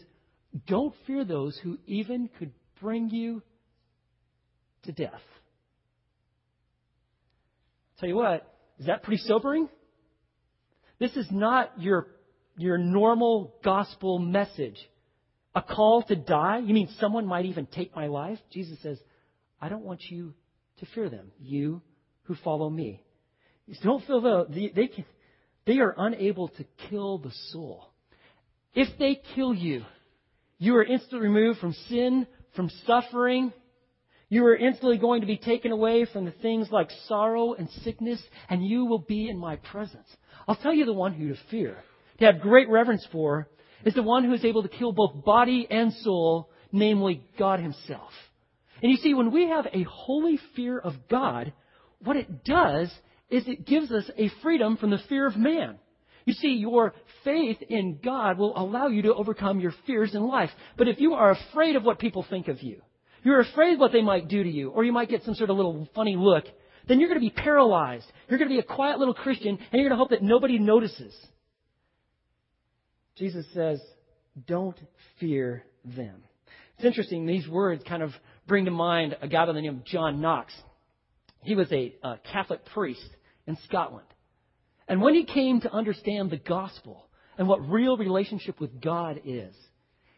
don't 0.65 0.95
fear 1.05 1.25
those 1.25 1.57
who 1.61 1.77
even 1.85 2.29
could 2.39 2.51
bring 2.81 3.09
you 3.09 3.43
to 4.83 4.91
death. 4.91 5.21
Tell 7.99 8.07
you 8.07 8.15
what, 8.15 8.53
is 8.79 8.85
that 8.85 9.03
pretty 9.03 9.21
sobering? 9.23 9.69
This 10.99 11.15
is 11.15 11.27
not 11.31 11.81
your, 11.81 12.07
your 12.57 12.77
normal 12.77 13.55
gospel 13.63 14.19
message. 14.19 14.77
A 15.57 15.61
call 15.63 16.03
to 16.03 16.15
die? 16.15 16.59
You 16.59 16.71
mean 16.71 16.87
someone 16.99 17.25
might 17.25 17.45
even 17.45 17.65
take 17.65 17.95
my 17.95 18.05
life? 18.05 18.37
Jesus 18.51 18.77
says, 18.83 18.99
I 19.59 19.69
don't 19.69 19.83
want 19.83 20.01
you 20.07 20.35
to 20.79 20.85
fear 20.93 21.09
them, 21.09 21.31
you 21.39 21.81
who 22.25 22.35
follow 22.43 22.69
me. 22.69 23.01
Don't 23.81 24.05
feel 24.05 24.21
though 24.21 24.45
they, 24.47 24.71
they, 24.75 24.85
can, 24.85 25.03
they 25.65 25.79
are 25.79 25.95
unable 25.97 26.49
to 26.49 26.65
kill 26.91 27.17
the 27.17 27.31
soul. 27.51 27.89
If 28.75 28.99
they 28.99 29.19
kill 29.33 29.51
you, 29.51 29.83
you 30.59 30.75
are 30.75 30.83
instantly 30.83 31.27
removed 31.27 31.57
from 31.57 31.73
sin, 31.89 32.27
from 32.55 32.69
suffering. 32.85 33.51
You 34.29 34.45
are 34.45 34.55
instantly 34.55 34.99
going 34.99 35.21
to 35.21 35.27
be 35.27 35.37
taken 35.37 35.71
away 35.71 36.05
from 36.05 36.25
the 36.25 36.31
things 36.33 36.67
like 36.69 36.91
sorrow 37.07 37.53
and 37.53 37.67
sickness, 37.83 38.21
and 38.47 38.63
you 38.63 38.85
will 38.85 38.99
be 38.99 39.27
in 39.27 39.39
my 39.39 39.55
presence. 39.55 40.07
I'll 40.47 40.55
tell 40.55 40.73
you 40.73 40.85
the 40.85 40.93
one 40.93 41.13
who 41.13 41.29
to 41.29 41.37
fear, 41.49 41.77
to 42.19 42.25
have 42.25 42.41
great 42.41 42.69
reverence 42.69 43.07
for, 43.11 43.47
is 43.85 43.93
the 43.93 44.03
one 44.03 44.23
who 44.23 44.33
is 44.33 44.45
able 44.45 44.63
to 44.63 44.69
kill 44.69 44.91
both 44.91 45.23
body 45.23 45.67
and 45.69 45.93
soul, 45.93 46.49
namely 46.71 47.21
God 47.37 47.59
Himself. 47.59 48.11
And 48.81 48.91
you 48.91 48.97
see, 48.97 49.13
when 49.13 49.31
we 49.31 49.49
have 49.49 49.67
a 49.71 49.83
holy 49.83 50.39
fear 50.55 50.77
of 50.77 50.93
God, 51.09 51.53
what 52.03 52.17
it 52.17 52.43
does 52.43 52.91
is 53.29 53.47
it 53.47 53.65
gives 53.65 53.91
us 53.91 54.09
a 54.17 54.29
freedom 54.41 54.77
from 54.77 54.91
the 54.91 54.99
fear 55.09 55.27
of 55.27 55.35
man. 55.35 55.77
You 56.25 56.33
see, 56.33 56.55
your 56.55 56.93
faith 57.23 57.57
in 57.69 57.99
God 58.03 58.37
will 58.37 58.57
allow 58.57 58.87
you 58.87 59.01
to 59.03 59.13
overcome 59.13 59.59
your 59.59 59.73
fears 59.85 60.13
in 60.13 60.27
life. 60.27 60.49
But 60.77 60.87
if 60.89 60.99
you 60.99 61.13
are 61.13 61.31
afraid 61.31 61.75
of 61.75 61.83
what 61.83 61.99
people 61.99 62.25
think 62.29 62.49
of 62.49 62.61
you, 62.61 62.81
you're 63.23 63.39
afraid 63.39 63.79
what 63.79 63.91
they 63.91 64.01
might 64.01 64.27
do 64.27 64.43
to 64.43 64.49
you, 64.49 64.69
or 64.69 64.83
you 64.83 64.91
might 64.91 65.09
get 65.09 65.23
some 65.23 65.35
sort 65.35 65.49
of 65.49 65.57
little 65.57 65.87
funny 65.95 66.15
look, 66.17 66.45
then 66.87 66.99
you're 66.99 67.09
going 67.09 67.19
to 67.19 67.25
be 67.25 67.29
paralyzed. 67.29 68.05
You're 68.29 68.39
going 68.39 68.49
to 68.49 68.55
be 68.55 68.59
a 68.59 68.75
quiet 68.75 68.99
little 68.99 69.13
Christian, 69.13 69.57
and 69.57 69.81
you're 69.81 69.89
going 69.89 69.91
to 69.91 69.97
hope 69.97 70.09
that 70.11 70.21
nobody 70.21 70.59
notices. 70.59 71.15
Jesus 73.17 73.45
says, 73.53 73.81
don't 74.47 74.77
fear 75.19 75.63
them. 75.83 76.23
It's 76.75 76.85
interesting, 76.85 77.25
these 77.25 77.47
words 77.47 77.83
kind 77.87 78.03
of 78.03 78.11
bring 78.45 78.65
to 78.65 78.71
mind 78.71 79.17
a 79.21 79.27
guy 79.27 79.45
by 79.45 79.53
the 79.53 79.61
name 79.61 79.77
of 79.77 79.85
John 79.85 80.21
Knox. 80.21 80.53
He 81.41 81.55
was 81.55 81.71
a, 81.71 81.95
a 82.03 82.19
Catholic 82.31 82.65
priest 82.65 83.09
in 83.47 83.57
Scotland. 83.65 84.05
And 84.87 85.01
when 85.01 85.15
he 85.15 85.25
came 85.25 85.61
to 85.61 85.71
understand 85.71 86.29
the 86.29 86.37
gospel 86.37 87.07
and 87.37 87.47
what 87.47 87.67
real 87.67 87.97
relationship 87.97 88.59
with 88.59 88.79
God 88.79 89.21
is, 89.25 89.55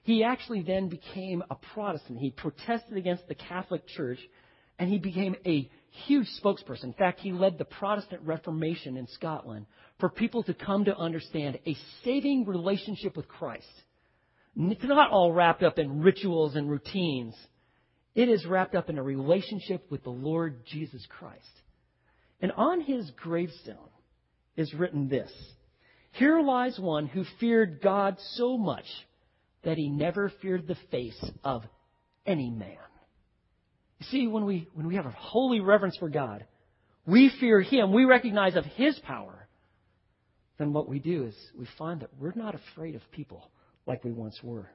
he 0.03 0.23
actually 0.23 0.63
then 0.63 0.89
became 0.89 1.43
a 1.49 1.55
Protestant. 1.55 2.19
He 2.19 2.31
protested 2.31 2.97
against 2.97 3.27
the 3.27 3.35
Catholic 3.35 3.87
Church 3.87 4.19
and 4.77 4.89
he 4.89 4.97
became 4.97 5.35
a 5.45 5.69
huge 6.07 6.27
spokesperson. 6.41 6.85
In 6.85 6.93
fact, 6.93 7.19
he 7.19 7.31
led 7.31 7.57
the 7.57 7.65
Protestant 7.65 8.21
Reformation 8.23 8.97
in 8.97 9.07
Scotland 9.07 9.65
for 9.99 10.09
people 10.09 10.43
to 10.43 10.53
come 10.53 10.85
to 10.85 10.97
understand 10.97 11.59
a 11.65 11.75
saving 12.03 12.45
relationship 12.45 13.17
with 13.17 13.27
Christ. 13.27 13.67
It's 14.55 14.83
not 14.83 15.11
all 15.11 15.31
wrapped 15.31 15.63
up 15.63 15.79
in 15.79 16.01
rituals 16.01 16.55
and 16.55 16.69
routines. 16.69 17.35
It 18.15 18.29
is 18.29 18.45
wrapped 18.45 18.75
up 18.75 18.89
in 18.89 18.97
a 18.97 19.03
relationship 19.03 19.85
with 19.89 20.03
the 20.03 20.09
Lord 20.09 20.65
Jesus 20.65 21.05
Christ. 21.17 21.43
And 22.41 22.51
on 22.53 22.81
his 22.81 23.09
gravestone 23.11 23.77
is 24.55 24.73
written 24.73 25.09
this 25.09 25.31
Here 26.13 26.41
lies 26.41 26.79
one 26.79 27.07
who 27.07 27.23
feared 27.39 27.81
God 27.81 28.17
so 28.33 28.57
much 28.57 28.85
that 29.63 29.77
he 29.77 29.89
never 29.89 30.31
feared 30.41 30.67
the 30.67 30.77
face 30.89 31.23
of 31.43 31.63
any 32.25 32.49
man. 32.49 32.77
You 33.99 34.05
see, 34.09 34.27
when 34.27 34.45
we, 34.45 34.67
when 34.73 34.87
we 34.87 34.95
have 34.95 35.05
a 35.05 35.11
holy 35.11 35.59
reverence 35.59 35.97
for 35.97 36.09
God, 36.09 36.45
we 37.05 37.31
fear 37.39 37.61
Him, 37.61 37.91
we 37.91 38.05
recognize 38.05 38.55
of 38.55 38.65
His 38.65 38.97
power, 38.99 39.38
then 40.59 40.73
what 40.73 40.89
we 40.89 40.99
do 40.99 41.23
is 41.25 41.35
we 41.57 41.65
find 41.77 42.01
that 42.01 42.09
we're 42.19 42.33
not 42.35 42.53
afraid 42.53 42.93
of 42.93 43.01
people 43.11 43.49
like 43.87 44.03
we 44.03 44.11
once 44.11 44.37
were. 44.43 44.69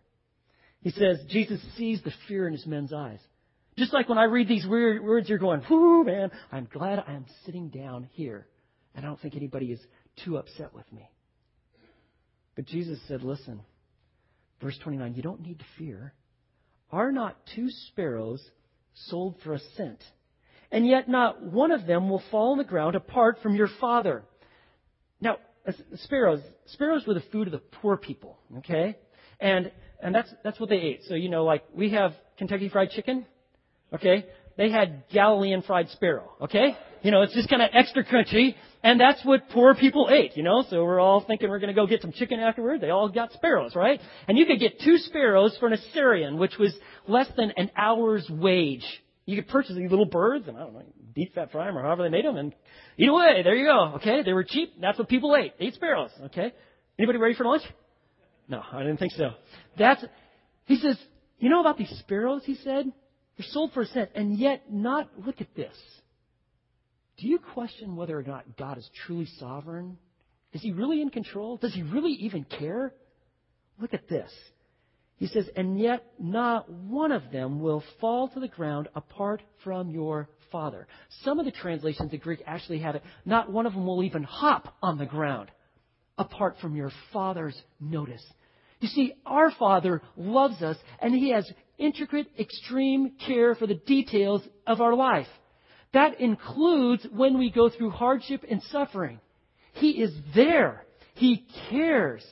He 0.81 0.90
says 0.90 1.20
Jesus 1.29 1.61
sees 1.77 2.03
the 2.03 2.12
fear 2.27 2.47
in 2.47 2.53
his 2.53 2.66
men's 2.66 2.92
eyes. 2.92 3.20
Just 3.77 3.92
like 3.92 4.09
when 4.09 4.18
I 4.18 4.25
read 4.25 4.49
these 4.49 4.66
weird 4.66 5.03
words, 5.03 5.29
you're 5.29 5.38
going, 5.38 5.62
whoo, 5.68 6.05
man, 6.05 6.31
I'm 6.51 6.68
glad 6.73 7.03
I 7.07 7.12
am 7.12 7.27
sitting 7.44 7.68
down 7.68 8.09
here. 8.12 8.47
And 8.94 9.05
I 9.05 9.09
don't 9.09 9.20
think 9.20 9.37
anybody 9.37 9.73
is 9.73 9.81
too 10.25 10.37
upset 10.38 10.73
with 10.75 10.90
me. 10.92 11.09
But 12.55 12.66
Jesus 12.66 12.99
said, 13.09 13.23
listen, 13.23 13.61
verse 14.62 14.79
29, 14.83 15.14
you 15.14 15.23
don't 15.23 15.42
need 15.42 15.59
to 15.59 15.64
fear. 15.77 16.14
Are 16.92 17.11
not 17.11 17.37
two 17.57 17.68
sparrows 17.88 18.42
sold 19.09 19.37
for 19.42 19.55
a 19.55 19.61
cent. 19.77 19.99
And 20.70 20.87
yet 20.87 21.09
not 21.09 21.42
one 21.42 21.73
of 21.73 21.87
them 21.87 22.09
will 22.09 22.23
fall 22.31 22.53
on 22.53 22.59
the 22.59 22.64
ground 22.64 22.94
apart 22.94 23.38
from 23.42 23.57
your 23.57 23.68
Father. 23.81 24.23
Now, 25.20 25.38
Uh, 25.66 25.72
sparrows, 25.96 26.40
sparrows 26.66 27.07
were 27.07 27.14
the 27.14 27.22
food 27.33 27.48
of 27.48 27.53
the 27.53 27.62
poor 27.81 27.96
people, 27.96 28.38
okay? 28.59 28.96
And, 29.40 29.72
and 30.03 30.14
that's, 30.14 30.33
that's 30.42 30.61
what 30.61 30.68
they 30.68 30.77
ate. 30.77 31.00
So, 31.09 31.14
you 31.14 31.29
know, 31.29 31.44
like 31.44 31.64
we 31.74 31.90
have 31.90 32.12
Kentucky 32.37 32.68
Fried 32.68 32.90
Chicken, 32.90 33.24
okay? 33.92 34.27
They 34.57 34.70
had 34.70 35.05
Galilean 35.12 35.62
fried 35.62 35.88
sparrow, 35.90 36.31
okay? 36.42 36.77
You 37.03 37.11
know, 37.11 37.22
it's 37.22 37.35
just 37.35 37.48
kind 37.48 37.61
of 37.61 37.70
extra 37.72 38.05
crunchy, 38.05 38.55
and 38.83 39.00
that's 39.00 39.24
what 39.24 39.48
poor 39.50 39.74
people 39.74 40.09
ate, 40.11 40.37
you 40.37 40.42
know? 40.42 40.64
So 40.70 40.85
we're 40.85 41.00
all 41.00 41.24
thinking 41.27 41.50
we're 41.50 41.59
going 41.59 41.74
to 41.74 41.81
go 41.81 41.87
get 41.87 42.03
some 42.03 42.12
chicken 42.12 42.38
afterward. 42.38 42.81
They 42.81 42.90
all 42.90 43.09
got 43.09 43.33
sparrows, 43.33 43.74
right? 43.74 44.00
And 44.29 44.38
you 44.38 44.46
could 44.46 44.61
get 44.61 44.81
two 44.81 44.98
sparrows 44.98 45.57
for 45.59 45.66
an 45.66 45.77
assarion, 45.77 46.38
which 46.38 46.57
was 46.59 46.74
less 47.09 47.27
than 47.37 47.53
an 47.57 47.70
hour's 47.77 48.29
wage. 48.31 48.85
You 49.27 49.37
could 49.37 49.49
purchase 49.49 49.75
these 49.75 49.91
little 49.91 50.05
birds, 50.05 50.49
and 50.49 50.57
I 50.57 50.61
don't 50.61 50.75
know, 50.75 50.83
deep 51.15 51.35
fat 51.35 51.51
fry 51.51 51.67
them 51.67 51.79
or 51.79 51.83
however 51.83 52.03
they 52.03 52.11
made 52.11 52.25
them, 52.25 52.37
and 52.37 52.55
eat 52.99 53.09
away. 53.09 53.43
There 53.43 53.55
you 53.55 53.65
go. 53.65 53.95
Okay, 53.97 54.23
they 54.23 54.35
were 54.35 54.45
cheap. 54.45 54.75
That's 54.81 54.99
what 54.99 55.09
people 55.09 55.35
ate. 55.35 55.55
Ate 55.59 55.75
sparrows. 55.75 56.11
Okay, 56.27 56.53
anybody 56.99 57.19
ready 57.19 57.35
for 57.35 57.45
lunch? 57.45 57.63
No, 58.49 58.63
I 58.71 58.81
didn't 58.81 58.99
think 58.99 59.13
so. 59.13 59.31
That's. 59.79 60.05
He 60.67 60.77
says, 60.77 60.99
you 61.39 61.49
know 61.49 61.61
about 61.61 61.79
these 61.79 61.95
sparrows? 62.01 62.43
He 62.45 62.55
said, 62.57 62.87
they're 63.37 63.47
sold 63.51 63.73
for 63.73 63.83
a 63.83 63.87
cent, 63.87 64.11
and 64.15 64.39
yet 64.39 64.71
not. 64.71 65.09
Look 65.25 65.41
at 65.41 65.55
this. 65.55 65.75
Do 67.17 67.27
you 67.29 67.39
question 67.39 67.97
whether 67.97 68.19
or 68.19 68.23
not 68.23 68.57
God 68.59 68.77
is 68.77 68.89
truly 69.07 69.27
sovereign? 69.39 69.97
Is 70.53 70.63
He 70.63 70.73
really 70.73 71.01
in 71.01 71.11
control? 71.11 71.57
Does 71.57 71.73
He 71.73 71.83
really 71.83 72.13
even 72.13 72.45
care? 72.45 72.93
Look 73.81 73.95
at 73.95 74.09
this. 74.09 74.31
He 75.16 75.27
says, 75.29 75.48
and 75.57 75.79
yet 75.79 76.05
not 76.18 76.68
one 76.68 77.12
of 77.12 77.31
them 77.31 77.61
will 77.61 77.83
fall 78.00 78.29
to 78.29 78.40
the 78.40 78.48
ground 78.48 78.88
apart 78.94 79.42
from 79.62 79.90
your 79.90 80.29
Father. 80.50 80.87
Some 81.22 81.38
of 81.38 81.44
the 81.44 81.53
translations 81.53 82.12
in 82.12 82.18
Greek 82.18 82.42
actually 82.46 82.81
have 82.81 82.94
it, 82.94 83.03
not 83.24 83.50
one 83.50 83.66
of 83.66 83.72
them 83.74 83.87
will 83.87 84.03
even 84.03 84.22
hop 84.22 84.77
on 84.83 84.98
the 84.98 85.07
ground 85.07 85.50
apart 86.18 86.57
from 86.61 86.77
your 86.77 86.92
Father's 87.12 87.61
notice. 87.81 88.24
You 88.81 88.88
see, 88.88 89.14
our 89.24 89.50
Father 89.53 90.03
loves 90.16 90.62
us 90.62 90.77
and 91.00 91.14
He 91.14 91.31
has 91.31 91.50
intricate, 91.79 92.29
extreme 92.38 93.12
care 93.27 93.55
for 93.55 93.66
the 93.66 93.74
details 93.74 94.42
of 94.66 94.81
our 94.81 94.94
life. 94.94 95.27
That 95.92 96.20
includes 96.20 97.07
when 97.12 97.38
we 97.38 97.50
go 97.50 97.68
through 97.68 97.90
hardship 97.90 98.44
and 98.48 98.62
suffering. 98.64 99.20
He 99.74 99.90
is 100.03 100.12
there. 100.35 100.85
He 101.14 101.46
cares. 101.70 102.24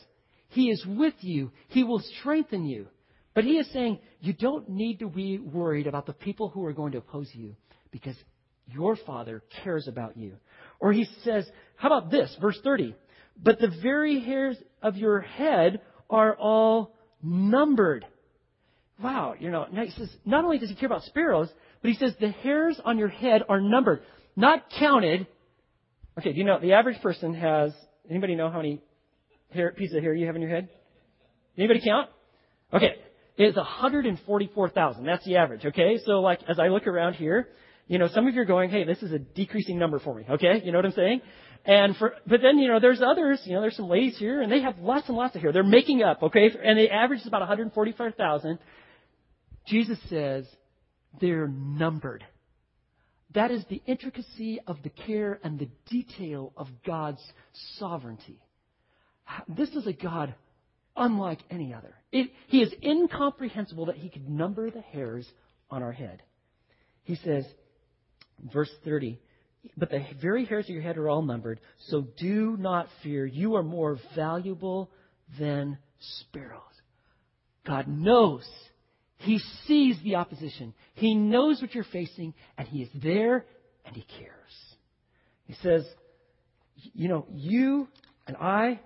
He 0.52 0.70
is 0.70 0.84
with 0.86 1.14
you. 1.20 1.50
He 1.68 1.82
will 1.82 2.02
strengthen 2.20 2.64
you. 2.64 2.86
But 3.34 3.44
he 3.44 3.52
is 3.52 3.70
saying 3.72 3.98
you 4.20 4.34
don't 4.34 4.68
need 4.68 4.98
to 4.98 5.08
be 5.08 5.38
worried 5.38 5.86
about 5.86 6.06
the 6.06 6.12
people 6.12 6.50
who 6.50 6.64
are 6.66 6.74
going 6.74 6.92
to 6.92 6.98
oppose 6.98 7.30
you 7.32 7.56
because 7.90 8.16
your 8.66 8.96
Father 8.96 9.42
cares 9.64 9.88
about 9.88 10.16
you. 10.16 10.34
Or 10.78 10.92
he 10.92 11.06
says, 11.24 11.46
how 11.76 11.88
about 11.88 12.10
this? 12.10 12.36
Verse 12.40 12.58
30. 12.62 12.94
But 13.42 13.60
the 13.60 13.72
very 13.82 14.20
hairs 14.20 14.56
of 14.82 14.96
your 14.96 15.20
head 15.20 15.80
are 16.10 16.36
all 16.36 16.94
numbered. 17.22 18.04
Wow, 19.02 19.34
you 19.38 19.50
know, 19.50 19.66
he 19.72 19.90
says, 19.90 20.10
not 20.26 20.44
only 20.44 20.58
does 20.58 20.68
he 20.68 20.74
care 20.74 20.86
about 20.86 21.02
sparrows, 21.04 21.48
but 21.80 21.90
he 21.90 21.96
says 21.96 22.14
the 22.20 22.30
hairs 22.30 22.78
on 22.84 22.98
your 22.98 23.08
head 23.08 23.42
are 23.48 23.60
numbered, 23.60 24.02
not 24.36 24.70
counted. 24.78 25.26
Okay, 26.18 26.32
do 26.32 26.38
you 26.38 26.44
know, 26.44 26.60
the 26.60 26.74
average 26.74 27.00
person 27.00 27.34
has, 27.34 27.72
anybody 28.08 28.34
know 28.34 28.50
how 28.50 28.58
many 28.58 28.82
hair, 29.52 29.72
pieces 29.72 29.96
of 29.96 30.02
hair 30.02 30.14
you 30.14 30.26
have 30.26 30.36
in 30.36 30.42
your 30.42 30.50
head? 30.50 30.68
Anybody 31.56 31.80
count? 31.84 32.08
Okay, 32.72 32.94
it's 33.36 33.56
144,000. 33.56 35.04
That's 35.04 35.24
the 35.24 35.36
average, 35.36 35.64
okay? 35.66 35.98
So 36.04 36.20
like, 36.20 36.40
as 36.48 36.58
I 36.58 36.68
look 36.68 36.86
around 36.86 37.14
here, 37.14 37.48
you 37.86 37.98
know, 37.98 38.08
some 38.08 38.26
of 38.26 38.34
you 38.34 38.40
are 38.40 38.46
going, 38.46 38.70
hey, 38.70 38.84
this 38.84 39.02
is 39.02 39.12
a 39.12 39.18
decreasing 39.18 39.78
number 39.78 39.98
for 39.98 40.14
me, 40.14 40.24
okay? 40.30 40.62
You 40.64 40.72
know 40.72 40.78
what 40.78 40.86
I'm 40.86 40.92
saying? 40.92 41.20
And 41.64 41.96
for, 41.96 42.14
but 42.26 42.40
then, 42.42 42.58
you 42.58 42.68
know, 42.68 42.80
there's 42.80 43.02
others, 43.02 43.40
you 43.44 43.54
know, 43.54 43.60
there's 43.60 43.76
some 43.76 43.88
ladies 43.88 44.18
here 44.18 44.40
and 44.40 44.50
they 44.50 44.62
have 44.62 44.78
lots 44.78 45.08
and 45.08 45.16
lots 45.16 45.36
of 45.36 45.42
hair. 45.42 45.52
They're 45.52 45.62
making 45.62 46.02
up, 46.02 46.22
okay? 46.22 46.50
And 46.64 46.78
the 46.78 46.90
average 46.90 47.20
is 47.20 47.26
about 47.26 47.40
145,000. 47.40 48.58
Jesus 49.66 49.98
says 50.08 50.46
they're 51.20 51.46
numbered. 51.46 52.24
That 53.34 53.50
is 53.50 53.64
the 53.70 53.80
intricacy 53.86 54.60
of 54.66 54.78
the 54.82 54.90
care 54.90 55.38
and 55.42 55.58
the 55.58 55.68
detail 55.88 56.52
of 56.56 56.68
God's 56.84 57.22
sovereignty. 57.78 58.38
This 59.48 59.70
is 59.70 59.86
a 59.86 59.92
God 59.92 60.34
unlike 60.96 61.40
any 61.50 61.72
other. 61.72 61.94
It, 62.10 62.30
he 62.48 62.60
is 62.60 62.72
incomprehensible 62.82 63.86
that 63.86 63.96
he 63.96 64.08
could 64.08 64.28
number 64.28 64.70
the 64.70 64.80
hairs 64.80 65.26
on 65.70 65.82
our 65.82 65.92
head. 65.92 66.22
He 67.04 67.16
says, 67.16 67.44
verse 68.52 68.70
30, 68.84 69.18
but 69.76 69.90
the 69.90 70.04
very 70.20 70.44
hairs 70.44 70.66
of 70.66 70.70
your 70.70 70.82
head 70.82 70.98
are 70.98 71.08
all 71.08 71.22
numbered, 71.22 71.60
so 71.88 72.06
do 72.18 72.56
not 72.58 72.88
fear. 73.02 73.24
You 73.24 73.54
are 73.56 73.62
more 73.62 73.98
valuable 74.14 74.90
than 75.38 75.78
sparrows. 76.18 76.60
God 77.66 77.86
knows. 77.86 78.48
He 79.18 79.38
sees 79.66 79.96
the 80.02 80.16
opposition. 80.16 80.74
He 80.94 81.14
knows 81.14 81.62
what 81.62 81.74
you're 81.74 81.84
facing, 81.84 82.34
and 82.58 82.66
He 82.66 82.82
is 82.82 82.88
there, 83.02 83.46
and 83.84 83.94
He 83.94 84.04
cares. 84.18 84.32
He 85.44 85.54
says, 85.62 85.86
You 86.74 87.08
know, 87.08 87.26
you 87.32 87.86
and 88.26 88.36
I, 88.36 88.80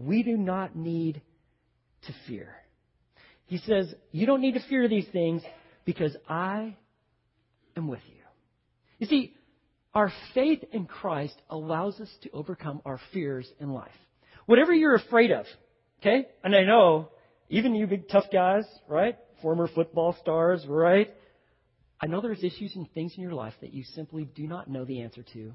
we 0.00 0.22
do 0.22 0.36
not 0.36 0.74
need 0.74 1.20
to 2.06 2.12
fear. 2.26 2.54
He 3.46 3.58
says, 3.58 3.92
You 4.12 4.26
don't 4.26 4.40
need 4.40 4.54
to 4.54 4.68
fear 4.68 4.88
these 4.88 5.06
things 5.12 5.42
because 5.84 6.16
I 6.28 6.76
am 7.76 7.88
with 7.88 8.00
you. 8.08 8.22
You 8.98 9.06
see, 9.06 9.34
our 9.94 10.12
faith 10.34 10.62
in 10.72 10.86
Christ 10.86 11.34
allows 11.48 12.00
us 12.00 12.08
to 12.22 12.30
overcome 12.30 12.80
our 12.84 13.00
fears 13.12 13.50
in 13.58 13.72
life. 13.72 13.90
Whatever 14.46 14.72
you're 14.72 14.94
afraid 14.94 15.32
of, 15.32 15.46
okay? 16.00 16.28
And 16.44 16.54
I 16.54 16.64
know, 16.64 17.08
even 17.48 17.74
you 17.74 17.86
big 17.86 18.08
tough 18.08 18.26
guys, 18.32 18.64
right? 18.88 19.16
Former 19.42 19.68
football 19.68 20.16
stars, 20.20 20.64
right? 20.68 21.12
I 22.00 22.06
know 22.06 22.20
there's 22.20 22.44
issues 22.44 22.74
and 22.76 22.90
things 22.92 23.14
in 23.16 23.22
your 23.22 23.34
life 23.34 23.54
that 23.60 23.74
you 23.74 23.84
simply 23.94 24.24
do 24.24 24.46
not 24.46 24.68
know 24.68 24.84
the 24.84 25.02
answer 25.02 25.24
to, 25.34 25.54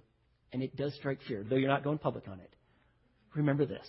and 0.52 0.62
it 0.62 0.76
does 0.76 0.94
strike 0.96 1.20
fear, 1.28 1.46
though 1.48 1.56
you're 1.56 1.70
not 1.70 1.84
going 1.84 1.98
public 1.98 2.28
on 2.28 2.40
it. 2.40 2.54
Remember 3.34 3.66
this. 3.66 3.88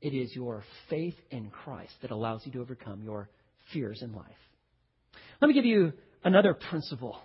It 0.00 0.14
is 0.14 0.34
your 0.34 0.64
faith 0.90 1.16
in 1.30 1.50
Christ 1.50 1.92
that 2.02 2.10
allows 2.10 2.42
you 2.44 2.52
to 2.52 2.60
overcome 2.60 3.02
your 3.02 3.28
fears 3.72 4.02
in 4.02 4.14
life. 4.14 4.26
Let 5.40 5.48
me 5.48 5.54
give 5.54 5.64
you 5.64 5.92
another 6.24 6.54
principle 6.54 7.18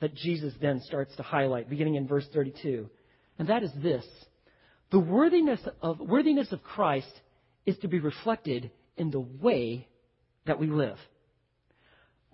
that 0.00 0.14
Jesus 0.14 0.54
then 0.60 0.80
starts 0.80 1.14
to 1.16 1.22
highlight, 1.22 1.68
beginning 1.68 1.96
in 1.96 2.06
verse 2.06 2.26
32. 2.32 2.88
And 3.38 3.48
that 3.48 3.62
is 3.62 3.70
this 3.82 4.04
the 4.90 4.98
worthiness 4.98 5.60
of, 5.82 6.00
worthiness 6.00 6.50
of 6.52 6.62
Christ 6.62 7.12
is 7.66 7.76
to 7.78 7.88
be 7.88 7.98
reflected 7.98 8.70
in 8.96 9.10
the 9.10 9.20
way 9.20 9.86
that 10.46 10.58
we 10.58 10.68
live. 10.68 10.96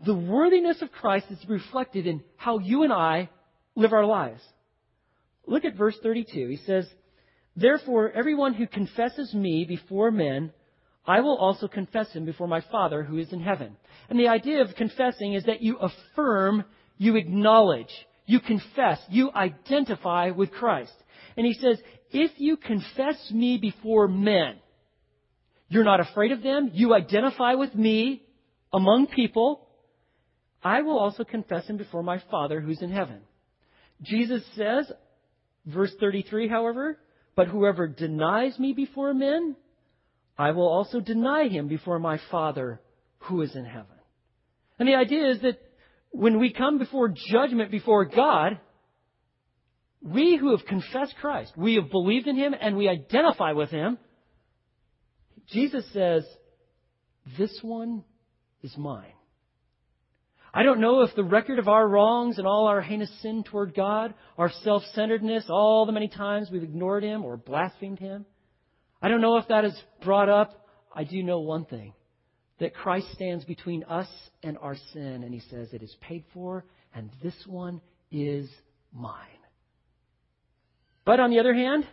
The 0.07 0.15
worthiness 0.15 0.81
of 0.83 0.93
Christ 0.93 1.27
is 1.31 1.39
reflected 1.49 2.07
in 2.07 2.23
how 2.37 2.59
you 2.59 2.83
and 2.85 2.93
I 2.93 3.31
live 3.75 3.93
our 3.93 4.07
lives. 4.07 4.41
Look 5.47 5.65
at 5.65 5.77
verse 5.77 5.97
32. 6.03 6.49
He 6.49 6.57
says, 6.65 6.87
Therefore, 7.57 8.11
everyone 8.11 8.55
who 8.55 8.67
confesses 8.67 9.33
me 9.33 9.65
before 9.65 10.11
men, 10.11 10.53
I 11.07 11.21
will 11.21 11.37
also 11.37 11.69
confess 11.69 12.11
him 12.13 12.25
before 12.25 12.49
my 12.49 12.61
Father 12.73 13.03
who 13.03 13.19
is 13.19 13.33
in 13.33 13.41
heaven. 13.41 13.77
And 14.09 14.19
the 14.19 14.29
idea 14.29 14.63
of 14.63 14.75
confessing 14.77 15.35
is 15.35 15.45
that 15.45 15.63
you 15.63 15.79
affirm, 15.79 16.65
you 16.99 17.17
acknowledge, 17.17 17.93
you 18.27 18.41
confess, 18.41 18.99
you 19.09 19.31
identify 19.33 20.31
with 20.31 20.51
Christ. 20.51 20.95
And 21.37 21.47
he 21.47 21.55
says, 21.55 21.79
if 22.11 22.33
you 22.39 22.57
confess 22.57 23.31
me 23.31 23.59
before 23.59 24.09
men, 24.09 24.57
you're 25.69 25.85
not 25.85 26.01
afraid 26.01 26.33
of 26.33 26.43
them, 26.43 26.71
you 26.73 26.95
identify 26.95 27.55
with 27.55 27.75
me 27.75 28.23
among 28.73 29.09
people, 29.09 29.69
I 30.63 30.83
will 30.83 30.99
also 30.99 31.25
confess 31.25 31.67
him 31.67 31.77
before 31.77 32.03
my 32.03 32.21
Father 32.31 32.61
who's 32.61 32.83
in 32.83 32.91
heaven. 32.91 33.21
Jesus 34.03 34.43
says, 34.57 34.91
verse 35.67 35.93
33, 36.01 36.49
however, 36.49 36.99
but 37.37 37.49
whoever 37.49 37.87
denies 37.87 38.59
me 38.59 38.73
before 38.73 39.13
men, 39.15 39.57
I 40.39 40.53
will 40.53 40.69
also 40.69 41.01
deny 41.01 41.49
him 41.49 41.69
before 41.69 41.99
my 41.99 42.19
Father 42.31 42.81
who 43.19 43.43
is 43.43 43.55
in 43.55 43.65
heaven. 43.65 43.87
And 44.79 44.89
the 44.89 44.95
idea 44.95 45.31
is 45.31 45.41
that 45.43 45.61
when 46.11 46.39
we 46.39 46.53
come 46.53 46.79
before 46.79 47.09
judgment 47.09 47.71
before 47.71 48.05
God, 48.05 48.59
we 50.03 50.37
who 50.37 50.57
have 50.57 50.67
confessed 50.67 51.15
Christ, 51.21 51.53
we 51.57 51.77
have 51.77 51.91
believed 51.91 52.27
in 52.27 52.37
him 52.37 52.55
and 52.59 52.77
we 52.77 52.89
identify 52.89 53.53
with 53.53 53.71
him, 53.71 53.99
Jesus 55.51 55.85
says, 55.93 56.25
This 57.39 57.59
one 57.63 58.05
is 58.63 58.77
mine. 58.77 59.13
I 60.57 60.63
don't 60.63 60.81
know 60.81 61.03
if 61.03 61.15
the 61.17 61.25
record 61.25 61.59
of 61.59 61.67
our 61.67 61.87
wrongs 61.87 62.39
and 62.39 62.47
all 62.47 62.69
our 62.69 62.81
heinous 62.81 63.11
sin 63.23 63.43
toward 63.43 63.75
God, 63.75 64.15
our 64.39 64.53
self 64.63 64.85
centeredness, 64.95 65.47
all 65.51 65.85
the 65.85 65.91
many 65.91 66.07
times 66.07 66.49
we've 66.51 66.63
ignored 66.63 67.03
Him 67.03 67.25
or 67.25 67.37
blasphemed 67.37 67.99
Him, 67.99 68.25
I 69.03 69.09
don't 69.09 69.21
know 69.21 69.37
if 69.37 69.49
that 69.49 69.65
is 69.65 69.77
brought 70.05 70.29
up. 70.29 70.67
I 70.95 71.03
do 71.03 71.25
know 71.25 71.41
one 71.41 71.65
thing 71.65 71.93
that 72.61 72.73
Christ 72.73 73.09
stands 73.15 73.45
between 73.45 73.83
us 73.83 74.07
and 74.45 74.57
our 74.59 74.77
sin, 74.93 75.25
and 75.25 75.35
He 75.35 75.41
says, 75.51 75.73
It 75.73 75.83
is 75.83 75.95
paid 76.01 76.25
for, 76.33 76.65
and 76.95 77.11
this 77.21 77.35
one 77.49 77.81
is 78.13 78.49
mine. 78.93 79.27
But 81.05 81.19
on 81.19 81.31
the 81.31 81.41
other 81.41 81.53
hand, 81.53 81.85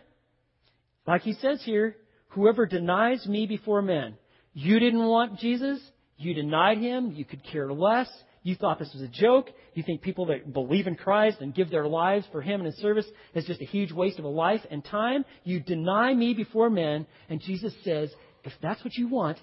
like 1.04 1.22
He 1.22 1.32
says 1.32 1.60
here, 1.64 1.96
whoever 2.28 2.64
denies 2.64 3.26
me 3.26 3.46
before 3.46 3.82
men, 3.82 4.14
you 4.54 4.78
didn't 4.78 5.04
want 5.04 5.40
Jesus, 5.40 5.80
you 6.16 6.32
denied 6.32 6.78
Him, 6.78 7.10
you 7.10 7.24
could 7.24 7.42
care 7.42 7.72
less. 7.72 8.08
You 8.42 8.56
thought 8.56 8.78
this 8.78 8.92
was 8.92 9.02
a 9.02 9.08
joke. 9.08 9.50
You 9.74 9.82
think 9.82 10.02
people 10.02 10.26
that 10.26 10.52
believe 10.52 10.86
in 10.86 10.96
Christ 10.96 11.38
and 11.40 11.54
give 11.54 11.70
their 11.70 11.86
lives 11.86 12.26
for 12.32 12.42
Him 12.42 12.60
and 12.60 12.66
His 12.66 12.76
service 12.76 13.06
is 13.34 13.44
just 13.44 13.60
a 13.60 13.66
huge 13.66 13.92
waste 13.92 14.18
of 14.18 14.24
a 14.24 14.28
life 14.28 14.60
and 14.70 14.84
time. 14.84 15.24
You 15.44 15.60
deny 15.60 16.12
me 16.12 16.34
before 16.34 16.68
men. 16.68 17.06
And 17.28 17.40
Jesus 17.40 17.72
says, 17.84 18.10
if 18.42 18.52
that's 18.60 18.82
what 18.84 18.94
you 18.94 19.08
want, 19.08 19.38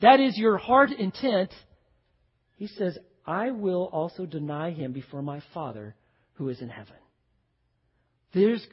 that 0.00 0.20
is 0.20 0.38
your 0.38 0.56
heart 0.56 0.90
intent. 0.92 1.50
He 2.56 2.68
says, 2.68 2.96
I 3.26 3.50
will 3.50 3.88
also 3.92 4.26
deny 4.26 4.70
him 4.70 4.92
before 4.92 5.22
my 5.22 5.42
Father 5.52 5.96
who 6.34 6.48
is 6.48 6.60
in 6.60 6.68
heaven. 6.68 6.94
There's, 8.32 8.64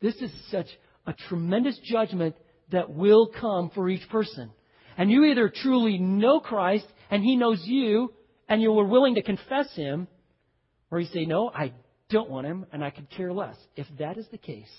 this 0.00 0.16
is 0.16 0.32
such 0.50 0.66
a 1.06 1.12
tremendous 1.28 1.78
judgment 1.84 2.36
that 2.70 2.90
will 2.90 3.28
come 3.28 3.70
for 3.74 3.88
each 3.88 4.08
person. 4.08 4.50
And 4.96 5.10
you 5.10 5.24
either 5.24 5.52
truly 5.54 5.98
know 5.98 6.40
Christ 6.40 6.86
and 7.10 7.22
He 7.22 7.36
knows 7.36 7.62
you, 7.64 8.12
and 8.48 8.60
you 8.60 8.72
were 8.72 8.86
willing 8.86 9.14
to 9.14 9.22
confess 9.22 9.74
him, 9.74 10.08
or 10.90 11.00
you 11.00 11.06
say, 11.12 11.24
No, 11.24 11.50
I 11.54 11.72
don't 12.10 12.30
want 12.30 12.46
him, 12.46 12.66
and 12.72 12.84
I 12.84 12.90
could 12.90 13.10
care 13.10 13.32
less. 13.32 13.56
If 13.76 13.86
that 13.98 14.18
is 14.18 14.26
the 14.30 14.38
case, 14.38 14.70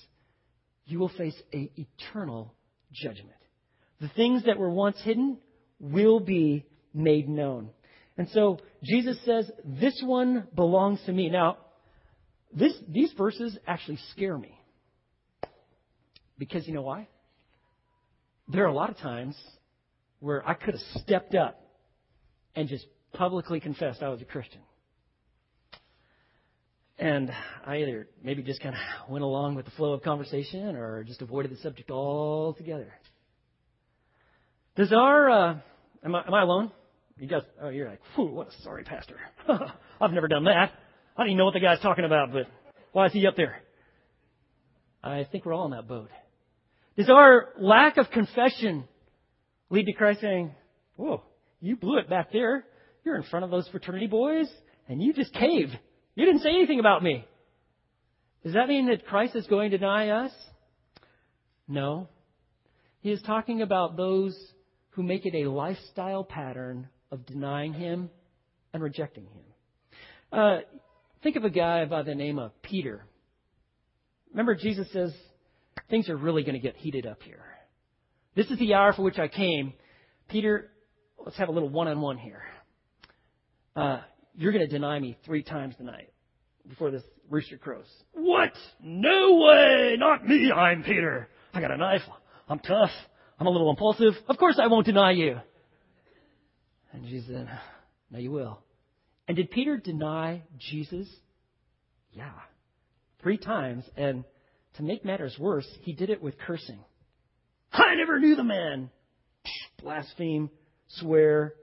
you 0.86 0.98
will 0.98 1.08
face 1.08 1.40
a 1.52 1.70
eternal 1.76 2.54
judgment. 2.92 3.30
The 4.00 4.08
things 4.08 4.44
that 4.44 4.58
were 4.58 4.70
once 4.70 4.96
hidden 5.02 5.38
will 5.80 6.20
be 6.20 6.64
made 6.92 7.28
known. 7.28 7.70
And 8.16 8.28
so 8.30 8.58
Jesus 8.82 9.18
says, 9.24 9.50
This 9.64 10.00
one 10.04 10.46
belongs 10.54 11.00
to 11.06 11.12
me. 11.12 11.30
Now, 11.30 11.58
this, 12.54 12.74
these 12.88 13.12
verses 13.16 13.58
actually 13.66 13.98
scare 14.12 14.38
me. 14.38 14.58
Because 16.38 16.66
you 16.66 16.74
know 16.74 16.82
why? 16.82 17.08
There 18.48 18.64
are 18.64 18.68
a 18.68 18.74
lot 18.74 18.90
of 18.90 18.98
times 18.98 19.36
where 20.20 20.46
I 20.46 20.54
could 20.54 20.74
have 20.74 21.02
stepped 21.02 21.34
up 21.34 21.60
and 22.54 22.68
just 22.68 22.86
publicly 23.14 23.60
confessed 23.60 24.02
I 24.02 24.08
was 24.08 24.20
a 24.20 24.24
Christian. 24.24 24.60
And 26.98 27.32
I 27.66 27.78
either 27.78 28.08
maybe 28.22 28.42
just 28.42 28.60
kind 28.60 28.74
of 28.74 29.10
went 29.10 29.24
along 29.24 29.56
with 29.56 29.64
the 29.64 29.72
flow 29.72 29.94
of 29.94 30.02
conversation 30.02 30.76
or 30.76 31.02
just 31.02 31.22
avoided 31.22 31.50
the 31.50 31.56
subject 31.56 31.90
altogether. 31.90 32.92
Does 34.76 34.92
our, 34.92 35.30
uh, 35.30 35.56
am, 36.04 36.14
I, 36.14 36.26
am 36.26 36.34
I 36.34 36.42
alone? 36.42 36.70
You 37.18 37.28
guys, 37.28 37.42
oh, 37.62 37.68
you're 37.68 37.88
like, 37.88 38.00
whew, 38.14 38.26
what 38.26 38.48
a 38.48 38.62
sorry 38.62 38.84
pastor. 38.84 39.16
I've 40.00 40.12
never 40.12 40.28
done 40.28 40.44
that. 40.44 40.72
I 41.16 41.22
don't 41.22 41.28
even 41.28 41.38
know 41.38 41.44
what 41.44 41.54
the 41.54 41.60
guy's 41.60 41.80
talking 41.80 42.04
about, 42.04 42.32
but 42.32 42.46
why 42.92 43.06
is 43.06 43.12
he 43.12 43.26
up 43.26 43.36
there? 43.36 43.60
I 45.02 45.26
think 45.30 45.44
we're 45.44 45.52
all 45.52 45.66
in 45.66 45.72
that 45.72 45.86
boat. 45.86 46.08
Does 46.96 47.10
our 47.10 47.50
lack 47.58 47.96
of 47.98 48.10
confession 48.10 48.84
lead 49.70 49.86
to 49.86 49.92
Christ 49.92 50.20
saying, 50.20 50.52
whoa, 50.96 51.22
you 51.60 51.76
blew 51.76 51.98
it 51.98 52.08
back 52.08 52.32
there. 52.32 52.64
You're 53.04 53.16
in 53.16 53.22
front 53.24 53.44
of 53.44 53.50
those 53.50 53.68
fraternity 53.68 54.06
boys, 54.06 54.48
and 54.88 55.02
you 55.02 55.12
just 55.12 55.32
caved. 55.34 55.78
You 56.14 56.24
didn't 56.24 56.42
say 56.42 56.50
anything 56.50 56.80
about 56.80 57.02
me. 57.02 57.26
Does 58.42 58.54
that 58.54 58.68
mean 58.68 58.86
that 58.88 59.06
Christ 59.06 59.36
is 59.36 59.46
going 59.46 59.70
to 59.70 59.78
deny 59.78 60.08
us? 60.08 60.32
No. 61.68 62.08
He 63.00 63.10
is 63.10 63.20
talking 63.22 63.62
about 63.62 63.96
those 63.96 64.36
who 64.90 65.02
make 65.02 65.26
it 65.26 65.34
a 65.34 65.50
lifestyle 65.50 66.24
pattern 66.24 66.88
of 67.10 67.26
denying 67.26 67.72
Him 67.72 68.10
and 68.72 68.82
rejecting 68.82 69.24
Him. 69.24 69.42
Uh, 70.32 70.58
think 71.22 71.36
of 71.36 71.44
a 71.44 71.50
guy 71.50 71.84
by 71.84 72.02
the 72.02 72.14
name 72.14 72.38
of 72.38 72.50
Peter. 72.62 73.04
Remember, 74.30 74.54
Jesus 74.54 74.90
says, 74.92 75.12
things 75.90 76.08
are 76.08 76.16
really 76.16 76.42
going 76.42 76.54
to 76.54 76.60
get 76.60 76.76
heated 76.76 77.06
up 77.06 77.22
here. 77.22 77.44
This 78.34 78.50
is 78.50 78.58
the 78.58 78.74
hour 78.74 78.92
for 78.92 79.02
which 79.02 79.18
I 79.18 79.28
came. 79.28 79.74
Peter, 80.28 80.70
let's 81.18 81.36
have 81.36 81.48
a 81.48 81.52
little 81.52 81.68
one 81.68 81.88
on 81.88 82.00
one 82.00 82.18
here. 82.18 82.42
Uh, 83.76 84.00
you're 84.34 84.52
going 84.52 84.66
to 84.66 84.72
deny 84.72 84.98
me 84.98 85.16
three 85.24 85.42
times 85.42 85.74
tonight 85.76 86.12
before 86.68 86.90
this 86.90 87.02
rooster 87.28 87.56
crows. 87.56 87.86
What? 88.12 88.52
No 88.80 89.34
way! 89.36 89.96
Not 89.98 90.26
me! 90.26 90.52
I'm 90.52 90.82
Peter. 90.82 91.28
I 91.52 91.60
got 91.60 91.70
a 91.70 91.76
knife. 91.76 92.02
I'm 92.48 92.60
tough. 92.60 92.90
I'm 93.38 93.46
a 93.46 93.50
little 93.50 93.70
impulsive. 93.70 94.14
Of 94.28 94.38
course 94.38 94.58
I 94.62 94.68
won't 94.68 94.86
deny 94.86 95.12
you. 95.12 95.40
And 96.92 97.04
Jesus 97.06 97.28
said, 97.28 97.48
No, 98.10 98.18
you 98.18 98.30
will. 98.30 98.60
And 99.26 99.36
did 99.36 99.50
Peter 99.50 99.76
deny 99.76 100.42
Jesus? 100.58 101.08
Yeah. 102.12 102.30
Three 103.22 103.38
times. 103.38 103.84
And 103.96 104.24
to 104.76 104.82
make 104.82 105.04
matters 105.04 105.36
worse, 105.38 105.66
he 105.82 105.92
did 105.92 106.10
it 106.10 106.22
with 106.22 106.38
cursing. 106.38 106.78
I 107.72 107.96
never 107.96 108.20
knew 108.20 108.36
the 108.36 108.44
man. 108.44 108.90
Blaspheme, 109.82 110.50
swear, 110.88 111.54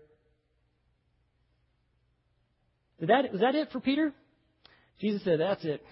did 3.02 3.10
that, 3.10 3.32
was 3.32 3.42
that 3.42 3.56
it 3.56 3.72
for 3.72 3.80
Peter? 3.80 4.14
Jesus 5.00 5.24
said, 5.24 5.40
That's 5.40 5.66
it. 5.66 5.84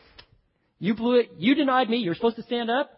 You 0.78 0.94
blew 0.94 1.20
it. 1.20 1.32
You 1.38 1.56
denied 1.56 1.90
me. 1.90 1.98
You 1.98 2.12
were 2.12 2.16
supposed 2.16 2.36
to 2.36 2.44
stand 2.44 2.70
up. 2.70 2.92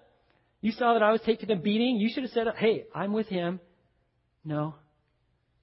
You 0.60 0.74
saw 0.74 0.93
that 0.93 1.02
I 1.02 1.13
was 1.13 1.21
taking 1.26 1.50
a 1.50 1.56
beating. 1.56 1.95
You 1.95 2.10
should 2.13 2.24
have 2.24 2.34
said, 2.34 2.47
Hey, 2.58 2.86
I'm 2.93 3.13
with 3.13 3.28
him. 3.28 3.62
No. 4.43 4.76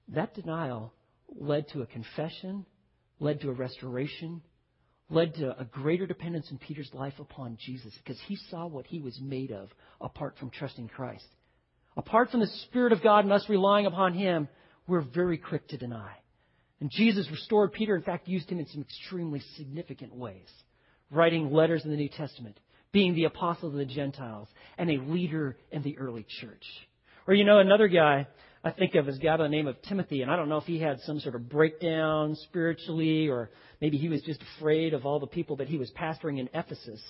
That 0.09 0.33
denial 0.33 0.91
led 1.39 1.69
to 1.69 1.83
a 1.83 1.85
confession, 1.85 2.65
led 3.19 3.39
to 3.41 3.49
a 3.49 3.53
restoration, 3.53 4.41
led 5.11 5.35
to 5.35 5.55
a 5.59 5.63
greater 5.63 6.07
dependence 6.07 6.49
in 6.49 6.57
Peter's 6.57 6.89
life 6.91 7.19
upon 7.19 7.55
Jesus 7.63 7.93
because 8.03 8.19
he 8.27 8.35
saw 8.49 8.65
what 8.65 8.87
he 8.87 8.99
was 8.99 9.19
made 9.21 9.51
of 9.51 9.69
apart 10.01 10.35
from 10.39 10.49
trusting 10.49 10.87
Christ. 10.87 11.27
Apart 11.95 12.31
from 12.31 12.39
the 12.39 12.47
Spirit 12.65 12.93
of 12.93 13.03
God 13.03 13.25
and 13.25 13.33
us 13.33 13.45
relying 13.47 13.85
upon 13.85 14.15
him, 14.15 14.47
we're 14.87 15.01
very 15.01 15.37
quick 15.37 15.67
to 15.67 15.77
deny. 15.77 16.13
And 16.79 16.89
Jesus 16.89 17.29
restored 17.29 17.73
Peter, 17.73 17.95
in 17.95 18.01
fact, 18.01 18.27
used 18.27 18.49
him 18.49 18.59
in 18.59 18.67
some 18.67 18.81
extremely 18.81 19.41
significant 19.57 20.15
ways, 20.15 20.47
writing 21.11 21.51
letters 21.51 21.83
in 21.83 21.91
the 21.91 21.97
New 21.97 22.09
Testament, 22.09 22.57
being 22.91 23.15
the 23.15 23.25
apostle 23.25 23.69
of 23.69 23.75
the 23.75 23.85
Gentiles, 23.85 24.47
and 24.77 24.89
a 24.89 24.97
leader 24.97 25.57
in 25.71 25.81
the 25.83 25.97
early 25.97 26.25
church. 26.41 26.63
Or, 27.27 27.33
you 27.33 27.43
know, 27.43 27.59
another 27.59 27.87
guy 27.87 28.27
I 28.63 28.71
think 28.71 28.95
of 28.95 29.07
as 29.07 29.17
a 29.17 29.19
guy 29.19 29.37
by 29.37 29.43
the 29.43 29.49
name 29.49 29.67
of 29.67 29.81
Timothy, 29.83 30.21
and 30.21 30.29
I 30.29 30.35
don't 30.35 30.49
know 30.49 30.57
if 30.57 30.65
he 30.65 30.79
had 30.79 30.99
some 31.01 31.19
sort 31.19 31.35
of 31.35 31.47
breakdown 31.47 32.35
spiritually, 32.35 33.29
or 33.29 33.51
maybe 33.79 33.97
he 33.97 34.09
was 34.09 34.21
just 34.21 34.41
afraid 34.57 34.93
of 34.93 35.05
all 35.05 35.19
the 35.19 35.27
people 35.27 35.57
that 35.57 35.69
he 35.69 35.77
was 35.77 35.91
pastoring 35.91 36.39
in 36.39 36.49
Ephesus. 36.53 37.01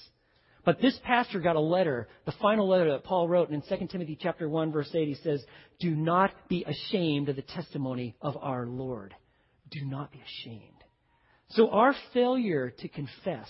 But 0.63 0.79
this 0.81 0.99
pastor 1.03 1.39
got 1.39 1.55
a 1.55 1.59
letter, 1.59 2.07
the 2.25 2.33
final 2.33 2.67
letter 2.67 2.91
that 2.91 3.03
Paul 3.03 3.27
wrote, 3.27 3.49
and 3.49 3.63
in 3.63 3.79
2 3.79 3.87
Timothy 3.87 4.17
chapter 4.19 4.47
1, 4.47 4.71
verse 4.71 4.89
8, 4.93 5.07
he 5.07 5.15
says, 5.15 5.43
Do 5.79 5.95
not 5.95 6.31
be 6.49 6.65
ashamed 6.65 7.29
of 7.29 7.35
the 7.35 7.41
testimony 7.41 8.15
of 8.21 8.37
our 8.37 8.67
Lord 8.67 9.15
do 9.71 9.85
not 9.85 10.11
be 10.11 10.21
ashamed. 10.21 10.83
So 11.49 11.69
our 11.71 11.95
failure 12.13 12.73
to 12.79 12.87
confess 12.87 13.49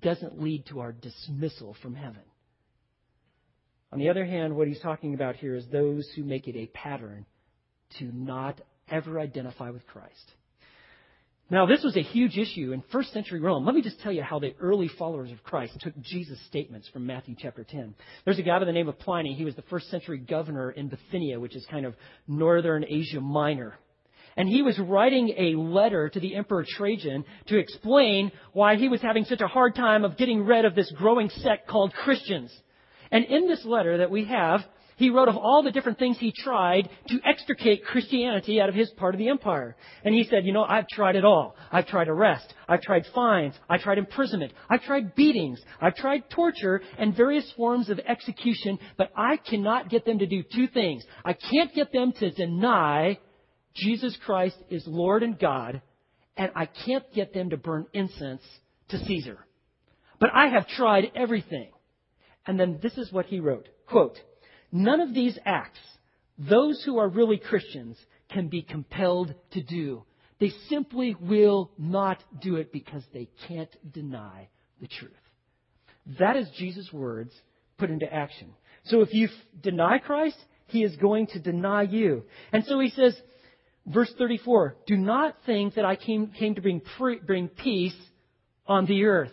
doesn't 0.00 0.40
lead 0.40 0.66
to 0.66 0.80
our 0.80 0.92
dismissal 0.92 1.76
from 1.82 1.94
heaven. 1.94 2.22
On 3.92 3.98
the 3.98 4.08
other 4.08 4.24
hand, 4.24 4.56
what 4.56 4.68
he's 4.68 4.80
talking 4.80 5.14
about 5.14 5.36
here 5.36 5.54
is 5.54 5.66
those 5.70 6.08
who 6.16 6.24
make 6.24 6.48
it 6.48 6.56
a 6.56 6.66
pattern 6.66 7.26
to 7.98 8.04
not 8.12 8.60
ever 8.88 9.20
identify 9.20 9.70
with 9.70 9.86
Christ. 9.86 10.32
Now, 11.50 11.66
this 11.66 11.82
was 11.84 11.96
a 11.98 12.02
huge 12.02 12.38
issue 12.38 12.72
in 12.72 12.82
first 12.90 13.12
century 13.12 13.38
Rome. 13.38 13.66
Let 13.66 13.74
me 13.74 13.82
just 13.82 14.00
tell 14.00 14.12
you 14.12 14.22
how 14.22 14.38
the 14.38 14.54
early 14.58 14.88
followers 14.98 15.30
of 15.30 15.42
Christ 15.42 15.76
took 15.80 15.92
Jesus' 16.00 16.40
statements 16.46 16.88
from 16.88 17.04
Matthew 17.04 17.36
chapter 17.38 17.62
10. 17.62 17.94
There's 18.24 18.38
a 18.38 18.42
guy 18.42 18.58
by 18.58 18.64
the 18.64 18.72
name 18.72 18.88
of 18.88 18.98
Pliny. 18.98 19.34
He 19.34 19.44
was 19.44 19.54
the 19.54 19.62
first 19.62 19.90
century 19.90 20.16
governor 20.16 20.70
in 20.70 20.88
Bithynia, 20.88 21.38
which 21.38 21.54
is 21.54 21.66
kind 21.70 21.84
of 21.84 21.94
northern 22.26 22.86
Asia 22.88 23.20
Minor. 23.20 23.74
And 24.36 24.48
he 24.48 24.62
was 24.62 24.78
writing 24.78 25.34
a 25.36 25.54
letter 25.56 26.08
to 26.08 26.20
the 26.20 26.34
Emperor 26.34 26.64
Trajan 26.66 27.24
to 27.46 27.58
explain 27.58 28.32
why 28.52 28.76
he 28.76 28.88
was 28.88 29.02
having 29.02 29.24
such 29.24 29.40
a 29.40 29.46
hard 29.46 29.74
time 29.74 30.04
of 30.04 30.16
getting 30.16 30.44
rid 30.44 30.64
of 30.64 30.74
this 30.74 30.92
growing 30.96 31.28
sect 31.28 31.68
called 31.68 31.92
Christians. 31.92 32.52
And 33.10 33.24
in 33.26 33.46
this 33.46 33.64
letter 33.64 33.98
that 33.98 34.10
we 34.10 34.24
have, 34.24 34.64
he 34.96 35.10
wrote 35.10 35.28
of 35.28 35.36
all 35.36 35.62
the 35.62 35.72
different 35.72 35.98
things 35.98 36.18
he 36.18 36.32
tried 36.32 36.88
to 37.08 37.20
extricate 37.24 37.84
Christianity 37.84 38.60
out 38.60 38.68
of 38.68 38.74
his 38.74 38.90
part 38.90 39.14
of 39.14 39.18
the 39.18 39.28
empire. 39.28 39.76
And 40.04 40.14
he 40.14 40.24
said, 40.24 40.44
you 40.44 40.52
know, 40.52 40.64
I've 40.64 40.86
tried 40.88 41.16
it 41.16 41.24
all. 41.24 41.56
I've 41.70 41.86
tried 41.86 42.08
arrest. 42.08 42.54
I've 42.68 42.82
tried 42.82 43.04
fines. 43.14 43.54
I've 43.68 43.80
tried 43.80 43.98
imprisonment. 43.98 44.52
I've 44.70 44.82
tried 44.82 45.14
beatings. 45.14 45.60
I've 45.80 45.96
tried 45.96 46.30
torture 46.30 46.82
and 46.98 47.16
various 47.16 47.50
forms 47.56 47.90
of 47.90 47.98
execution, 47.98 48.78
but 48.96 49.10
I 49.16 49.38
cannot 49.38 49.90
get 49.90 50.04
them 50.04 50.20
to 50.20 50.26
do 50.26 50.42
two 50.54 50.68
things. 50.68 51.04
I 51.24 51.32
can't 51.32 51.74
get 51.74 51.92
them 51.92 52.12
to 52.20 52.30
deny 52.30 53.18
Jesus 53.74 54.16
Christ 54.24 54.56
is 54.70 54.84
Lord 54.86 55.22
and 55.22 55.38
God, 55.38 55.82
and 56.36 56.50
I 56.54 56.66
can't 56.66 57.04
get 57.14 57.32
them 57.32 57.50
to 57.50 57.56
burn 57.56 57.86
incense 57.92 58.42
to 58.88 58.98
Caesar. 58.98 59.38
But 60.20 60.30
I 60.34 60.48
have 60.48 60.68
tried 60.68 61.12
everything. 61.14 61.70
And 62.46 62.58
then 62.58 62.78
this 62.82 62.96
is 62.98 63.12
what 63.12 63.26
he 63.26 63.40
wrote. 63.40 63.68
Quote, 63.86 64.18
None 64.70 65.00
of 65.00 65.14
these 65.14 65.38
acts, 65.44 65.78
those 66.38 66.82
who 66.84 66.98
are 66.98 67.08
really 67.08 67.38
Christians, 67.38 67.96
can 68.30 68.48
be 68.48 68.62
compelled 68.62 69.34
to 69.52 69.62
do. 69.62 70.04
They 70.40 70.50
simply 70.68 71.14
will 71.20 71.70
not 71.78 72.22
do 72.40 72.56
it 72.56 72.72
because 72.72 73.02
they 73.12 73.28
can't 73.46 73.70
deny 73.92 74.48
the 74.80 74.88
truth. 74.88 75.12
That 76.18 76.36
is 76.36 76.48
Jesus' 76.56 76.92
words 76.92 77.32
put 77.78 77.90
into 77.90 78.12
action. 78.12 78.52
So 78.84 79.02
if 79.02 79.12
you 79.12 79.28
deny 79.60 79.98
Christ, 79.98 80.38
he 80.66 80.82
is 80.82 80.96
going 80.96 81.28
to 81.28 81.38
deny 81.38 81.82
you. 81.82 82.24
And 82.52 82.64
so 82.64 82.80
he 82.80 82.90
says, 82.90 83.14
Verse 83.86 84.12
34 84.16 84.76
Do 84.86 84.96
not 84.96 85.36
think 85.46 85.74
that 85.74 85.84
I 85.84 85.96
came, 85.96 86.28
came 86.28 86.54
to 86.54 86.60
bring, 86.60 86.80
pre, 86.96 87.18
bring 87.18 87.48
peace 87.48 87.96
on 88.66 88.86
the 88.86 89.04
earth. 89.04 89.32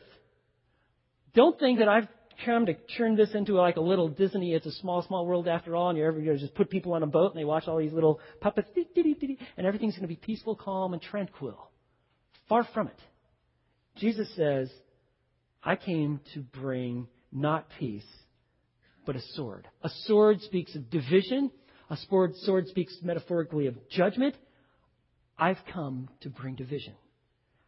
Don't 1.36 1.60
think 1.60 1.80
that 1.80 1.88
I've 1.88 2.08
come 2.46 2.66
to 2.66 2.74
turn 2.98 3.16
this 3.16 3.34
into 3.34 3.54
like 3.54 3.76
a 3.76 3.82
little 3.82 4.08
Disney, 4.08 4.54
it's 4.54 4.66
a 4.66 4.72
small, 4.72 5.04
small 5.04 5.26
world 5.26 5.48
after 5.48 5.76
all, 5.76 5.90
and 5.90 5.98
you're 5.98 6.08
ever 6.08 6.20
going 6.20 6.38
to 6.38 6.40
just 6.40 6.56
put 6.56 6.70
people 6.70 6.94
on 6.94 7.04
a 7.04 7.08
boat 7.08 7.32
and 7.32 7.40
they 7.40 7.46
watch 7.46 7.68
all 7.68 7.78
these 7.78 7.94
little 7.94 8.20
puppets, 8.42 8.70
and 8.76 9.68
everything's 9.68 9.96
going 9.96 10.04
to 10.04 10.08
be 10.08 10.16
peaceful, 10.16 10.56
calm, 10.56 10.94
and 10.94 11.02
tranquil. 11.02 11.70
Far 12.48 12.68
from 12.74 12.88
it. 12.88 13.00
Jesus 13.98 14.34
says, 14.36 14.72
I 15.64 15.76
came 15.76 16.22
to 16.34 16.40
bring 16.40 17.08
not 17.32 17.68
peace, 17.78 18.08
but 19.06 19.16
a 19.16 19.22
sword. 19.34 19.68
A 19.84 19.90
sword 20.06 20.42
speaks 20.42 20.76
of 20.76 20.90
division. 20.90 21.52
A 21.90 21.98
sword, 22.10 22.36
sword 22.38 22.68
speaks 22.68 22.96
metaphorically 23.04 23.68
of 23.68 23.76
judgment. 23.90 24.36
I've 25.40 25.60
come 25.74 26.10
to 26.22 26.30
bring 26.30 26.56
division. 26.56 26.94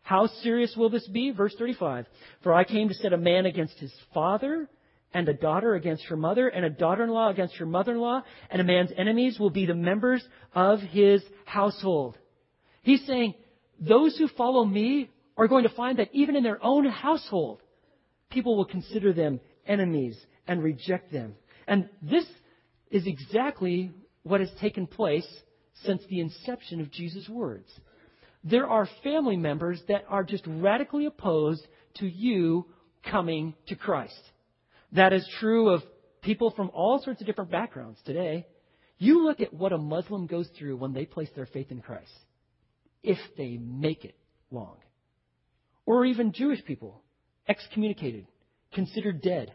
How 0.02 0.28
serious 0.44 0.76
will 0.76 0.90
this 0.90 1.08
be? 1.08 1.32
Verse 1.32 1.56
35. 1.58 2.06
For 2.44 2.54
I 2.54 2.64
came 2.64 2.90
to 2.90 2.94
set 2.96 3.14
a 3.14 3.18
man 3.18 3.46
against 3.46 3.78
his 3.80 3.94
father, 4.14 4.68
and 5.14 5.28
a 5.28 5.34
daughter 5.34 5.76
against 5.76 6.06
her 6.06 6.16
mother, 6.16 6.48
and 6.48 6.66
a 6.66 6.70
daughter 6.70 7.04
in 7.04 7.10
law 7.10 7.30
against 7.30 7.56
her 7.58 7.66
mother 7.66 7.94
in 7.94 8.00
law, 8.00 8.24
and 8.50 8.62
a 8.62 8.66
man's 8.66 8.92
enemies 8.98 9.40
will 9.40 9.50
be 9.50 9.66
the 9.66 9.76
members 9.76 10.24
of 10.54 10.80
his 10.80 11.24
household. 11.46 12.18
He's 12.82 13.06
saying, 13.06 13.36
those 13.80 14.18
who 14.18 14.28
follow 14.28 14.66
me 14.66 15.10
are 15.38 15.48
going 15.48 15.64
to 15.64 15.70
find 15.70 16.00
that 16.00 16.10
even 16.14 16.36
in 16.36 16.44
their 16.44 16.64
own 16.64 16.86
household, 16.86 17.62
people 18.30 18.56
will 18.56 18.66
consider 18.66 19.14
them 19.14 19.40
enemies 19.66 20.18
and 20.48 20.64
reject 20.64 21.12
them. 21.12 21.36
And 21.68 21.90
this 22.02 22.26
is 22.90 23.06
exactly 23.06 23.92
what 24.24 24.40
has 24.40 24.52
taken 24.60 24.88
place 24.88 25.28
since 25.84 26.02
the 26.10 26.20
inception 26.20 26.82
of 26.82 26.92
Jesus' 26.92 27.28
words. 27.30 27.68
There 28.44 28.68
are 28.68 28.90
family 29.04 29.38
members 29.38 29.82
that 29.88 30.06
are 30.08 30.24
just 30.24 30.44
radically 30.48 31.06
opposed 31.06 31.66
to 31.96 32.08
you 32.08 32.66
coming 33.10 33.54
to 33.68 33.76
Christ. 33.76 34.20
That 34.94 35.14
is 35.14 35.28
true 35.40 35.70
of 35.70 35.84
people 36.22 36.52
from 36.52 36.72
all 36.74 37.02
sorts 37.02 37.22
of 37.22 37.28
different 37.28 37.52
backgrounds 37.52 38.00
today. 38.06 38.48
You 38.98 39.26
look 39.26 39.40
at 39.40 39.54
what 39.54 39.74
a 39.74 39.78
Muslim 39.78 40.28
goes 40.28 40.48
through 40.58 40.78
when 40.78 40.94
they 40.94 41.06
place 41.06 41.30
their 41.36 41.48
faith 41.48 41.72
in 41.72 41.82
Christ, 41.82 42.12
if 43.04 43.18
they 43.38 43.58
make 43.58 44.06
it 44.06 44.16
long. 44.52 44.78
Or 45.86 46.06
even 46.06 46.34
Jewish 46.34 46.64
people, 46.64 47.02
excommunicated, 47.48 48.28
considered 48.74 49.22
dead. 49.22 49.54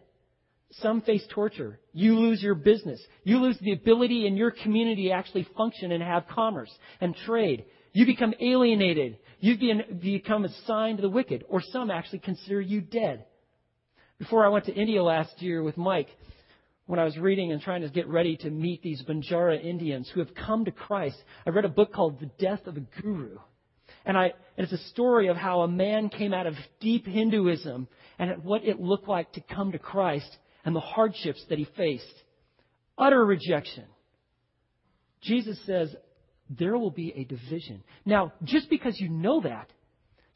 Some 0.72 1.00
face 1.02 1.26
torture. 1.30 1.78
You 1.92 2.18
lose 2.18 2.42
your 2.42 2.54
business. 2.54 3.00
You 3.24 3.38
lose 3.38 3.58
the 3.60 3.72
ability 3.72 4.26
in 4.26 4.36
your 4.36 4.50
community 4.50 5.08
to 5.08 5.12
actually 5.12 5.46
function 5.56 5.92
and 5.92 6.02
have 6.02 6.26
commerce 6.28 6.70
and 7.00 7.14
trade. 7.14 7.64
You 7.92 8.04
become 8.04 8.34
alienated. 8.40 9.18
You 9.40 9.56
become 10.00 10.44
assigned 10.44 10.98
to 10.98 11.02
the 11.02 11.08
wicked. 11.08 11.44
Or 11.48 11.62
some 11.62 11.90
actually 11.90 12.18
consider 12.18 12.60
you 12.60 12.80
dead. 12.80 13.24
Before 14.18 14.44
I 14.44 14.48
went 14.48 14.66
to 14.66 14.74
India 14.74 15.02
last 15.02 15.40
year 15.40 15.62
with 15.62 15.76
Mike, 15.76 16.08
when 16.86 16.98
I 16.98 17.04
was 17.04 17.16
reading 17.16 17.52
and 17.52 17.60
trying 17.60 17.82
to 17.82 17.88
get 17.88 18.08
ready 18.08 18.36
to 18.38 18.50
meet 18.50 18.82
these 18.82 19.02
Banjara 19.02 19.62
Indians 19.62 20.10
who 20.12 20.20
have 20.20 20.34
come 20.34 20.64
to 20.64 20.70
Christ, 20.70 21.16
I 21.46 21.50
read 21.50 21.64
a 21.64 21.70
book 21.70 21.92
called 21.92 22.20
The 22.20 22.30
Death 22.38 22.66
of 22.66 22.76
a 22.76 22.80
Guru. 23.00 23.38
And, 24.04 24.16
I, 24.16 24.32
and 24.56 24.66
it's 24.66 24.72
a 24.72 24.88
story 24.88 25.28
of 25.28 25.36
how 25.36 25.62
a 25.62 25.68
man 25.68 26.08
came 26.08 26.32
out 26.32 26.46
of 26.46 26.54
deep 26.80 27.06
Hinduism 27.06 27.88
and 28.18 28.44
what 28.44 28.64
it 28.64 28.80
looked 28.80 29.08
like 29.08 29.32
to 29.32 29.40
come 29.40 29.72
to 29.72 29.78
Christ 29.78 30.36
and 30.66 30.76
the 30.76 30.80
hardships 30.80 31.42
that 31.48 31.58
he 31.58 31.66
faced. 31.76 32.04
Utter 32.98 33.24
rejection. 33.24 33.84
Jesus 35.22 35.58
says 35.64 35.94
there 36.50 36.76
will 36.76 36.90
be 36.90 37.12
a 37.16 37.24
division. 37.24 37.82
Now, 38.04 38.32
just 38.44 38.68
because 38.68 39.00
you 39.00 39.08
know 39.08 39.40
that, 39.40 39.70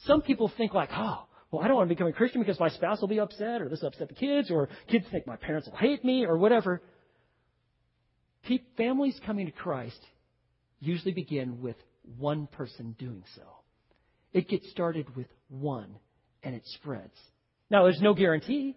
some 0.07 0.23
people 0.23 0.51
think 0.57 0.73
like, 0.73 0.91
oh, 0.95 1.27
well, 1.51 1.63
I 1.63 1.69
don't 1.69 1.77
want 1.77 1.89
to 1.89 1.95
become 1.95 2.07
a 2.07 2.13
Christian 2.13 2.41
because 2.41 2.61
my 2.61 2.69
spouse 2.69 3.01
will 3.01 3.09
be 3.09 3.19
upset, 3.19 3.61
or 3.61 3.69
this 3.69 3.81
will 3.81 3.89
upset 3.89 4.09
the 4.09 4.15
kids, 4.15 4.51
or 4.51 4.69
kids 4.89 5.05
think 5.11 5.27
my 5.27 5.37
parents 5.37 5.69
will 5.69 5.77
hate 5.77 6.05
me, 6.05 6.25
or 6.25 6.39
whatever. 6.39 6.81
Families 8.77 9.21
coming 9.27 9.47
to 9.47 9.53
Christ 9.53 10.01
usually 10.79 11.13
begin 11.13 11.61
with 11.61 11.77
one 12.19 12.47
person 12.47 12.95
doing 12.99 13.25
so. 13.35 13.43
It 14.33 14.49
gets 14.49 14.71
started 14.71 15.15
with 15.17 15.27
one, 15.49 15.97
and 16.43 16.55
it 16.55 16.63
spreads. 16.67 17.19
Now, 17.69 17.83
there's 17.83 18.01
no 18.01 18.15
guarantee. 18.15 18.77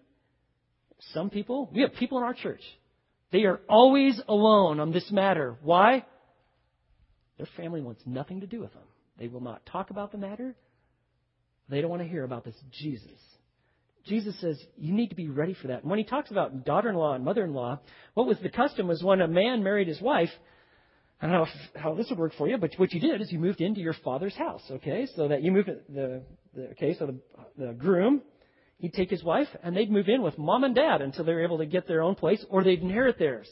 Some 1.12 1.30
people, 1.30 1.70
we 1.72 1.82
have 1.82 1.94
people 1.94 2.18
in 2.18 2.24
our 2.24 2.34
church, 2.34 2.62
they 3.32 3.44
are 3.44 3.60
always 3.68 4.20
alone 4.28 4.80
on 4.80 4.92
this 4.92 5.10
matter. 5.10 5.56
Why? 5.62 6.04
Their 7.36 7.48
family 7.56 7.80
wants 7.80 8.02
nothing 8.06 8.40
to 8.40 8.46
do 8.46 8.60
with 8.60 8.72
them. 8.72 8.84
They 9.18 9.28
will 9.28 9.40
not 9.40 9.66
talk 9.66 9.90
about 9.90 10.12
the 10.12 10.18
matter. 10.18 10.54
They 11.68 11.80
don't 11.80 11.90
want 11.90 12.02
to 12.02 12.08
hear 12.08 12.24
about 12.24 12.44
this 12.44 12.54
Jesus. 12.70 13.18
Jesus 14.04 14.38
says 14.40 14.62
you 14.76 14.92
need 14.92 15.08
to 15.08 15.16
be 15.16 15.28
ready 15.28 15.54
for 15.54 15.68
that. 15.68 15.80
And 15.80 15.90
when 15.90 15.98
he 15.98 16.04
talks 16.04 16.30
about 16.30 16.64
daughter-in-law 16.64 17.14
and 17.14 17.24
mother-in-law, 17.24 17.80
what 18.12 18.26
was 18.26 18.38
the 18.42 18.50
custom 18.50 18.86
was 18.86 19.02
when 19.02 19.20
a 19.20 19.28
man 19.28 19.62
married 19.62 19.88
his 19.88 20.00
wife. 20.00 20.30
I 21.20 21.26
don't 21.26 21.36
know 21.36 21.42
if, 21.44 21.80
how 21.80 21.94
this 21.94 22.10
would 22.10 22.18
work 22.18 22.34
for 22.36 22.46
you, 22.46 22.58
but 22.58 22.72
what 22.76 22.92
you 22.92 23.00
did 23.00 23.20
is 23.22 23.32
you 23.32 23.38
moved 23.38 23.62
into 23.62 23.80
your 23.80 23.94
father's 24.04 24.34
house. 24.36 24.62
Okay, 24.70 25.08
so 25.16 25.28
that 25.28 25.42
you 25.42 25.52
moved 25.52 25.70
the, 25.88 26.22
the 26.54 26.70
okay, 26.72 26.94
so 26.98 27.06
the, 27.06 27.66
the 27.66 27.72
groom 27.72 28.20
he'd 28.78 28.94
take 28.94 29.10
his 29.10 29.24
wife 29.24 29.48
and 29.62 29.76
they'd 29.76 29.90
move 29.90 30.08
in 30.08 30.22
with 30.22 30.38
mom 30.38 30.64
and 30.64 30.74
dad 30.74 31.02
until 31.02 31.24
they 31.24 31.32
were 31.32 31.44
able 31.44 31.58
to 31.58 31.66
get 31.66 31.86
their 31.86 32.02
own 32.02 32.14
place, 32.14 32.44
or 32.50 32.62
they'd 32.62 32.82
inherit 32.82 33.18
theirs. 33.18 33.48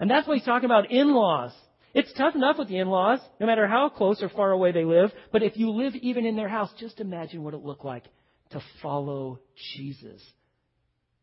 And 0.00 0.10
that's 0.10 0.26
what 0.26 0.36
he's 0.36 0.46
talking 0.46 0.66
about 0.66 0.90
in-laws. 0.90 1.52
It's 1.94 2.12
tough 2.12 2.34
enough 2.34 2.58
with 2.58 2.68
the 2.68 2.78
in-laws, 2.78 3.20
no 3.40 3.46
matter 3.46 3.66
how 3.66 3.88
close 3.88 4.22
or 4.22 4.28
far 4.28 4.50
away 4.50 4.72
they 4.72 4.84
live. 4.84 5.10
But 5.32 5.42
if 5.42 5.56
you 5.56 5.70
live 5.70 5.94
even 5.96 6.26
in 6.26 6.36
their 6.36 6.48
house, 6.48 6.70
just 6.78 7.00
imagine 7.00 7.42
what 7.42 7.54
it 7.54 7.64
looked 7.64 7.84
like 7.84 8.04
to 8.50 8.62
follow 8.82 9.40
Jesus 9.74 10.22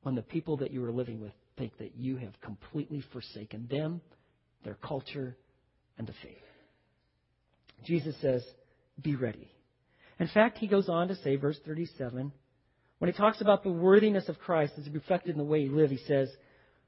when 0.02 0.16
the 0.16 0.22
people 0.22 0.58
that 0.58 0.72
you 0.72 0.84
are 0.84 0.92
living 0.92 1.22
with 1.22 1.32
think 1.58 1.78
that 1.78 1.96
you 1.96 2.18
have 2.18 2.40
completely 2.42 3.04
forsaken 3.14 3.68
them, 3.70 4.02
their 4.64 4.76
culture, 4.76 5.38
and 5.98 6.08
the 6.08 6.14
faith. 6.22 6.38
Jesus 7.86 8.16
says, 8.22 8.44
be 9.02 9.16
ready. 9.16 9.50
In 10.20 10.28
fact, 10.28 10.58
he 10.58 10.68
goes 10.68 10.90
on 10.90 11.08
to 11.10 11.16
say, 11.18 11.36
verse 11.36 11.60
37, 11.66 12.32
when 13.00 13.12
he 13.12 13.18
talks 13.18 13.42
about 13.42 13.64
the 13.64 13.72
worthiness 13.72 14.30
of 14.30 14.40
Christ 14.40 14.74
as 14.78 14.90
reflected 14.90 15.32
in 15.32 15.38
the 15.38 15.44
way 15.44 15.64
he 15.64 15.70
lived, 15.70 15.92
he 15.92 16.06
says, 16.06 16.30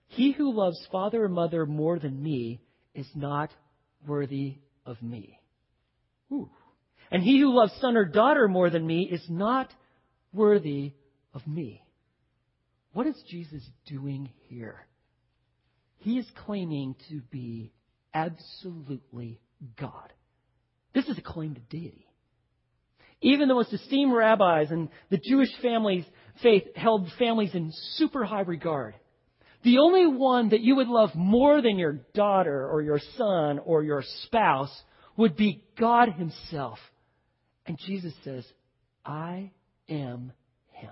He 0.07 0.31
who 0.31 0.53
loves 0.53 0.87
father 0.91 1.23
or 1.23 1.29
mother 1.29 1.65
more 1.65 1.99
than 1.99 2.21
me 2.21 2.61
is 2.93 3.07
not 3.13 3.51
worthy 4.05 4.57
of 4.85 5.01
me. 5.01 5.39
Ooh. 6.31 6.49
And 7.11 7.23
he 7.23 7.39
who 7.39 7.53
loves 7.53 7.73
son 7.79 7.95
or 7.95 8.05
daughter 8.05 8.47
more 8.47 8.69
than 8.69 8.85
me 8.85 9.03
is 9.09 9.23
not 9.29 9.71
worthy 10.33 10.93
of 11.33 11.45
me. 11.47 11.81
What 12.93 13.07
is 13.07 13.21
Jesus 13.29 13.63
doing 13.85 14.29
here? 14.47 14.87
He 15.97 16.17
is 16.17 16.27
claiming 16.45 16.95
to 17.09 17.21
be 17.31 17.71
absolutely 18.13 19.39
God. 19.79 20.13
This 20.93 21.07
is 21.07 21.17
a 21.17 21.21
claim 21.21 21.55
to 21.55 21.61
deity. 21.61 22.07
Even 23.21 23.47
the 23.47 23.55
most 23.55 23.73
esteemed 23.73 24.13
rabbis 24.13 24.69
and 24.69 24.89
the 25.09 25.17
Jewish 25.17 25.49
families, 25.61 26.05
faith 26.41 26.63
held 26.75 27.11
families 27.17 27.55
in 27.55 27.71
super 27.95 28.23
high 28.23 28.41
regard. 28.41 28.95
The 29.63 29.79
only 29.79 30.05
one 30.05 30.49
that 30.49 30.61
you 30.61 30.75
would 30.75 30.87
love 30.87 31.15
more 31.15 31.61
than 31.61 31.79
your 31.79 31.99
daughter 32.13 32.67
or 32.67 32.81
your 32.81 32.99
son 33.17 33.59
or 33.59 33.83
your 33.83 34.03
spouse 34.23 34.71
would 35.17 35.35
be 35.35 35.63
God 35.79 36.09
Himself. 36.13 36.77
And 37.65 37.77
Jesus 37.85 38.13
says, 38.23 38.45
I 39.03 39.51
am 39.89 40.31
Him. 40.71 40.91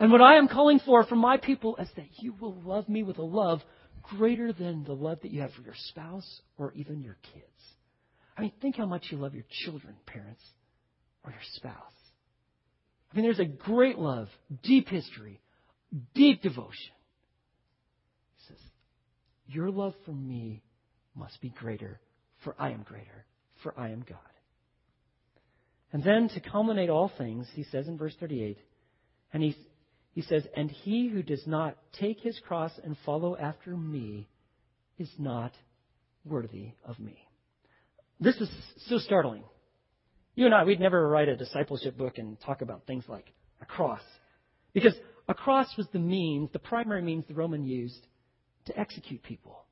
And 0.00 0.10
what 0.10 0.20
I 0.20 0.38
am 0.38 0.48
calling 0.48 0.80
for 0.80 1.04
from 1.04 1.18
my 1.18 1.36
people 1.36 1.76
is 1.76 1.88
that 1.96 2.08
you 2.20 2.34
will 2.40 2.60
love 2.62 2.88
me 2.88 3.04
with 3.04 3.18
a 3.18 3.22
love 3.22 3.60
greater 4.02 4.52
than 4.52 4.82
the 4.82 4.92
love 4.92 5.20
that 5.22 5.30
you 5.30 5.40
have 5.40 5.52
for 5.52 5.62
your 5.62 5.76
spouse 5.88 6.40
or 6.58 6.72
even 6.74 7.00
your 7.00 7.16
kids. 7.32 7.46
I 8.36 8.42
mean, 8.42 8.52
think 8.60 8.76
how 8.76 8.86
much 8.86 9.06
you 9.10 9.18
love 9.18 9.34
your 9.34 9.44
children, 9.64 9.94
parents, 10.06 10.42
or 11.24 11.30
your 11.30 11.40
spouse. 11.54 11.74
I 13.12 13.16
mean, 13.16 13.24
there's 13.24 13.38
a 13.38 13.44
great 13.44 13.98
love, 13.98 14.28
deep 14.62 14.88
history, 14.88 15.40
deep 16.14 16.42
devotion. 16.42 16.92
He 18.38 18.46
says, 18.48 18.60
Your 19.46 19.70
love 19.70 19.94
for 20.04 20.12
me 20.12 20.62
must 21.14 21.40
be 21.40 21.50
greater, 21.50 22.00
for 22.42 22.54
I 22.58 22.70
am 22.70 22.82
greater, 22.82 23.26
for 23.62 23.78
I 23.78 23.90
am 23.90 24.04
God. 24.08 24.18
And 25.92 26.02
then 26.02 26.30
to 26.30 26.40
culminate 26.40 26.88
all 26.88 27.12
things, 27.18 27.46
he 27.54 27.64
says 27.64 27.86
in 27.86 27.98
verse 27.98 28.14
38, 28.18 28.56
and 29.34 29.42
he, 29.42 29.56
he 30.12 30.22
says, 30.22 30.46
And 30.56 30.70
he 30.70 31.08
who 31.08 31.22
does 31.22 31.46
not 31.46 31.76
take 31.98 32.20
his 32.20 32.40
cross 32.46 32.72
and 32.82 32.96
follow 33.04 33.36
after 33.36 33.76
me 33.76 34.28
is 34.98 35.10
not 35.18 35.52
worthy 36.24 36.72
of 36.84 36.98
me. 36.98 37.18
This 38.20 38.36
is 38.36 38.50
so 38.86 38.98
startling. 38.98 39.44
You 40.34 40.46
and 40.46 40.54
I, 40.54 40.64
we'd 40.64 40.80
never 40.80 41.08
write 41.08 41.28
a 41.28 41.36
discipleship 41.36 41.96
book 41.96 42.18
and 42.18 42.40
talk 42.40 42.62
about 42.62 42.86
things 42.86 43.04
like 43.08 43.32
a 43.60 43.66
cross. 43.66 44.00
Because 44.72 44.94
a 45.28 45.34
cross 45.34 45.68
was 45.76 45.86
the 45.92 45.98
means, 45.98 46.50
the 46.52 46.58
primary 46.58 47.02
means 47.02 47.24
the 47.28 47.34
Roman 47.34 47.64
used 47.64 48.06
to 48.66 48.78
execute 48.78 49.22
people. 49.22 49.64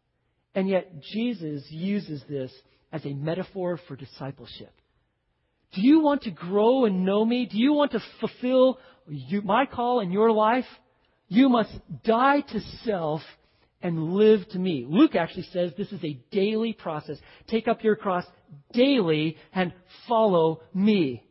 And 0.55 0.69
yet, 0.69 1.01
Jesus 1.01 1.65
uses 1.71 2.23
this 2.29 2.53
as 2.93 3.05
a 3.05 3.15
metaphor 3.15 3.79
for 3.89 3.97
discipleship. 3.97 4.73
Do 5.73 5.81
you 5.81 6.01
want 6.01 6.23
to 6.23 6.31
grow 6.31 6.85
and 6.85 7.05
know 7.05 7.25
me? 7.25 7.47
Do 7.47 7.57
you 7.57 7.73
want 7.73 7.93
to 7.93 8.03
fulfill 8.19 8.79
you, 9.07 9.43
my 9.43 9.67
call 9.67 10.01
in 10.01 10.11
your 10.11 10.33
life? 10.33 10.65
You 11.29 11.49
must 11.49 11.71
die 12.05 12.41
to 12.41 12.61
self 12.85 13.23
and 13.83 14.15
live 14.15 14.49
to 14.51 14.59
me. 14.59 14.85
Luke 14.89 15.15
actually 15.15 15.49
says 15.53 15.73
this 15.77 15.93
is 15.93 16.05
a 16.05 16.19
daily 16.31 16.73
process. 16.73 17.17
Take 17.49 17.69
up 17.69 17.83
your 17.83 17.97
cross 17.97 18.25
daily 18.73 19.37
and 19.53 19.73
follow 20.09 20.63
me. 20.75 21.25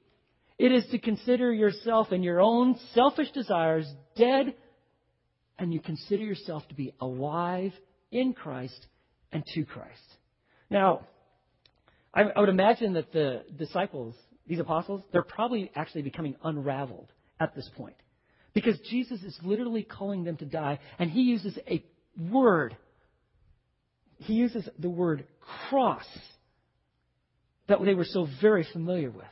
It 0.58 0.72
is 0.72 0.86
to 0.91 1.00
consider 1.00 1.54
yourself 1.54 2.12
and 2.12 2.24
your 2.24 2.41
own 2.41 2.78
selfish 2.93 3.32
desires 3.32 3.86
dead 4.18 4.56
and 5.58 5.74
you 5.74 5.80
consider 5.80 6.24
yourself 6.24 6.68
to 6.70 6.76
be 6.76 6.93
alive 7.00 7.74
in 8.12 8.34
Christ 8.34 8.88
and 9.32 9.43
to 9.54 9.66
Christ. 9.66 10.02
Now, 10.70 11.08
I, 12.14 12.24
I 12.24 12.39
would 12.39 12.50
imagine 12.50 12.93
that 12.93 13.12
the 13.12 13.43
disciples, 13.58 14.16
these 14.47 14.60
apostles, 14.60 15.04
they're 15.12 15.22
probably 15.22 15.72
actually 15.76 16.02
becoming 16.02 16.36
unraveled 16.43 17.12
at 17.39 17.56
this 17.56 17.70
point. 17.76 17.95
Because 18.54 18.80
Jesus 18.89 19.22
is 19.22 19.38
literally 19.43 19.84
calling 19.84 20.24
them 20.24 20.38
to 20.38 20.45
die, 20.45 20.80
and 20.97 21.12
he 21.12 21.22
uses 21.22 21.58
a 21.68 21.84
word. 22.20 22.76
He 24.17 24.34
uses 24.34 24.67
the 24.78 24.89
word 24.89 25.26
cross 25.70 26.05
that 27.67 27.84
they 27.84 27.93
were 27.93 28.05
so 28.05 28.28
very 28.41 28.67
familiar 28.74 29.09
with 29.09 29.26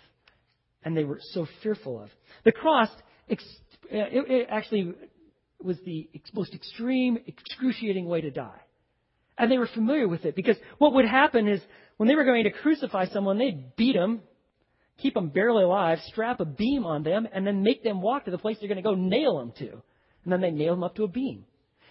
and 0.84 0.96
they 0.96 1.04
were 1.04 1.20
so 1.34 1.46
fearful 1.62 2.02
of. 2.02 2.10
The 2.46 2.52
cross, 2.52 2.90
it, 3.28 4.48
actually 4.50 4.94
was 5.62 5.78
the 5.86 6.10
most 6.34 6.54
extreme, 6.54 7.18
excruciating 7.26 8.06
way 8.06 8.22
to 8.22 8.32
die. 8.32 8.62
And 9.38 9.52
they 9.52 9.58
were 9.58 9.68
familiar 9.68 10.08
with 10.08 10.26
it 10.26 10.36
because 10.36 10.56
what 10.78 10.94
would 10.94 11.06
happen 11.06 11.48
is 11.48 11.62
when 11.98 12.08
they 12.08 12.16
were 12.16 12.24
going 12.24 12.46
to 12.46 12.52
crucify 12.52 13.08
someone, 13.08 13.38
they'd 13.38 13.76
beat 13.76 13.96
them, 13.96 14.22
keep 14.98 15.14
them 15.14 15.30
barely 15.30 15.64
alive, 15.64 16.00
strap 16.06 16.40
a 16.40 16.46
beam 16.46 16.86
on 16.86 17.04
them, 17.04 17.28
and 17.32 17.46
then 17.46 17.64
make 17.64 17.84
them 17.84 18.02
walk 18.02 18.26
to 18.26 18.32
the 18.32 18.38
place 18.38 18.58
they're 18.60 18.70
going 18.70 18.82
to 18.82 18.82
go 18.82 18.96
nail 18.96 19.40
them 19.40 19.52
to. 19.60 19.82
And 20.24 20.32
then 20.32 20.42
they 20.42 20.52
nail 20.52 20.74
them 20.74 20.84
up 20.84 20.96
to 20.96 21.04
a 21.04 21.08
beam. 21.08 21.46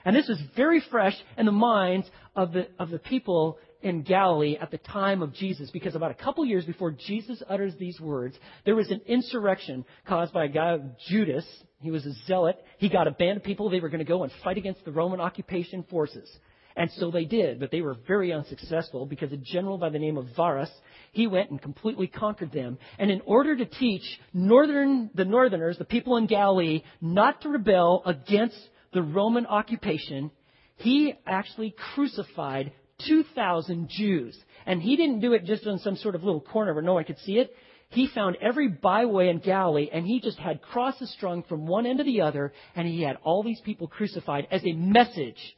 And 0.06 0.14
this 0.14 0.28
was 0.28 0.38
very 0.54 0.80
fresh 0.88 1.16
in 1.36 1.46
the 1.46 1.52
minds 1.52 2.08
of 2.36 2.52
the, 2.52 2.68
of 2.78 2.90
the 2.90 2.98
people 3.00 3.58
in 3.82 4.02
Galilee 4.02 4.56
at 4.58 4.70
the 4.70 4.78
time 4.78 5.20
of 5.20 5.34
Jesus, 5.34 5.68
because 5.72 5.96
about 5.96 6.12
a 6.12 6.14
couple 6.14 6.44
years 6.46 6.64
before 6.64 6.92
Jesus 6.92 7.42
utters 7.48 7.74
these 7.76 8.00
words, 8.00 8.36
there 8.64 8.76
was 8.76 8.88
an 8.92 9.00
insurrection 9.06 9.84
caused 10.06 10.32
by 10.32 10.44
a 10.44 10.48
guy, 10.48 10.78
Judas. 11.08 11.44
He 11.80 11.90
was 11.90 12.06
a 12.06 12.12
zealot. 12.28 12.56
He 12.78 12.88
got 12.88 13.08
a 13.08 13.10
band 13.10 13.38
of 13.38 13.42
people. 13.42 13.68
They 13.68 13.80
were 13.80 13.88
going 13.88 13.98
to 13.98 14.04
go 14.04 14.22
and 14.22 14.30
fight 14.44 14.56
against 14.58 14.84
the 14.84 14.92
Roman 14.92 15.20
occupation 15.20 15.84
forces. 15.90 16.30
And 16.76 16.88
so 16.98 17.10
they 17.10 17.24
did, 17.24 17.58
but 17.58 17.72
they 17.72 17.80
were 17.80 17.96
very 18.06 18.32
unsuccessful 18.32 19.06
because 19.06 19.32
a 19.32 19.36
general 19.36 19.76
by 19.76 19.88
the 19.88 19.98
name 19.98 20.18
of 20.18 20.26
Varus, 20.36 20.70
he 21.10 21.26
went 21.26 21.50
and 21.50 21.60
completely 21.60 22.06
conquered 22.06 22.52
them. 22.52 22.78
And 22.98 23.10
in 23.10 23.22
order 23.22 23.56
to 23.56 23.64
teach 23.64 24.04
northern, 24.32 25.10
the 25.14 25.24
northerners, 25.24 25.78
the 25.78 25.84
people 25.84 26.16
in 26.16 26.26
Galilee, 26.26 26.82
not 27.00 27.40
to 27.42 27.48
rebel 27.48 28.02
against 28.06 28.58
the 28.96 29.02
Roman 29.02 29.44
occupation, 29.44 30.30
he 30.76 31.12
actually 31.26 31.74
crucified 31.94 32.72
2,000 33.06 33.90
Jews. 33.90 34.34
And 34.64 34.80
he 34.80 34.96
didn't 34.96 35.20
do 35.20 35.34
it 35.34 35.44
just 35.44 35.66
on 35.66 35.78
some 35.80 35.96
sort 35.96 36.14
of 36.14 36.24
little 36.24 36.40
corner 36.40 36.72
where 36.72 36.82
no 36.82 36.94
one 36.94 37.04
could 37.04 37.18
see 37.18 37.34
it. 37.34 37.54
He 37.90 38.08
found 38.08 38.38
every 38.40 38.68
byway 38.68 39.28
in 39.28 39.40
Galilee 39.40 39.90
and 39.92 40.06
he 40.06 40.18
just 40.18 40.38
had 40.38 40.62
crosses 40.62 41.12
strung 41.12 41.42
from 41.42 41.66
one 41.66 41.84
end 41.84 41.98
to 41.98 42.04
the 42.04 42.22
other 42.22 42.54
and 42.74 42.88
he 42.88 43.02
had 43.02 43.18
all 43.22 43.42
these 43.42 43.60
people 43.60 43.86
crucified 43.86 44.48
as 44.50 44.62
a 44.64 44.72
message 44.72 45.56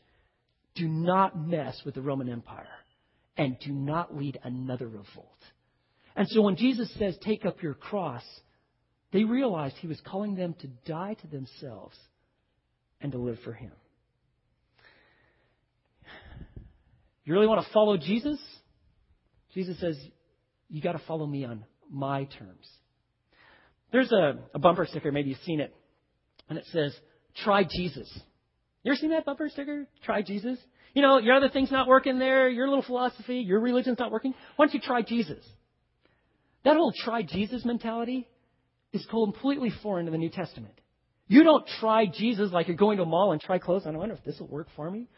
do 0.74 0.88
not 0.88 1.38
mess 1.38 1.80
with 1.84 1.94
the 1.94 2.02
Roman 2.02 2.28
Empire 2.28 2.66
and 3.36 3.56
do 3.64 3.72
not 3.72 4.16
lead 4.16 4.38
another 4.42 4.88
revolt. 4.88 5.38
And 6.16 6.28
so 6.28 6.42
when 6.42 6.56
Jesus 6.56 6.92
says, 6.98 7.16
take 7.22 7.46
up 7.46 7.62
your 7.62 7.74
cross, 7.74 8.24
they 9.12 9.22
realized 9.22 9.76
he 9.76 9.86
was 9.86 10.00
calling 10.04 10.34
them 10.34 10.54
to 10.60 10.66
die 10.84 11.14
to 11.14 11.26
themselves 11.28 11.96
and 13.00 13.12
to 13.12 13.18
live 13.18 13.38
for 13.44 13.52
him. 13.52 13.72
You 17.24 17.34
really 17.34 17.46
want 17.46 17.64
to 17.64 17.72
follow 17.72 17.96
Jesus? 17.96 18.38
Jesus 19.54 19.78
says, 19.80 19.98
you 20.70 20.80
got 20.80 20.92
to 20.92 21.02
follow 21.06 21.26
me 21.26 21.44
on 21.44 21.64
my 21.90 22.24
terms. 22.24 22.66
There's 23.92 24.12
a, 24.12 24.38
a 24.54 24.58
bumper 24.58 24.86
sticker, 24.86 25.12
maybe 25.12 25.30
you've 25.30 25.38
seen 25.40 25.60
it, 25.60 25.74
and 26.48 26.58
it 26.58 26.64
says, 26.72 26.94
try 27.42 27.64
Jesus. 27.64 28.10
You 28.82 28.92
ever 28.92 28.96
seen 28.96 29.10
that 29.10 29.24
bumper 29.24 29.48
sticker? 29.48 29.86
Try 30.04 30.22
Jesus. 30.22 30.58
You 30.94 31.02
know, 31.02 31.18
your 31.18 31.34
other 31.34 31.48
thing's 31.48 31.70
not 31.70 31.86
working 31.86 32.18
there, 32.18 32.48
your 32.48 32.68
little 32.68 32.82
philosophy, 32.82 33.38
your 33.38 33.60
religion's 33.60 33.98
not 33.98 34.10
working. 34.10 34.34
Why 34.56 34.66
don't 34.66 34.74
you 34.74 34.80
try 34.80 35.02
Jesus? 35.02 35.44
That 36.64 36.76
whole 36.76 36.92
try 36.92 37.22
Jesus 37.22 37.64
mentality 37.64 38.26
is 38.92 39.06
completely 39.10 39.70
foreign 39.82 40.06
to 40.06 40.12
the 40.12 40.18
New 40.18 40.30
Testament. 40.30 40.74
You 41.28 41.44
don't 41.44 41.66
try 41.78 42.06
Jesus 42.06 42.50
like 42.52 42.68
you're 42.68 42.76
going 42.76 42.96
to 42.96 43.04
a 43.04 43.06
mall 43.06 43.32
and 43.32 43.40
try 43.40 43.58
clothes. 43.58 43.82
I 43.86 43.90
don't 43.90 43.98
wonder 43.98 44.14
if 44.14 44.24
this 44.24 44.40
will 44.40 44.48
work 44.48 44.68
for 44.74 44.90
me. 44.90 45.08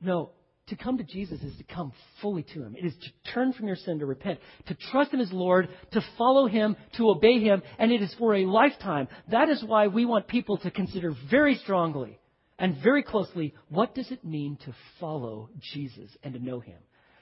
No, 0.00 0.30
to 0.68 0.76
come 0.76 0.98
to 0.98 1.04
Jesus 1.04 1.40
is 1.42 1.56
to 1.58 1.64
come 1.64 1.92
fully 2.20 2.42
to 2.42 2.62
Him. 2.62 2.74
It 2.76 2.84
is 2.84 2.94
to 2.94 3.32
turn 3.32 3.52
from 3.52 3.66
your 3.66 3.76
sin, 3.76 4.00
to 4.00 4.06
repent, 4.06 4.40
to 4.66 4.74
trust 4.90 5.12
Him 5.12 5.20
as 5.20 5.32
Lord, 5.32 5.68
to 5.92 6.00
follow 6.18 6.46
Him, 6.46 6.76
to 6.96 7.10
obey 7.10 7.40
Him, 7.40 7.62
and 7.78 7.92
it 7.92 8.02
is 8.02 8.14
for 8.18 8.34
a 8.34 8.46
lifetime. 8.46 9.08
That 9.30 9.48
is 9.48 9.62
why 9.64 9.86
we 9.86 10.04
want 10.04 10.26
people 10.26 10.58
to 10.58 10.70
consider 10.70 11.14
very 11.30 11.54
strongly 11.56 12.18
and 12.58 12.76
very 12.82 13.02
closely 13.02 13.54
what 13.68 13.94
does 13.94 14.10
it 14.10 14.24
mean 14.24 14.58
to 14.64 14.74
follow 14.98 15.50
Jesus 15.74 16.10
and 16.22 16.34
to 16.34 16.42
know 16.42 16.58
Him. 16.60 16.78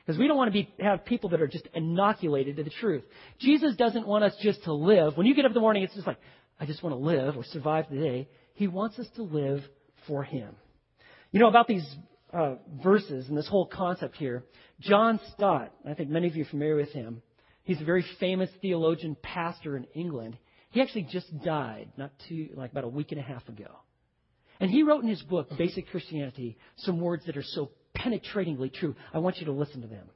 Because 0.06 0.18
we 0.18 0.26
don't 0.26 0.36
want 0.36 0.48
to 0.48 0.52
be, 0.52 0.68
have 0.80 1.04
people 1.04 1.30
that 1.30 1.40
are 1.40 1.46
just 1.48 1.66
inoculated 1.74 2.56
to 2.56 2.64
the 2.64 2.70
truth. 2.70 3.04
Jesus 3.38 3.74
doesn't 3.76 4.06
want 4.06 4.22
us 4.22 4.34
just 4.42 4.62
to 4.64 4.72
live. 4.72 5.16
When 5.16 5.26
you 5.26 5.34
get 5.34 5.44
up 5.44 5.50
in 5.50 5.54
the 5.54 5.60
morning, 5.60 5.82
it's 5.82 5.94
just 5.94 6.06
like, 6.06 6.18
I 6.58 6.66
just 6.66 6.82
want 6.82 6.94
to 6.94 6.98
live 6.98 7.36
or 7.36 7.44
survive 7.44 7.86
the 7.90 7.96
day. 7.96 8.28
He 8.54 8.68
wants 8.68 8.98
us 8.98 9.06
to 9.16 9.22
live 9.22 9.62
for 10.06 10.22
Him. 10.22 10.54
You 11.32 11.40
know, 11.40 11.48
about 11.48 11.66
these 11.66 11.84
uh, 12.32 12.56
verses 12.82 13.28
and 13.28 13.36
this 13.36 13.48
whole 13.48 13.66
concept 13.66 14.16
here, 14.16 14.44
John 14.80 15.20
Stott, 15.32 15.72
I 15.88 15.94
think 15.94 16.10
many 16.10 16.26
of 16.26 16.36
you 16.36 16.42
are 16.42 16.48
familiar 16.48 16.76
with 16.76 16.92
him. 16.92 17.22
He's 17.62 17.80
a 17.80 17.84
very 17.84 18.04
famous 18.20 18.50
theologian, 18.60 19.16
pastor 19.22 19.76
in 19.76 19.86
England. 19.94 20.36
He 20.70 20.80
actually 20.82 21.08
just 21.10 21.26
died 21.44 21.88
not 21.96 22.10
too, 22.28 22.50
like 22.54 22.72
about 22.72 22.84
a 22.84 22.88
week 22.88 23.12
and 23.12 23.20
a 23.20 23.24
half 23.24 23.48
ago. 23.48 23.70
And 24.60 24.70
he 24.70 24.82
wrote 24.82 25.02
in 25.02 25.08
his 25.08 25.22
book, 25.22 25.48
Basic 25.56 25.88
Christianity, 25.88 26.58
some 26.78 27.00
words 27.00 27.24
that 27.26 27.36
are 27.36 27.42
so 27.42 27.70
penetratingly 27.96 28.72
true. 28.72 28.94
I 29.12 29.18
want 29.18 29.38
you 29.38 29.46
to 29.46 29.52
listen 29.52 29.82
to 29.82 29.88
them. 29.88 30.06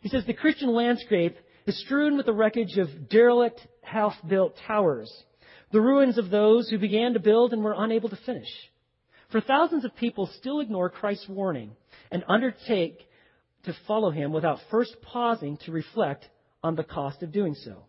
He 0.00 0.08
says, 0.08 0.24
The 0.26 0.34
Christian 0.34 0.72
landscape 0.72 1.36
is 1.66 1.80
strewn 1.84 2.16
with 2.16 2.26
the 2.26 2.32
wreckage 2.32 2.78
of 2.78 3.08
derelict, 3.08 3.60
half 3.82 4.14
built 4.26 4.56
towers, 4.66 5.12
the 5.72 5.80
ruins 5.80 6.18
of 6.18 6.30
those 6.30 6.68
who 6.68 6.78
began 6.78 7.14
to 7.14 7.20
build 7.20 7.52
and 7.52 7.62
were 7.62 7.74
unable 7.76 8.08
to 8.08 8.18
finish. 8.24 8.48
For 9.30 9.40
thousands 9.40 9.84
of 9.84 9.96
people 9.96 10.28
still 10.38 10.60
ignore 10.60 10.90
Christ's 10.90 11.28
warning 11.28 11.72
and 12.10 12.24
undertake 12.28 12.98
to 13.64 13.74
follow 13.86 14.10
him 14.10 14.32
without 14.32 14.60
first 14.70 14.94
pausing 15.02 15.56
to 15.64 15.72
reflect 15.72 16.28
on 16.62 16.76
the 16.76 16.84
cost 16.84 17.22
of 17.22 17.32
doing 17.32 17.54
so. 17.54 17.84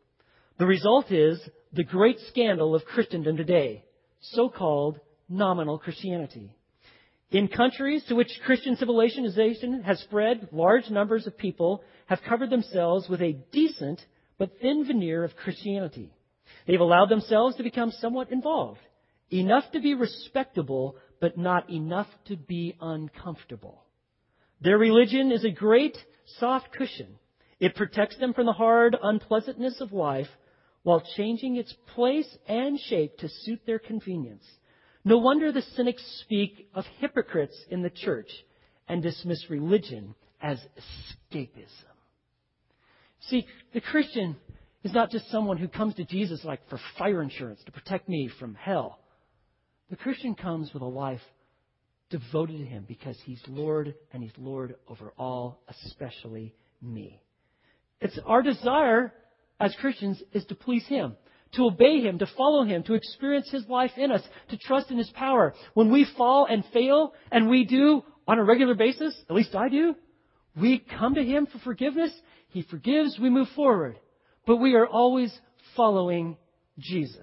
The 0.58 0.66
result 0.66 1.12
is 1.12 1.40
the 1.74 1.84
great 1.84 2.18
scandal 2.30 2.74
of 2.76 2.86
Christendom 2.86 3.38
today, 3.38 3.84
so 4.22 4.50
called 4.50 5.00
nominal 5.28 5.78
Christianity. 5.78 6.56
In 7.32 7.48
countries 7.48 8.04
to 8.08 8.16
which 8.16 8.40
Christian 8.46 8.78
civilization 8.78 9.84
has 9.84 10.00
spread, 10.00 10.50
large 10.52 10.90
numbers 10.90 11.28
of 11.28 11.38
people 11.38 11.84
have 12.06 12.22
covered 12.28 12.50
themselves 12.50 13.10
with 13.10 13.22
a 13.22 13.38
decent 13.52 14.00
but 14.38 14.52
thin 14.62 14.86
veneer 14.86 15.24
of 15.24 15.36
Christianity. 15.36 16.14
They've 16.66 16.80
allowed 16.80 17.10
themselves 17.10 17.56
to 17.58 17.64
become 17.64 17.92
somewhat 17.92 18.32
involved, 18.32 18.80
enough 19.32 19.72
to 19.72 19.80
be 19.80 19.94
respectable, 19.94 20.96
but 21.20 21.38
not 21.38 21.70
enough 21.70 22.08
to 22.26 22.36
be 22.36 22.76
uncomfortable. 22.80 23.84
Their 24.62 24.78
religion 24.78 25.32
is 25.32 25.44
a 25.44 25.52
great 25.52 25.98
soft 26.40 26.72
cushion. 26.72 27.20
It 27.60 27.76
protects 27.76 28.18
them 28.18 28.34
from 28.34 28.46
the 28.46 28.54
hard 28.54 28.96
unpleasantness 29.02 29.80
of 29.82 29.94
life 29.94 30.30
while 30.84 31.04
changing 31.16 31.56
its 31.56 31.74
place 31.94 32.38
and 32.48 32.80
shape 32.80 33.18
to 33.18 33.30
suit 33.30 33.62
their 33.66 33.80
convenience. 33.80 34.46
No 35.04 35.18
wonder 35.18 35.52
the 35.52 35.62
cynics 35.62 36.04
speak 36.24 36.70
of 36.74 36.86
hypocrites 37.00 37.60
in 37.70 37.82
the 37.82 37.90
church 37.90 38.30
and 38.88 39.02
dismiss 39.02 39.50
religion 39.50 40.16
as 40.42 40.60
escapism. 40.78 41.96
See, 43.22 43.46
the 43.74 43.82
Christian 43.82 44.36
is 44.86 44.94
not 44.94 45.10
just 45.10 45.30
someone 45.32 45.58
who 45.58 45.68
comes 45.68 45.96
to 45.96 46.06
Jesus 46.06 46.46
like 46.46 46.62
for 46.70 46.80
fire 47.00 47.24
insurance 47.24 47.60
to 47.66 47.72
protect 47.72 48.08
me 48.08 48.30
from 48.40 48.54
hell. 48.54 49.00
The 49.90 49.96
Christian 49.96 50.36
comes 50.36 50.72
with 50.74 50.84
a 50.84 50.86
life 50.86 51.22
devoted 52.12 52.60
to 52.60 52.66
Him 52.66 52.86
because 52.88 53.18
He's 53.26 53.42
Lord 53.48 53.96
and 54.14 54.22
He's 54.22 54.32
Lord 54.38 54.76
over 54.88 55.12
all, 55.18 55.64
especially 55.68 56.54
me. 56.84 57.20
It's 58.00 58.20
our 58.28 58.44
desire 58.44 59.12
as 59.60 59.76
Christians 59.82 60.22
is 60.34 60.46
to 60.46 60.56
please 60.56 60.86
Him, 60.86 61.16
to 61.54 61.66
obey 61.66 62.02
Him, 62.02 62.20
to 62.20 62.28
follow 62.38 62.64
Him, 62.64 62.84
to 62.84 62.94
experience 62.94 63.50
His 63.50 63.68
life 63.68 63.92
in 63.98 64.12
us, 64.12 64.22
to 64.50 64.58
trust 64.58 64.92
in 64.92 65.00
His 65.00 65.10
power. 65.16 65.56
When 65.74 65.92
we 65.92 66.06
fall 66.16 66.46
and 66.48 66.64
fail, 66.72 67.14
and 67.32 67.50
we 67.50 67.66
do 67.66 68.04
on 68.28 68.38
a 68.38 68.44
regular 68.44 68.76
basis, 68.76 69.20
at 69.28 69.36
least 69.36 69.56
I 69.56 69.68
do, 69.68 69.96
we 70.56 70.78
come 70.78 71.16
to 71.16 71.24
Him 71.24 71.48
for 71.48 71.58
forgiveness. 71.58 72.12
He 72.50 72.62
forgives, 72.62 73.18
we 73.20 73.32
move 73.32 73.48
forward. 73.56 73.98
But 74.46 74.58
we 74.58 74.76
are 74.76 74.88
always 74.88 75.36
following 75.76 76.38
Jesus. 76.78 77.20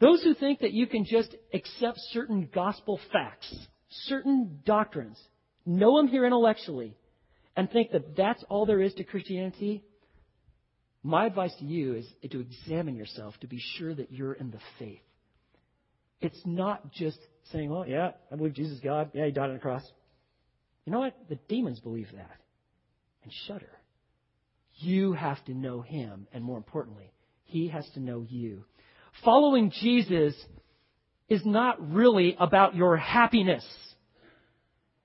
Those 0.00 0.22
who 0.22 0.34
think 0.34 0.60
that 0.60 0.72
you 0.72 0.86
can 0.86 1.04
just 1.04 1.34
accept 1.52 1.98
certain 2.12 2.48
gospel 2.52 3.00
facts, 3.12 3.54
certain 3.88 4.60
doctrines, 4.64 5.18
know 5.64 5.96
them 5.96 6.08
here 6.08 6.26
intellectually, 6.26 6.96
and 7.56 7.70
think 7.70 7.92
that 7.92 8.16
that's 8.16 8.44
all 8.48 8.66
there 8.66 8.82
is 8.82 8.94
to 8.94 9.04
Christianity, 9.04 9.84
my 11.02 11.26
advice 11.26 11.54
to 11.58 11.64
you 11.64 11.94
is 11.94 12.06
to 12.30 12.40
examine 12.40 12.96
yourself 12.96 13.34
to 13.40 13.46
be 13.46 13.60
sure 13.76 13.94
that 13.94 14.10
you're 14.10 14.32
in 14.32 14.50
the 14.50 14.58
faith. 14.78 15.02
It's 16.20 16.40
not 16.46 16.90
just 16.92 17.18
saying, 17.52 17.70
well, 17.70 17.86
yeah, 17.86 18.12
I 18.32 18.36
believe 18.36 18.54
Jesus 18.54 18.76
is 18.78 18.80
God. 18.80 19.10
Yeah, 19.12 19.26
he 19.26 19.30
died 19.30 19.50
on 19.50 19.54
the 19.54 19.60
cross. 19.60 19.82
You 20.86 20.92
know 20.92 21.00
what? 21.00 21.14
The 21.28 21.38
demons 21.48 21.80
believe 21.80 22.08
that 22.14 22.38
and 23.22 23.32
shudder. 23.46 23.70
You 24.76 25.12
have 25.12 25.42
to 25.44 25.54
know 25.54 25.80
him, 25.80 26.26
and 26.32 26.42
more 26.42 26.56
importantly, 26.56 27.12
he 27.44 27.68
has 27.68 27.88
to 27.94 28.00
know 28.00 28.24
you. 28.28 28.64
Following 29.24 29.70
Jesus 29.70 30.34
is 31.28 31.44
not 31.44 31.92
really 31.92 32.36
about 32.38 32.74
your 32.74 32.96
happiness. 32.96 33.64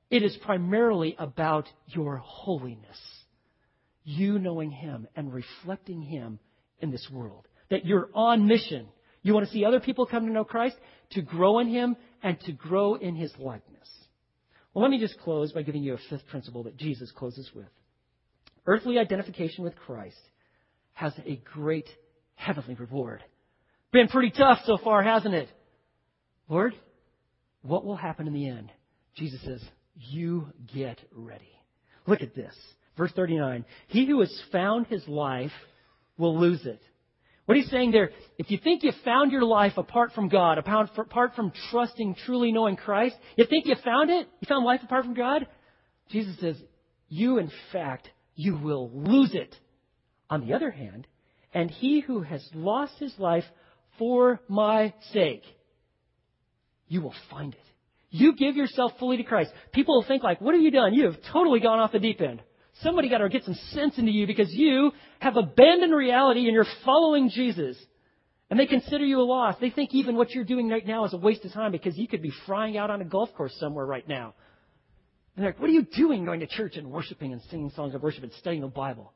It 0.09 0.23
is 0.23 0.35
primarily 0.43 1.15
about 1.19 1.67
your 1.87 2.17
holiness. 2.17 2.97
You 4.03 4.39
knowing 4.39 4.71
Him 4.71 5.07
and 5.15 5.31
reflecting 5.31 6.01
Him 6.01 6.39
in 6.79 6.89
this 6.91 7.07
world. 7.11 7.47
That 7.69 7.85
you're 7.85 8.09
on 8.15 8.47
mission. 8.47 8.87
You 9.21 9.33
want 9.33 9.45
to 9.45 9.51
see 9.51 9.65
other 9.65 9.79
people 9.79 10.05
come 10.07 10.25
to 10.25 10.31
know 10.31 10.43
Christ, 10.43 10.75
to 11.11 11.21
grow 11.21 11.59
in 11.59 11.67
Him, 11.67 11.95
and 12.23 12.39
to 12.41 12.51
grow 12.51 12.95
in 12.95 13.15
His 13.15 13.31
likeness. 13.37 13.87
Well, 14.73 14.81
let 14.81 14.91
me 14.91 14.99
just 14.99 15.19
close 15.19 15.51
by 15.51 15.61
giving 15.61 15.83
you 15.83 15.93
a 15.93 15.99
fifth 16.09 16.27
principle 16.27 16.63
that 16.63 16.77
Jesus 16.77 17.11
closes 17.11 17.49
with. 17.53 17.67
Earthly 18.69 18.99
identification 18.99 19.63
with 19.63 19.75
Christ 19.75 20.19
has 20.93 21.11
a 21.25 21.41
great 21.55 21.89
heavenly 22.35 22.75
reward. 22.75 23.23
Been 23.91 24.07
pretty 24.07 24.29
tough 24.29 24.59
so 24.65 24.77
far, 24.77 25.01
hasn't 25.01 25.33
it? 25.33 25.49
Lord, 26.47 26.75
what 27.63 27.83
will 27.83 27.95
happen 27.95 28.27
in 28.27 28.33
the 28.33 28.47
end? 28.47 28.71
Jesus 29.15 29.41
says, 29.43 29.63
You 29.95 30.53
get 30.71 30.99
ready. 31.11 31.49
Look 32.05 32.21
at 32.21 32.35
this. 32.35 32.53
Verse 32.95 33.11
39 33.15 33.65
He 33.87 34.05
who 34.05 34.19
has 34.19 34.41
found 34.51 34.85
his 34.85 35.07
life 35.07 35.51
will 36.19 36.39
lose 36.39 36.63
it. 36.67 36.81
What 37.47 37.57
he's 37.57 37.71
saying 37.71 37.89
there, 37.89 38.11
if 38.37 38.51
you 38.51 38.59
think 38.63 38.83
you 38.83 38.91
found 39.03 39.31
your 39.31 39.45
life 39.45 39.77
apart 39.77 40.11
from 40.13 40.29
God, 40.29 40.59
apart 40.59 40.91
from 41.35 41.51
trusting, 41.71 42.17
truly 42.23 42.51
knowing 42.51 42.75
Christ, 42.75 43.15
you 43.35 43.45
think 43.49 43.65
you 43.65 43.73
found 43.83 44.11
it? 44.11 44.27
You 44.39 44.45
found 44.47 44.63
life 44.63 44.81
apart 44.83 45.05
from 45.05 45.15
God? 45.15 45.47
Jesus 46.11 46.39
says, 46.39 46.55
you 47.07 47.39
in 47.39 47.51
fact, 47.71 48.09
you 48.39 48.55
will 48.55 48.89
lose 48.93 49.31
it. 49.33 49.53
On 50.29 50.47
the 50.47 50.53
other 50.53 50.71
hand, 50.71 51.05
and 51.53 51.69
he 51.69 51.99
who 51.99 52.21
has 52.21 52.47
lost 52.53 52.93
his 52.97 53.13
life 53.17 53.43
for 53.97 54.39
my 54.47 54.93
sake, 55.11 55.43
you 56.87 57.01
will 57.01 57.15
find 57.29 57.53
it. 57.53 57.59
You 58.11 58.33
give 58.37 58.55
yourself 58.55 58.93
fully 58.97 59.17
to 59.17 59.23
Christ. 59.23 59.51
People 59.73 59.95
will 59.95 60.07
think 60.07 60.23
like, 60.23 60.39
what 60.39 60.53
have 60.53 60.63
you 60.63 60.71
done? 60.71 60.93
You 60.93 61.05
have 61.05 61.17
totally 61.33 61.59
gone 61.59 61.79
off 61.79 61.91
the 61.91 61.99
deep 61.99 62.21
end. 62.21 62.41
Somebody 62.81 63.09
got 63.09 63.17
to 63.17 63.27
get 63.27 63.43
some 63.43 63.59
sense 63.73 63.97
into 63.97 64.11
you 64.11 64.25
because 64.25 64.53
you 64.53 64.91
have 65.19 65.35
abandoned 65.35 65.93
reality 65.93 66.45
and 66.45 66.53
you're 66.53 66.65
following 66.85 67.29
Jesus. 67.29 67.75
And 68.49 68.57
they 68.57 68.67
consider 68.67 69.03
you 69.03 69.19
a 69.19 69.23
loss. 69.23 69.55
They 69.59 69.69
think 69.69 69.93
even 69.93 70.15
what 70.15 70.29
you're 70.29 70.45
doing 70.45 70.69
right 70.69 70.87
now 70.87 71.03
is 71.03 71.13
a 71.13 71.17
waste 71.17 71.43
of 71.43 71.51
time 71.51 71.73
because 71.73 71.97
you 71.97 72.07
could 72.07 72.21
be 72.21 72.31
frying 72.45 72.77
out 72.77 72.89
on 72.89 73.01
a 73.01 73.05
golf 73.05 73.33
course 73.35 73.55
somewhere 73.59 73.85
right 73.85 74.07
now. 74.07 74.33
And 75.39 75.45
they're 75.45 75.53
like, 75.53 75.61
what 75.61 75.69
are 75.69 75.73
you 75.73 75.83
doing 75.83 76.25
going 76.25 76.41
to 76.41 76.47
church 76.47 76.75
and 76.75 76.91
worshiping 76.91 77.31
and 77.31 77.41
singing 77.43 77.71
songs 77.73 77.95
of 77.95 78.03
worship 78.03 78.23
and 78.23 78.33
studying 78.39 78.61
the 78.61 78.67
Bible? 78.67 79.13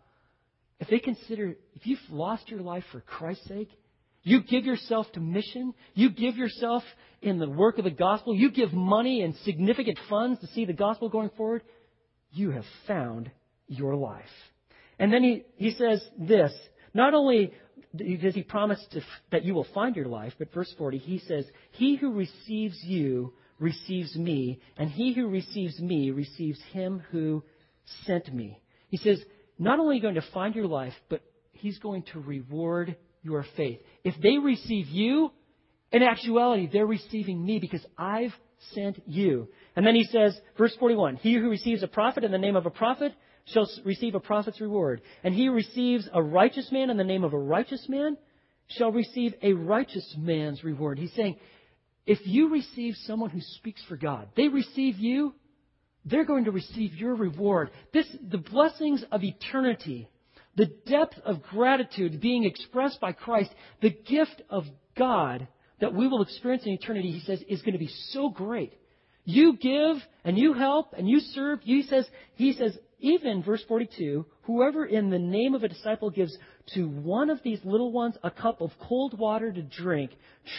If 0.80 0.88
they 0.88 1.00
consider, 1.00 1.58
if 1.74 1.86
you've 1.86 2.00
lost 2.10 2.48
your 2.48 2.62
life 2.62 2.86
for 2.94 3.02
Christ's 3.02 3.46
sake, 3.50 3.68
you 4.22 4.42
give 4.42 4.64
yourself 4.64 5.12
to 5.16 5.20
mission, 5.20 5.74
you 5.96 6.10
give 6.10 6.38
yourself 6.38 6.82
in 7.22 7.40
the 7.40 7.50
work 7.50 7.78
of 7.78 7.84
the 7.84 7.92
gospel, 7.92 8.34
you 8.34 8.52
give 8.52 8.72
money 8.72 9.22
and 9.22 9.36
significant 9.44 10.00
funds 10.10 10.40
to 10.40 10.48
see 10.48 10.64
the 10.64 10.72
gospel 10.72 11.10
going 11.10 11.30
forward, 11.36 11.62
you 12.32 12.52
have 12.52 12.64
found 12.88 13.30
your 13.68 13.94
life. 13.94 14.24
And 15.00 15.12
then 15.12 15.24
he, 15.24 15.44
he 15.58 15.72
says 15.72 16.02
this 16.18 16.54
not 16.94 17.14
only 17.14 17.52
does 17.94 18.34
he 18.34 18.44
promise 18.44 18.82
to, 18.92 19.02
that 19.34 19.44
you 19.44 19.54
will 19.54 19.68
find 19.74 19.94
your 19.94 20.08
life, 20.08 20.32
but 20.40 20.54
verse 20.54 20.74
40, 20.78 21.00
he 21.00 21.20
says, 21.20 21.44
He 21.72 21.98
who 21.98 22.14
receives 22.14 22.82
you 22.82 23.34
receives 23.64 24.16
me, 24.16 24.60
and 24.78 24.92
he 24.92 25.14
who 25.14 25.28
receives 25.28 25.80
me 25.80 26.12
receives 26.12 26.60
him 26.72 27.02
who 27.12 27.44
sent 28.06 28.32
me. 28.32 28.60
He 28.90 28.98
says, 28.98 29.24
not 29.58 29.80
only 29.80 29.94
are 29.94 29.96
you 29.96 30.02
going 30.02 30.16
to 30.16 30.26
find 30.34 30.54
your 30.54 30.68
life, 30.68 30.94
but 31.10 31.22
he's 31.54 31.80
going 31.80 32.04
to 32.14 32.20
reward 32.20 32.96
your 33.24 33.46
faith. 33.56 33.80
If 34.04 34.16
they 34.22 34.38
receive 34.38 34.88
you, 34.88 35.32
in 35.92 36.04
actuality, 36.04 36.68
they're 36.72 36.86
receiving 36.86 37.44
me 37.44 37.60
because 37.60 37.86
I've 37.98 38.34
sent 38.74 39.02
you. 39.08 39.48
And 39.76 39.86
then 39.86 39.96
he 39.96 40.04
says, 40.06 40.36
verse 40.58 40.76
41, 40.80 41.18
He 41.18 41.36
who 41.36 41.50
receives 41.50 41.84
a 41.84 41.88
prophet 41.88 42.24
in 42.24 42.32
the 42.32 42.38
name 42.38 42.56
of 42.56 42.66
a 42.66 42.72
prophet 42.72 43.14
shall 43.46 43.70
receive 43.86 44.16
a 44.16 44.20
prophet's 44.20 44.60
reward. 44.60 45.02
And 45.24 45.34
he 45.34 45.46
who 45.46 45.52
receives 45.52 46.10
a 46.14 46.22
righteous 46.22 46.72
man 46.72 46.90
in 46.90 46.98
the 46.98 47.04
name 47.04 47.24
of 47.24 47.34
a 47.34 47.40
righteous 47.40 47.86
man 47.88 48.18
shall 48.68 48.92
receive 48.92 49.36
a 49.42 49.54
righteous 49.54 50.16
man's 50.18 50.64
reward. 50.64 50.98
He's 50.98 51.14
saying, 51.14 51.38
if 52.06 52.20
you 52.26 52.50
receive 52.50 52.96
someone 53.06 53.30
who 53.30 53.42
speaks 53.42 53.82
for 53.88 53.96
God, 53.96 54.28
they 54.36 54.48
receive 54.48 54.98
you, 54.98 55.34
they're 56.06 56.26
going 56.26 56.46
to 56.46 56.52
receive 56.52 56.94
your 56.96 57.16
reward. 57.16 57.72
This, 57.94 58.08
the 58.30 58.38
blessings 58.38 59.04
of 59.12 59.24
eternity, 59.24 60.10
the 60.56 60.66
depth 60.86 61.18
of 61.24 61.44
gratitude 61.44 62.20
being 62.20 62.44
expressed 62.44 63.00
by 63.00 63.14
Christ, 63.14 63.52
the 63.82 63.90
gift 63.90 64.42
of 64.50 64.66
God 64.98 65.48
that 65.80 65.94
we 65.94 66.08
will 66.08 66.22
experience 66.22 66.66
in 66.66 66.74
eternity, 66.74 67.12
he 67.12 67.22
says, 67.22 67.42
is 67.48 67.62
going 67.62 67.74
to 67.74 67.80
be 67.80 67.92
so 68.10 68.30
great. 68.30 68.74
You 69.26 69.58
give 69.58 69.98
and 70.24 70.38
you 70.38 70.54
help 70.54 70.94
and 70.98 71.10
you 71.10 71.20
serve. 71.20 71.60
He 71.64 71.84
says, 71.84 72.08
he 72.36 72.54
says, 72.54 72.78
even, 73.00 73.44
verse 73.44 73.64
42, 73.68 74.26
whoever 74.44 74.86
in 74.86 75.10
the 75.10 75.20
name 75.20 75.56
of 75.56 75.64
a 75.64 75.68
disciple 75.68 76.10
gives 76.10 76.36
to 76.74 76.88
one 76.88 77.30
of 77.30 77.42
these 77.44 77.60
little 77.64 77.92
ones 77.92 78.16
a 78.24 78.32
cup 78.32 78.62
of 78.62 78.72
cold 78.80 79.18
water 79.18 79.52
to 79.52 79.62
drink, 79.62 80.12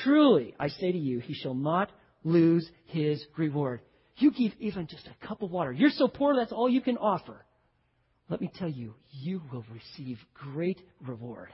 truly, 0.03 0.55
I 0.59 0.69
say 0.69 0.93
to 0.93 0.99
you, 0.99 1.21
he 1.21 1.35
shall 1.35 1.55
not 1.55 1.91
lose 2.25 2.69
his 2.87 3.25
reward. 3.37 3.81
You 4.17 4.31
give 4.31 4.53
even 4.59 4.87
just 4.87 5.07
a 5.07 5.27
cup 5.27 5.43
of 5.43 5.51
water. 5.51 5.73
You're 5.73 5.91
so 5.91 6.09
poor, 6.09 6.37
that's 6.37 6.53
all 6.53 6.69
you 6.69 6.81
can 6.81 6.97
offer. 6.97 7.45
Let 8.29 8.41
me 8.41 8.51
tell 8.59 8.69
you, 8.69 8.95
you 9.11 9.43
will 9.53 9.65
receive 9.73 10.19
great 10.33 10.81
reward. 11.07 11.51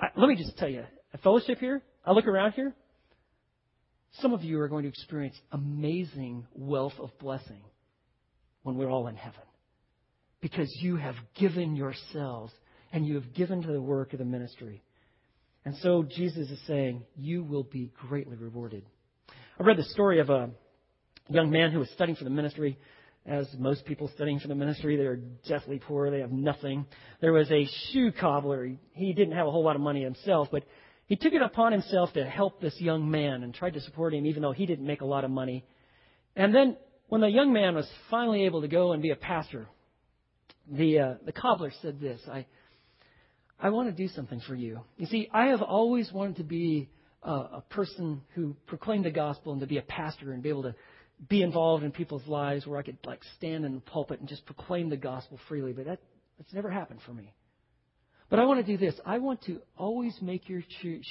I, 0.00 0.08
let 0.16 0.28
me 0.28 0.36
just 0.36 0.56
tell 0.58 0.68
you, 0.68 0.84
a 1.14 1.18
fellowship 1.18 1.58
here, 1.58 1.82
I 2.04 2.12
look 2.12 2.26
around 2.26 2.52
here, 2.52 2.74
some 4.20 4.32
of 4.32 4.42
you 4.42 4.58
are 4.60 4.68
going 4.68 4.82
to 4.82 4.88
experience 4.88 5.36
amazing 5.52 6.46
wealth 6.54 6.94
of 6.98 7.16
blessing 7.18 7.60
when 8.62 8.76
we're 8.76 8.90
all 8.90 9.06
in 9.06 9.16
heaven 9.16 9.42
because 10.46 10.72
you 10.80 10.94
have 10.94 11.16
given 11.34 11.74
yourselves 11.74 12.52
and 12.92 13.04
you 13.04 13.16
have 13.16 13.34
given 13.34 13.62
to 13.62 13.72
the 13.72 13.82
work 13.82 14.12
of 14.12 14.20
the 14.20 14.24
ministry. 14.24 14.80
And 15.64 15.74
so 15.78 16.04
Jesus 16.04 16.48
is 16.48 16.60
saying, 16.68 17.02
You 17.16 17.42
will 17.42 17.64
be 17.64 17.90
greatly 18.06 18.36
rewarded. 18.36 18.84
I 19.58 19.64
read 19.64 19.76
the 19.76 19.82
story 19.82 20.20
of 20.20 20.30
a 20.30 20.50
young 21.28 21.50
man 21.50 21.72
who 21.72 21.80
was 21.80 21.90
studying 21.90 22.14
for 22.14 22.22
the 22.22 22.30
ministry. 22.30 22.78
As 23.26 23.48
most 23.58 23.84
people 23.86 24.08
studying 24.14 24.38
for 24.38 24.46
the 24.46 24.54
ministry, 24.54 24.96
they're 24.96 25.18
deathly 25.48 25.80
poor. 25.80 26.12
They 26.12 26.20
have 26.20 26.30
nothing. 26.30 26.86
There 27.20 27.32
was 27.32 27.50
a 27.50 27.68
shoe 27.90 28.12
cobbler. 28.12 28.70
He 28.92 29.12
didn't 29.14 29.34
have 29.34 29.48
a 29.48 29.50
whole 29.50 29.64
lot 29.64 29.74
of 29.74 29.82
money 29.82 30.04
himself, 30.04 30.46
but 30.52 30.62
he 31.06 31.16
took 31.16 31.32
it 31.32 31.42
upon 31.42 31.72
himself 31.72 32.12
to 32.12 32.24
help 32.24 32.60
this 32.60 32.80
young 32.80 33.10
man 33.10 33.42
and 33.42 33.52
tried 33.52 33.74
to 33.74 33.80
support 33.80 34.14
him, 34.14 34.26
even 34.26 34.42
though 34.42 34.52
he 34.52 34.64
didn't 34.64 34.86
make 34.86 35.00
a 35.00 35.06
lot 35.06 35.24
of 35.24 35.30
money. 35.32 35.64
And 36.36 36.54
then, 36.54 36.76
when 37.08 37.20
the 37.20 37.30
young 37.30 37.52
man 37.52 37.74
was 37.74 37.90
finally 38.12 38.44
able 38.44 38.60
to 38.60 38.68
go 38.68 38.92
and 38.92 39.02
be 39.02 39.10
a 39.10 39.16
pastor, 39.16 39.66
the 40.70 40.98
uh, 40.98 41.14
the 41.24 41.32
cobbler 41.32 41.72
said 41.82 42.00
this. 42.00 42.20
I 42.30 42.46
I 43.58 43.70
want 43.70 43.88
to 43.88 43.94
do 43.94 44.08
something 44.12 44.40
for 44.40 44.54
you. 44.54 44.80
You 44.96 45.06
see, 45.06 45.28
I 45.32 45.46
have 45.46 45.62
always 45.62 46.12
wanted 46.12 46.36
to 46.36 46.44
be 46.44 46.88
a, 47.22 47.30
a 47.30 47.64
person 47.70 48.22
who 48.34 48.54
proclaimed 48.66 49.04
the 49.04 49.10
gospel 49.10 49.52
and 49.52 49.60
to 49.60 49.66
be 49.66 49.78
a 49.78 49.82
pastor 49.82 50.32
and 50.32 50.42
be 50.42 50.48
able 50.48 50.64
to 50.64 50.74
be 51.28 51.42
involved 51.42 51.82
in 51.82 51.92
people's 51.92 52.26
lives 52.26 52.66
where 52.66 52.78
I 52.78 52.82
could 52.82 52.98
like 53.06 53.22
stand 53.36 53.64
in 53.64 53.74
the 53.74 53.80
pulpit 53.80 54.20
and 54.20 54.28
just 54.28 54.44
proclaim 54.44 54.90
the 54.90 54.96
gospel 54.96 55.38
freely. 55.48 55.72
But 55.72 55.86
that 55.86 56.00
that's 56.38 56.52
never 56.52 56.70
happened 56.70 57.00
for 57.06 57.12
me. 57.12 57.32
But 58.28 58.40
I 58.40 58.44
want 58.44 58.64
to 58.64 58.76
do 58.76 58.76
this. 58.76 58.98
I 59.06 59.18
want 59.18 59.42
to 59.44 59.60
always 59.76 60.16
make 60.20 60.48
your 60.48 60.62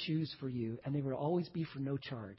shoes 0.04 0.34
for 0.38 0.48
you, 0.48 0.78
and 0.84 0.94
they 0.94 1.00
will 1.00 1.14
always 1.14 1.48
be 1.48 1.64
for 1.64 1.78
no 1.78 1.96
charge. 1.96 2.38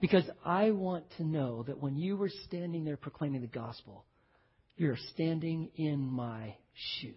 Because 0.00 0.24
I 0.44 0.72
want 0.72 1.04
to 1.18 1.24
know 1.24 1.62
that 1.64 1.80
when 1.80 1.96
you 1.96 2.16
were 2.16 2.30
standing 2.46 2.84
there 2.84 2.96
proclaiming 2.96 3.42
the 3.42 3.46
gospel, 3.46 4.04
you're 4.80 4.96
standing 5.12 5.70
in 5.76 6.00
my 6.00 6.56
shoes. 6.72 7.14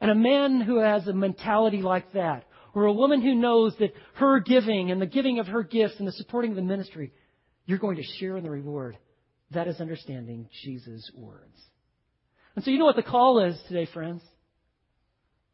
And 0.00 0.10
a 0.10 0.14
man 0.14 0.60
who 0.60 0.80
has 0.80 1.06
a 1.06 1.12
mentality 1.12 1.82
like 1.82 2.12
that, 2.14 2.44
or 2.74 2.84
a 2.84 2.92
woman 2.92 3.22
who 3.22 3.34
knows 3.34 3.74
that 3.78 3.94
her 4.14 4.40
giving 4.40 4.90
and 4.90 5.00
the 5.00 5.06
giving 5.06 5.38
of 5.38 5.46
her 5.46 5.62
gifts 5.62 5.94
and 5.98 6.06
the 6.06 6.12
supporting 6.12 6.50
of 6.50 6.56
the 6.56 6.62
ministry, 6.62 7.12
you're 7.64 7.78
going 7.78 7.96
to 7.96 8.02
share 8.18 8.36
in 8.36 8.42
the 8.42 8.50
reward. 8.50 8.98
That 9.52 9.68
is 9.68 9.80
understanding 9.80 10.48
Jesus' 10.64 11.08
words. 11.14 11.56
And 12.56 12.64
so 12.64 12.72
you 12.72 12.78
know 12.78 12.86
what 12.86 12.96
the 12.96 13.02
call 13.02 13.44
is 13.44 13.56
today, 13.68 13.88
friends? 13.94 14.20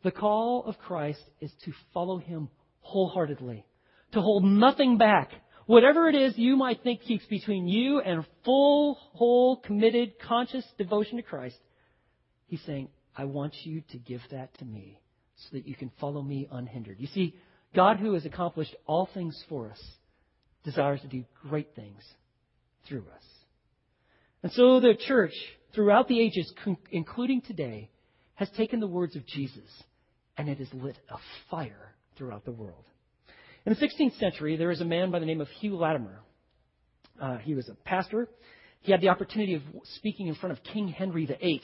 The 0.03 0.11
call 0.11 0.64
of 0.66 0.79
Christ 0.79 1.23
is 1.41 1.53
to 1.66 1.73
follow 1.93 2.16
him 2.16 2.49
wholeheartedly, 2.81 3.66
to 4.12 4.20
hold 4.23 4.45
nothing 4.45 4.97
back, 4.97 5.33
Whatever 5.67 6.09
it 6.09 6.15
is 6.15 6.37
you 6.37 6.57
might 6.57 6.83
think 6.83 7.03
keeps 7.03 7.25
between 7.27 7.69
you 7.69 8.01
and 8.01 8.25
full, 8.45 8.95
whole, 8.95 9.57
committed, 9.57 10.19
conscious 10.19 10.65
devotion 10.77 11.17
to 11.17 11.23
Christ, 11.23 11.59
he's 12.47 12.63
saying, 12.67 12.89
I 13.17 13.25
want 13.25 13.55
you 13.65 13.83
to 13.91 13.99
give 13.99 14.21
that 14.31 14.57
to 14.59 14.65
me 14.65 14.99
so 15.37 15.57
that 15.57 15.67
you 15.67 15.75
can 15.75 15.91
follow 16.01 16.23
me 16.23 16.49
unhindered. 16.51 16.99
You 16.99 17.07
see, 17.09 17.35
God 17.75 17.99
who 17.99 18.15
has 18.15 18.27
accomplished 18.27 18.75
all 18.87 19.09
things 19.13 19.43
for 19.49 19.71
us 19.71 19.83
desires 20.65 21.01
to 21.03 21.09
do 21.09 21.25
great 21.49 21.75
things 21.75 22.03
through 22.89 23.05
us. 23.15 23.25
And 24.43 24.53
so 24.53 24.81
the 24.81 24.95
church, 24.95 25.33
throughout 25.75 26.09
the 26.09 26.21
ages, 26.21 26.53
including 26.91 27.41
today, 27.43 27.91
has 28.35 28.51
taken 28.57 28.81
the 28.81 28.87
words 28.87 29.17
of 29.17 29.27
Jesus 29.27 29.69
and 30.37 30.49
it 30.49 30.59
has 30.59 30.69
lit 30.73 30.99
a 31.11 31.17
fire 31.51 31.95
throughout 32.17 32.45
the 32.45 32.53
world. 32.53 32.85
In 33.65 33.75
the 33.75 33.87
16th 33.87 34.19
century, 34.19 34.57
there 34.57 34.69
was 34.69 34.81
a 34.81 34.85
man 34.85 35.11
by 35.11 35.21
the 35.21 35.27
name 35.27 35.41
of 35.41 35.49
Hugh 35.61 35.77
Latimer. 35.77 36.21
Uh, 37.21 37.39
he 37.39 37.55
was 37.55 37.69
a 37.69 37.75
pastor. 37.85 38.29
He 38.81 38.91
had 38.91 39.01
the 39.01 39.09
opportunity 39.09 39.55
of 39.55 39.63
speaking 39.97 40.27
in 40.27 40.35
front 40.35 40.57
of 40.57 40.65
King 40.65 40.89
Henry 40.89 41.27
VIII. 41.27 41.63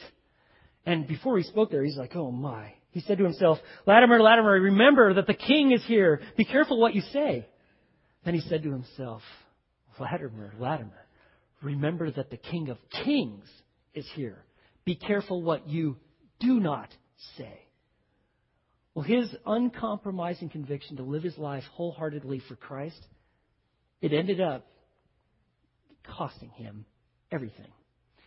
And 0.87 1.09
before 1.09 1.37
he 1.37 1.43
spoke 1.43 1.71
there, 1.71 1.83
he's 1.83 1.97
like, 1.97 2.15
oh 2.15 2.31
my. 2.31 2.73
He 2.93 3.01
said 3.01 3.19
to 3.19 3.25
himself, 3.25 3.59
Latimer, 3.87 4.21
Latimer, 4.21 4.61
remember 4.61 5.15
that 5.15 5.27
the 5.27 5.35
king 5.35 5.73
is 5.73 5.85
here. 5.87 6.21
Be 6.37 6.45
careful 6.45 6.81
what 6.81 6.95
you 6.95 7.03
say. 7.13 7.47
Then 8.25 8.35
he 8.35 8.41
said 8.41 8.63
to 8.63 8.71
himself, 8.71 9.23
Latimer, 9.99 10.55
Latimer, 10.59 11.07
remember 11.63 12.11
that 12.13 12.31
the 12.31 12.37
king 12.37 12.69
of 12.71 12.79
kings 13.05 13.45
is 13.93 14.07
here. 14.15 14.45
Be 14.85 14.95
careful 14.95 15.43
what 15.43 15.69
you 15.69 15.97
do 16.41 16.61
not 16.61 16.89
say. 17.37 17.68
Well, 18.99 19.07
his 19.07 19.33
uncompromising 19.47 20.49
conviction 20.49 20.97
to 20.97 21.05
live 21.05 21.23
his 21.23 21.39
life 21.39 21.63
wholeheartedly 21.75 22.43
for 22.49 22.57
Christ, 22.57 22.99
it 24.01 24.13
ended 24.13 24.41
up 24.41 24.67
costing 26.17 26.51
him 26.51 26.85
everything. 27.31 27.71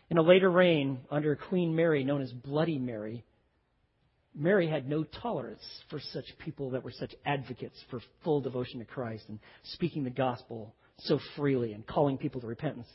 In 0.10 0.18
a 0.18 0.22
later 0.22 0.50
reign 0.50 1.00
under 1.12 1.36
Queen 1.36 1.76
Mary, 1.76 2.06
known 2.06 2.22
as 2.22 2.32
Bloody 2.32 2.80
Mary, 2.80 3.26
Mary 4.34 4.70
had 4.70 4.88
no 4.88 5.04
tolerance 5.04 5.60
for 5.90 6.00
such 6.14 6.24
people 6.38 6.70
that 6.70 6.86
were 6.86 6.94
such 6.98 7.14
advocates 7.26 7.78
for 7.90 8.00
full 8.24 8.40
devotion 8.40 8.80
to 8.80 8.86
Christ 8.86 9.26
and 9.28 9.40
speaking 9.74 10.06
the 10.06 10.10
gospel 10.10 10.74
so 11.00 11.20
freely 11.36 11.74
and 11.74 11.86
calling 11.86 12.18
people 12.18 12.40
to 12.40 12.48
repentance. 12.48 12.88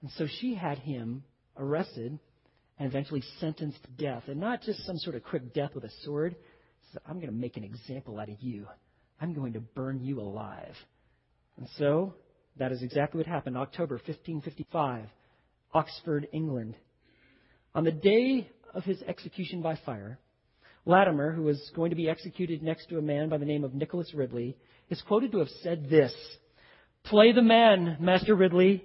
And 0.00 0.10
so 0.12 0.26
she 0.40 0.54
had 0.54 0.78
him 0.78 1.24
arrested 1.58 2.18
and 2.78 2.88
eventually 2.88 3.22
sentenced 3.38 3.82
to 3.82 4.02
death. 4.02 4.22
And 4.28 4.40
not 4.40 4.62
just 4.62 4.86
some 4.86 4.96
sort 4.96 5.14
of 5.14 5.24
quick 5.24 5.52
death 5.52 5.74
with 5.74 5.84
a 5.84 5.90
sword. 6.04 6.36
I'm 7.06 7.16
going 7.16 7.32
to 7.32 7.32
make 7.32 7.56
an 7.56 7.64
example 7.64 8.18
out 8.18 8.28
of 8.28 8.40
you. 8.40 8.66
I'm 9.20 9.34
going 9.34 9.52
to 9.54 9.60
burn 9.60 10.02
you 10.02 10.20
alive. 10.20 10.74
And 11.56 11.68
so 11.76 12.14
that 12.58 12.72
is 12.72 12.82
exactly 12.82 13.18
what 13.18 13.26
happened. 13.26 13.56
October 13.56 13.94
1555, 13.96 15.06
Oxford, 15.74 16.28
England. 16.32 16.76
On 17.74 17.84
the 17.84 17.92
day 17.92 18.50
of 18.74 18.84
his 18.84 19.02
execution 19.02 19.62
by 19.62 19.78
fire, 19.84 20.18
Latimer, 20.86 21.32
who 21.32 21.42
was 21.42 21.70
going 21.76 21.90
to 21.90 21.96
be 21.96 22.08
executed 22.08 22.62
next 22.62 22.88
to 22.88 22.98
a 22.98 23.02
man 23.02 23.28
by 23.28 23.38
the 23.38 23.44
name 23.44 23.64
of 23.64 23.74
Nicholas 23.74 24.12
Ridley, 24.14 24.56
is 24.88 25.02
quoted 25.06 25.32
to 25.32 25.38
have 25.38 25.50
said 25.62 25.88
this 25.88 26.14
Play 27.04 27.32
the 27.32 27.42
man, 27.42 27.96
Master 28.00 28.34
Ridley. 28.34 28.84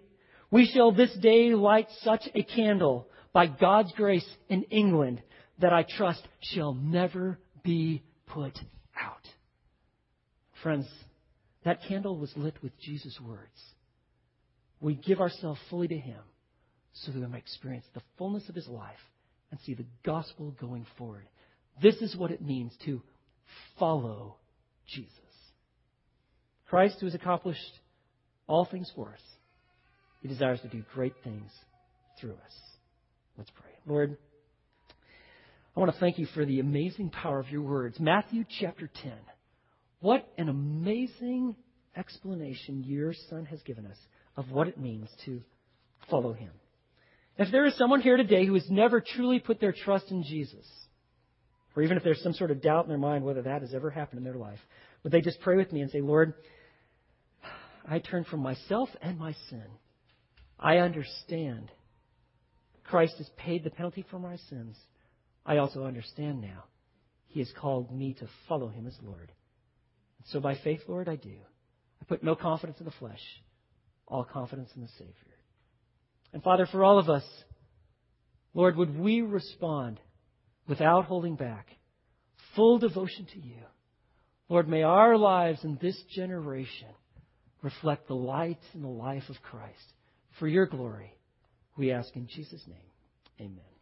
We 0.52 0.68
shall 0.68 0.92
this 0.92 1.14
day 1.22 1.54
light 1.54 1.88
such 2.02 2.24
a 2.34 2.44
candle 2.44 3.08
by 3.34 3.48
God's 3.48 3.92
grace 3.94 4.28
in 4.48 4.64
England 4.64 5.22
that 5.60 5.74
I 5.74 5.84
trust 5.98 6.26
shall 6.42 6.74
never 6.74 7.40
be 7.66 8.04
put 8.28 8.58
out. 9.00 9.28
Friends, 10.64 10.88
that 11.66 11.82
candle 11.88 12.18
was 12.18 12.32
lit 12.38 12.56
with 12.64 12.80
Jesus' 12.80 13.20
words. 13.20 13.60
We 14.80 14.96
give 14.96 15.20
ourselves 15.20 15.60
fully 15.70 15.88
to 15.90 15.98
Him 15.98 16.22
so 16.94 17.12
that 17.12 17.20
we 17.20 17.28
may 17.28 17.38
experience 17.38 17.86
the 17.94 18.02
fullness 18.18 18.48
of 18.48 18.56
His 18.56 18.68
life 18.68 18.94
and 19.52 19.60
see 19.66 19.74
the 19.74 19.86
gospel 20.06 20.56
going 20.60 20.86
forward. 20.98 21.28
This 21.82 21.96
is 21.96 22.16
what 22.16 22.32
it 22.32 22.42
means 22.42 22.72
to 22.86 23.02
follow 23.78 24.36
Jesus. 24.88 25.12
Christ, 26.70 26.98
who 27.00 27.06
has 27.08 27.16
accomplished 27.16 27.60
all 28.48 28.66
things 28.66 28.92
for 28.96 29.10
us, 29.10 29.22
He 30.22 30.28
desires 30.28 30.62
to 30.62 30.68
do 30.68 30.84
great 30.94 31.14
things 31.24 31.52
through 32.20 32.34
us. 32.34 32.54
Let's 33.38 33.52
pray. 33.52 33.72
Lord, 33.86 34.18
I 35.76 35.80
want 35.82 35.92
to 35.92 36.00
thank 36.00 36.18
you 36.18 36.26
for 36.28 36.46
the 36.46 36.62
amazing 36.62 37.10
power 37.10 37.40
of 37.40 37.50
your 37.50 37.62
words. 37.62 38.00
Matthew 38.00 38.46
chapter 38.62 38.90
10. 39.04 39.12
What 40.00 40.26
an 40.38 40.48
amazing 40.48 41.56
explanation 41.98 42.84
your 42.86 43.14
Son 43.30 43.46
has 43.46 43.62
given 43.64 43.86
us 43.86 43.98
of 44.38 44.52
what 44.52 44.70
it 44.70 44.80
means 44.80 45.10
to 45.26 45.42
follow 46.10 46.32
Him. 46.32 46.52
If 47.38 47.52
there 47.52 47.66
is 47.66 47.78
someone 47.78 48.00
here 48.00 48.16
today 48.16 48.46
who 48.46 48.54
has 48.54 48.70
never 48.70 49.02
truly 49.02 49.40
put 49.40 49.60
their 49.60 49.74
trust 49.74 50.12
in 50.12 50.24
Jesus, 50.24 50.66
or 51.76 51.84
even 51.84 51.98
if 51.98 52.04
there's 52.04 52.24
some 52.24 52.34
sort 52.34 52.52
of 52.52 52.62
doubt 52.62 52.86
in 52.86 52.90
their 52.90 52.98
mind 52.98 53.26
whether 53.26 53.42
that 53.42 53.62
has 53.62 53.74
ever 53.74 53.90
happened 53.90 54.20
in 54.20 54.24
their 54.24 54.40
life, 54.40 54.60
would 55.04 55.12
they 55.12 55.20
just 55.20 55.42
pray 55.42 55.58
with 55.58 55.74
me 55.74 55.82
and 55.82 55.92
say, 55.92 56.00
Lord, 56.00 56.36
I 57.86 58.00
turn 58.00 58.24
from 58.24 58.40
myself 58.40 58.88
and 59.02 59.20
my 59.20 59.36
sin. 59.50 59.66
I 60.58 60.78
understand 60.78 61.70
Christ 62.86 63.16
has 63.18 63.30
paid 63.36 63.66
the 63.66 63.72
penalty 63.72 64.06
for 64.10 64.20
my 64.20 64.38
sins. 64.50 64.78
I 65.46 65.58
also 65.58 65.84
understand 65.84 66.42
now 66.42 66.66
He 67.28 67.40
has 67.40 67.52
called 67.60 67.92
me 67.96 68.16
to 68.20 68.28
follow 68.48 68.70
Him 68.70 68.88
as 68.88 68.98
Lord. 69.04 69.32
And 70.20 70.28
so 70.28 70.40
by 70.40 70.56
faith, 70.56 70.82
Lord, 70.88 71.08
I 71.08 71.16
do. 71.16 71.36
I 72.02 72.06
put 72.06 72.24
no 72.24 72.36
confidence 72.36 72.80
in 72.80 72.86
the 72.86 72.92
flesh, 72.92 73.22
all 74.08 74.24
confidence 74.24 74.70
in 74.76 74.82
the 74.82 74.90
Savior. 74.98 75.14
And 76.34 76.44
Father, 76.44 76.66
for 76.66 76.84
all 76.84 77.00
of 77.00 77.10
us, 77.10 77.24
Lord, 78.54 78.76
would 78.78 78.98
we 78.98 79.22
respond 79.22 80.00
without 80.68 81.06
holding 81.06 81.36
back, 81.36 81.68
full 82.56 82.80
devotion 82.80 83.28
to 83.34 83.40
you? 83.40 83.62
Lord, 84.50 84.68
may 84.68 84.84
our 84.84 85.18
lives 85.18 85.64
in 85.64 85.78
this 85.82 86.02
generation 86.14 86.90
reflect 87.62 88.08
the 88.08 88.16
light 88.16 88.60
and 88.74 88.84
the 88.84 88.88
life 88.88 89.24
of 89.30 89.42
Christ. 89.42 89.94
For 90.40 90.48
your 90.48 90.66
glory, 90.68 91.18
we 91.78 91.92
ask 91.92 92.16
in 92.16 92.28
Jesus' 92.28 92.64
name. 92.68 92.78
Amen. 93.40 93.75